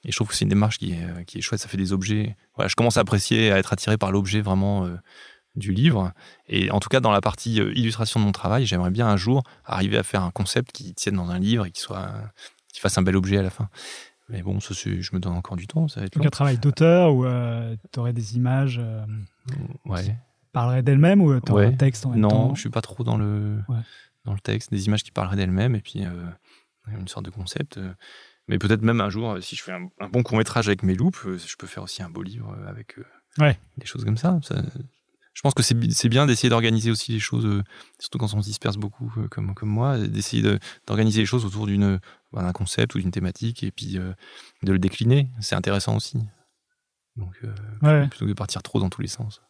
[0.06, 1.60] Et je trouve que c'est une démarche qui est, qui est chouette.
[1.60, 2.38] Ça fait des objets.
[2.56, 4.96] Voilà, je commence à apprécier, à être attiré par l'objet vraiment euh,
[5.56, 6.14] du livre.
[6.48, 9.18] Et en tout cas, dans la partie euh, illustration de mon travail, j'aimerais bien un
[9.18, 12.12] jour arriver à faire un concept qui tienne dans un livre et qui soit,
[12.74, 13.70] qui fasse un bel objet à la fin.
[14.30, 15.88] Mais bon, ça, je me donne encore du temps.
[15.88, 16.28] Ça va être Donc long.
[16.28, 17.26] un travail d'auteur où
[17.92, 19.04] tu aurais des images euh,
[19.86, 20.16] Ouais.
[20.52, 21.74] parleraient d'elles-mêmes ou tu aurais Ouais.
[21.74, 23.80] un texte en même Non, temps je suis pas trop dans le, Ouais.
[24.26, 26.12] dans le texte, des images qui parleraient d'elles-mêmes et puis euh,
[26.88, 27.78] une sorte de concept.
[27.80, 27.92] euh.
[28.48, 30.84] Mais peut-être même un jour, euh, si je fais un, un bon court métrage avec
[30.84, 34.06] mes loupes, euh, je peux faire aussi un beau livre euh, avec euh, des choses
[34.06, 34.40] comme ça.
[34.44, 34.62] Ça-
[35.40, 37.64] je pense que c'est bi- c'est bien d'essayer d'organiser aussi les choses, euh,
[37.98, 41.46] surtout quand on se disperse beaucoup euh, comme, comme moi, d'essayer de- d'organiser les choses
[41.46, 41.98] autour d'une
[42.34, 44.12] bah, d'un concept ou d'une thématique et puis euh,
[44.64, 45.30] de le décliner.
[45.40, 46.20] C'est intéressant aussi.
[47.16, 48.08] Donc, euh, Ouais.
[48.10, 49.42] plutôt que de partir trop dans tous les sens.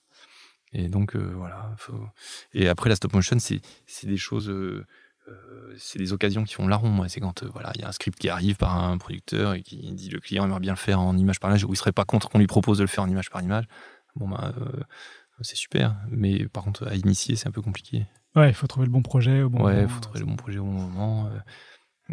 [0.73, 1.73] Et donc, euh, voilà.
[1.79, 2.07] faut-
[2.53, 3.59] Et après, la stop motion, c'est
[4.03, 4.47] des choses.
[4.47, 4.85] euh,
[5.27, 6.89] euh, c'est des occasions qui font larron.
[6.89, 7.09] moi.
[7.09, 9.63] C'est quand euh, voilà, il y a un script qui arrive par un producteur et
[9.63, 11.91] qui dit le client aimerait bien le faire en image par image, ou il serait
[11.91, 13.65] pas contre qu'on lui propose de le faire en image par image.
[14.15, 14.51] Bon, euh,
[15.41, 15.95] c'est super.
[16.09, 18.05] Mais par contre, à initier, c'est un peu compliqué.
[18.35, 19.87] Ouais, il faut trouver le bon projet au bon ouais, moment.
[19.87, 21.27] il faut trouver le bon projet au bon moment.
[21.27, 21.39] euh.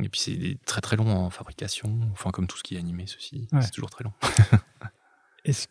[0.03, 2.01] Et puis, c'est très très long en fabrication.
[2.13, 3.49] Enfin, comme tout ce qui est animé, ceci.
[3.53, 3.63] Ouais.
[3.63, 4.13] C'est toujours très long.
[5.45, 5.69] Est-ce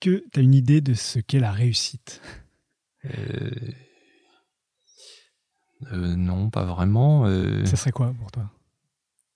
[0.00, 2.20] que tu as une idée de ce qu'est la réussite?
[3.06, 3.50] Euh,
[5.92, 7.26] euh, non, pas vraiment.
[7.26, 8.50] Euh, Ça serait quoi pour toi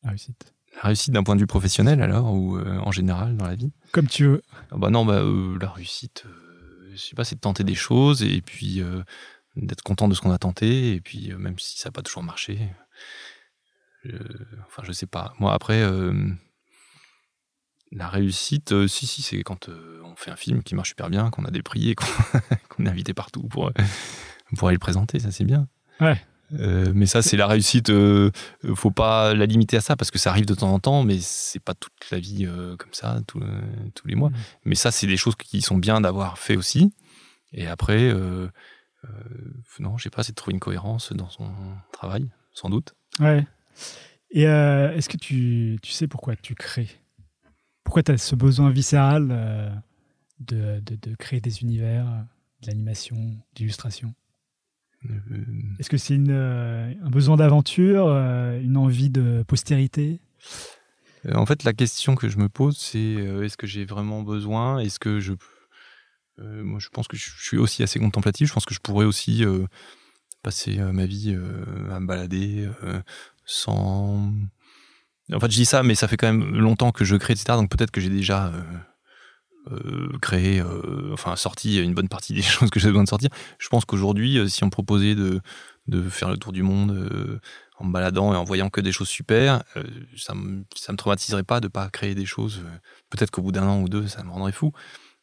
[0.02, 0.54] La réussite?
[0.76, 3.72] La réussite d'un point de vue professionnel, alors, ou euh, en général dans la vie?
[3.92, 4.42] Comme tu veux.
[4.70, 6.24] Ah Bah non, bah, euh, la réussite,
[6.99, 9.03] je sais pas, c'est de tenter des choses et puis euh,
[9.57, 12.03] d'être content de ce qu'on a tenté et puis euh, même si ça n'a pas
[12.03, 12.59] toujours marché.
[14.07, 14.18] euh,
[14.66, 15.34] enfin, je sais pas.
[15.38, 15.82] Moi, après,
[17.92, 21.44] la réussite, si, si, c'est quand on fait un film qui marche super bien, qu'on
[21.44, 23.72] a des prix et qu'on est invité partout pour,
[24.57, 25.68] pour aller le présenter, ça c'est bien.
[26.01, 26.20] Ouais.
[26.55, 27.90] Euh, mais ça, c'est la réussite.
[27.90, 28.30] euh,
[28.74, 31.18] faut pas la limiter à ça parce que ça arrive de temps en temps, mais
[31.20, 33.61] c'est pas toute la vie euh, comme ça, tout- euh,
[33.94, 34.30] tous les mois.
[34.30, 34.36] Mhm.
[34.64, 36.92] Mais ça, c'est des choses qui sont bien d'avoir fait aussi.
[37.53, 38.12] Et après,
[39.80, 41.51] non, je sais pas, c'est de trouver une cohérence dans son
[41.92, 42.94] travail, sans doute.
[43.20, 43.46] Ouais.
[44.30, 46.88] Et est-ce que tu, tu sais pourquoi tu crées?
[47.84, 49.28] Pourquoi tu as ce besoin viscéral
[50.40, 52.05] de, de, de créer des univers,
[52.62, 53.16] de l'animation,
[53.55, 54.14] d'illustration
[55.78, 60.20] Est-ce que c'est euh, un besoin d'aventure, euh, une envie de postérité?
[61.26, 64.22] Euh, En fait, la question que je me pose, c'est euh, est-ce que j'ai vraiment
[64.22, 64.78] besoin?
[64.78, 65.34] Est-ce que je.
[66.40, 68.49] euh, moi, je pense que je suis aussi assez contemplatif.
[68.49, 69.66] Je pense que je pourrais aussi euh,
[70.42, 73.01] passer euh, ma vie euh, à me balader euh,
[73.44, 74.32] sans.
[75.32, 77.57] En fait, je dis ça, mais ça fait quand même longtemps que je crée, etc.
[77.59, 78.78] Donc peut-être que j'ai déjà euh, euh,
[80.22, 83.30] créé, euh, enfin sorti une bonne partie des choses que j'ai besoin de sortir.
[83.58, 85.40] Je pense qu'aujourd'hui, euh, si on me proposait de,
[85.86, 87.40] de faire le tour du monde euh,
[87.78, 89.82] en me baladant et en voyant que des choses super, euh,
[90.16, 90.34] ça
[90.76, 92.60] ça me traumatiserait pas de pas créer des choses.
[92.64, 92.78] euh,
[93.10, 94.72] Peut-être qu'au bout d'un an ou deux, ça me rendrait fou.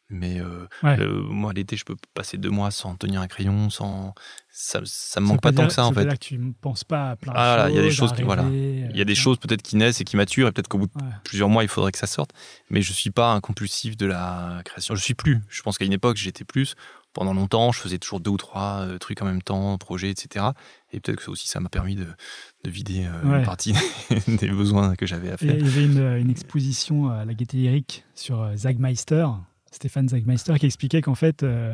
[0.10, 0.98] Mais euh, Ouais.
[0.98, 4.14] le- moi, l'été, je peux passer deux mois sans tenir un crayon, sans.
[4.52, 6.04] Ça, ça me Ça manque pas dire- tant que ça, en veut fait.
[6.08, 7.72] dire que tu ne penses pas à plein de Ah, choses.
[7.72, 8.44] il y a des choses voilà.
[8.44, 10.78] Il y a des euh, choses peut-être qui naissent et qui maturent, et peut-être qu'au
[10.78, 11.10] bout de Ouais.
[11.24, 12.32] plusieurs mois, il faudrait que ça sorte.
[12.70, 14.96] Mais je suis pas un compulsif de la création.
[14.96, 15.42] Je suis plus.
[15.50, 16.76] Je pense qu'à une époque, j'étais plus.
[17.14, 20.46] Pendant longtemps, je faisais toujours deux ou trois euh, trucs en même temps, projets, etc.
[20.92, 22.06] Et peut-être que ça aussi, ça m'a permis de,
[22.64, 23.74] de vider euh, une partie
[24.28, 25.56] des besoins que j'avais à Et faire.
[25.58, 29.26] Il y avait une, une exposition à la Gaîté Lyrique sur Zagmeister,
[29.76, 31.74] Stéphane Zagmeister, qui expliquait qu'en fait, euh,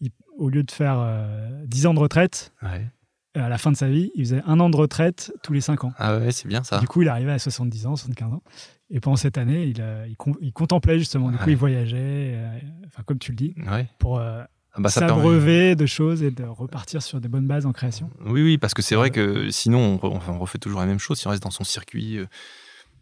[0.00, 2.86] il- au lieu de faire euh, 10 ans de retraite, Ouais.
[3.34, 5.84] à la fin de sa vie, il faisait un an de retraite tous les 5
[5.84, 5.92] ans.
[5.98, 6.78] Ah ouais, c'est bien ça.
[6.78, 8.42] Du coup, il arrivait à 70 ans, 75 ans.
[8.90, 11.30] Et pendant cette année, il, euh, il, con- il contemplait justement.
[11.30, 11.96] Du coup, il voyageait,
[12.34, 13.86] euh, enfin, comme tu le dis, Ouais.
[13.98, 14.42] pour euh,
[14.72, 18.10] Ah bah, s'abreuver de choses et de repartir sur des bonnes bases en création.
[18.24, 21.18] Oui, oui, parce que c'est vrai que sinon, on, refait toujours la même chose.
[21.18, 22.26] Si on reste dans son circuit, euh,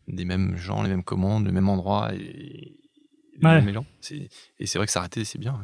[0.08, 2.76] des mêmes gens, les mêmes commandes, le même endroit et,
[3.42, 4.28] Ouais.
[4.58, 5.54] Et c'est vrai que s'arrêter, c'est bien.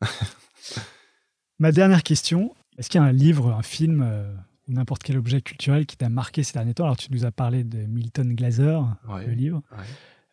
[0.00, 0.08] ouais.
[1.58, 4.34] Ma dernière question, est-ce qu'il y a un livre, un film euh,
[4.68, 6.84] ou n'importe quel objet culturel qui t'a marqué ces derniers temps?
[6.84, 8.78] Alors, tu nous as parlé de Milton Glaser,
[9.08, 9.62] Ouais, le livre.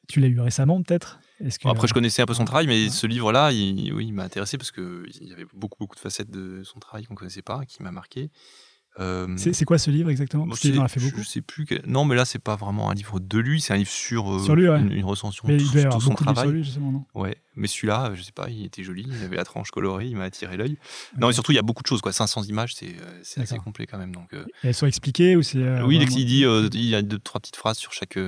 [0.08, 1.20] Tu l'as eu récemment, peut-être?
[1.40, 4.08] Est-ce que Bon, après, je connaissais un peu son travail, mais ce livre-là, il, oui,
[4.08, 7.14] il m'a intéressé parce qu'il y avait beaucoup, beaucoup de facettes de son travail qu'on
[7.14, 8.32] ne connaissait pas, qui m'a marqué.
[9.00, 10.44] Euh, c'est quoi ce livre exactement?
[10.44, 11.22] bon, Parce qu'il c'est- en a fait beaucoup.
[11.22, 11.66] Je sais plus.
[11.88, 14.40] Non, mais là, c'est pas vraiment un livre de lui, c'est un livre sur, euh,
[14.44, 14.80] Sur lui, ouais.
[14.80, 16.46] une, une recension Mais de il tout, doit son travail.
[16.48, 17.06] sur lui, justement, non?
[17.14, 20.18] Ouais, mais celui-là, je sais pas, il était joli, il avait la tranche colorée, il
[20.18, 20.78] m'a attiré l'œil.
[21.18, 22.12] Non, et surtout, il y a beaucoup de choses, quoi.
[22.12, 24.14] 500 images, c'est euh, assez complet quand même.
[24.14, 25.60] Donc, euh, elles sont expliquées ou c'est.
[25.60, 27.94] euh, oui, il, vraiment- il dit, euh, il y a deux, trois petites phrases sur
[27.94, 28.20] chaque,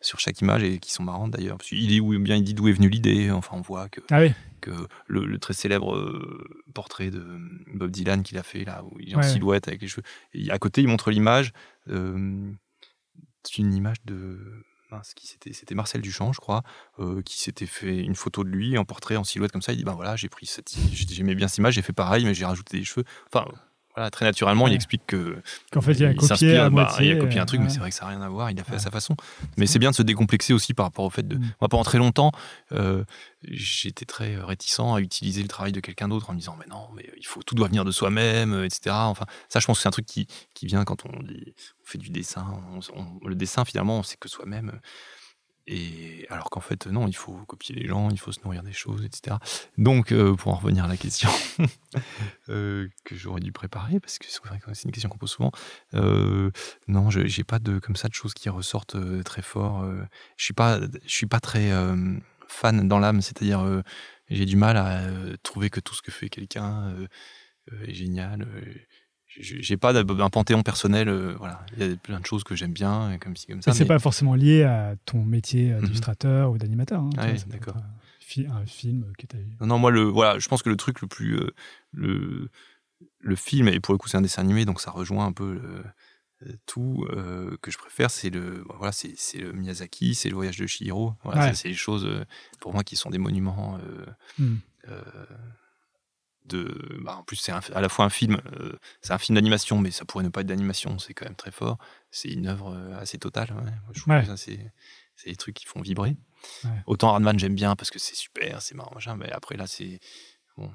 [0.00, 1.58] sur chaque image et qui sont marrantes d'ailleurs.
[1.58, 3.30] Qu'il dit où, bien il dit d'où est venue l'idée.
[3.30, 4.70] Enfin, on voit que, Ah oui, que
[5.06, 7.24] le, le très célèbre euh, portrait de
[7.74, 9.28] Bob Dylan qu'il a fait là, où il est en Ouais.
[9.28, 10.04] silhouette avec les cheveux.
[10.34, 11.52] Et à côté, il montre l'image.
[11.88, 12.52] euh,
[13.42, 14.38] c'est une image de.
[14.90, 16.62] mince, qui c'était, c'était Marcel Duchamp, je crois,
[16.98, 19.72] euh, qui s'était fait une photo de lui en portrait, en silhouette comme ça.
[19.72, 22.34] Il dit ben voilà, j'ai pris cette, j'aimais bien cette image, j'ai fait pareil, mais
[22.34, 23.04] j'ai rajouté des cheveux.
[23.32, 23.46] Enfin,
[23.94, 27.06] voilà, très naturellement, il explique que qu'en fait, il a copié à bah, moitié.
[27.10, 28.50] il a copié un euh, truc, mais c'est vrai que ça n'a rien à voir.
[28.50, 28.76] Il a fait Ouais.
[28.76, 29.16] à sa façon.
[29.56, 31.36] Mais c'est bien de se décomplexer aussi par rapport au fait de.
[31.36, 31.52] Mm.
[31.60, 32.30] Moi, pendant très longtemps,
[32.72, 33.04] euh,
[33.42, 36.88] j'étais très réticent à utiliser le travail de quelqu'un d'autre en me disant, mais non,
[36.94, 38.94] mais il faut tout doit venir de soi-même, euh, etc.
[38.94, 41.10] Enfin, ça, je pense que c'est un truc qui, qui vient quand on,
[41.84, 42.46] fait du dessin.
[42.94, 44.80] On- on- le dessin, finalement, on sait que soi-même.
[46.30, 49.04] Alors qu'en fait, non, il faut copier les gens, il faut se nourrir des choses,
[49.04, 49.36] etc.
[49.78, 51.28] Donc, euh, pour en revenir à la question
[52.48, 55.52] euh, que j'aurais dû préparer, parce que c'est une question qu'on pose souvent.
[55.94, 56.50] euh,
[56.88, 59.84] non, je j'ai pas de comme ça de choses qui ressortent très fort.
[60.36, 61.70] je suis pas, je suis pas très
[62.48, 63.82] fan dans l'âme, c'est-à-dire
[64.28, 65.02] j'ai du mal à
[65.42, 66.94] trouver que tout ce que fait quelqu'un
[67.86, 68.46] est génial.
[69.38, 69.42] Euh.
[69.42, 71.08] J'ai pas un panthéon personnel.
[71.08, 73.70] euh, voilà, il y a plein de choses que j'aime bien, comme ci comme ça.
[73.70, 75.82] Mais c'est mais- pas forcément lié à ton métier Mhm.
[75.84, 77.00] d'illustrateur ou d'animateur.
[77.02, 77.76] hein, Ouais, d'accord.
[77.76, 79.56] être Un, fi- un film que vu.
[79.60, 81.36] Non, non, moi, le, voilà, je pense que le truc le plus.
[81.38, 81.50] euh,
[81.92, 82.48] le,
[83.20, 85.54] le film, et pour le coup, c'est un dessin animé, donc ça rejoint un peu
[85.54, 85.84] le-
[86.46, 88.10] euh, tout euh, que je préfère.
[88.10, 91.14] C'est le, voilà, c'est, le Miyazaki, c'est le voyage de Chihiro.
[91.24, 91.54] Voilà, Ouais.
[91.54, 92.24] c'est les choses, euh,
[92.60, 93.78] pour moi, qui sont des monuments.
[93.78, 94.06] euh,
[94.38, 94.56] Hmm.
[94.88, 95.02] euh,
[96.46, 98.72] de, bah, en plus, c'est à la fois un film, euh,
[99.02, 101.50] c'est un film d'animation, mais ça pourrait ne pas être d'animation, c'est quand même très
[101.52, 101.78] fort.
[102.10, 103.50] C'est une œuvre euh, assez totale.
[103.50, 103.62] ouais.
[103.62, 104.20] Moi, je trouve Ouais.
[104.22, 104.58] que ça, c'est,
[105.26, 106.16] des trucs qui font vibrer.
[106.64, 106.70] Ouais.
[106.86, 110.00] Autant Hardman, j'aime bien parce que c'est super, c'est marrant, machin, mais après, là, c'est.
[110.56, 110.70] Bon,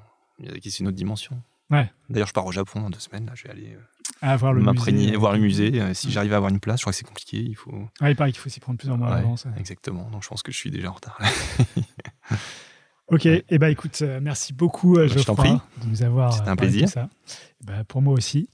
[0.62, 1.42] c'est une autre dimension.
[1.68, 1.90] Ouais.
[2.08, 3.76] D'ailleurs, je pars au Japon dans deux semaines, là, je vais aller
[4.22, 5.80] euh, le m'imprégner, musée, voir le euh, musée.
[5.80, 6.12] Euh, si Ouais.
[6.12, 7.88] j'arrive à avoir une place, je crois que c'est compliqué, il faut.
[8.00, 9.24] Ah, il paraît qu'il faut s'y prendre plusieurs mois ouais.
[9.58, 11.18] Exactement, donc je pense que je suis déjà en retard.
[13.08, 15.52] Ok, et eh ben écoute, euh, merci beaucoup euh, Bah, je Geoffroy prie.
[15.84, 16.88] de nous avoir C'était un plaisir.
[16.88, 17.08] ça.
[17.64, 18.48] Bah, pour moi aussi.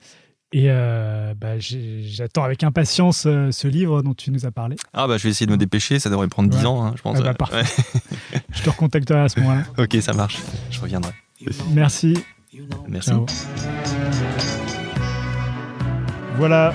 [0.54, 4.76] Et euh, bah, j'attends avec impatience euh, ce livre dont tu nous as parlé.
[4.92, 6.66] Ah, bah, je vais essayer de me dépêcher, ça devrait prendre 10 Ouais.
[6.66, 7.16] ans, hein, je pense.
[7.18, 7.62] Ah bah, parfait.
[8.52, 9.62] Je te recontacterai à ce moment-là.
[9.78, 10.38] Ok, ça marche,
[10.70, 11.12] je reviendrai.
[11.72, 12.14] Merci.
[12.86, 13.08] Merci.
[13.10, 13.24] Ciao.
[16.36, 16.74] Voilà,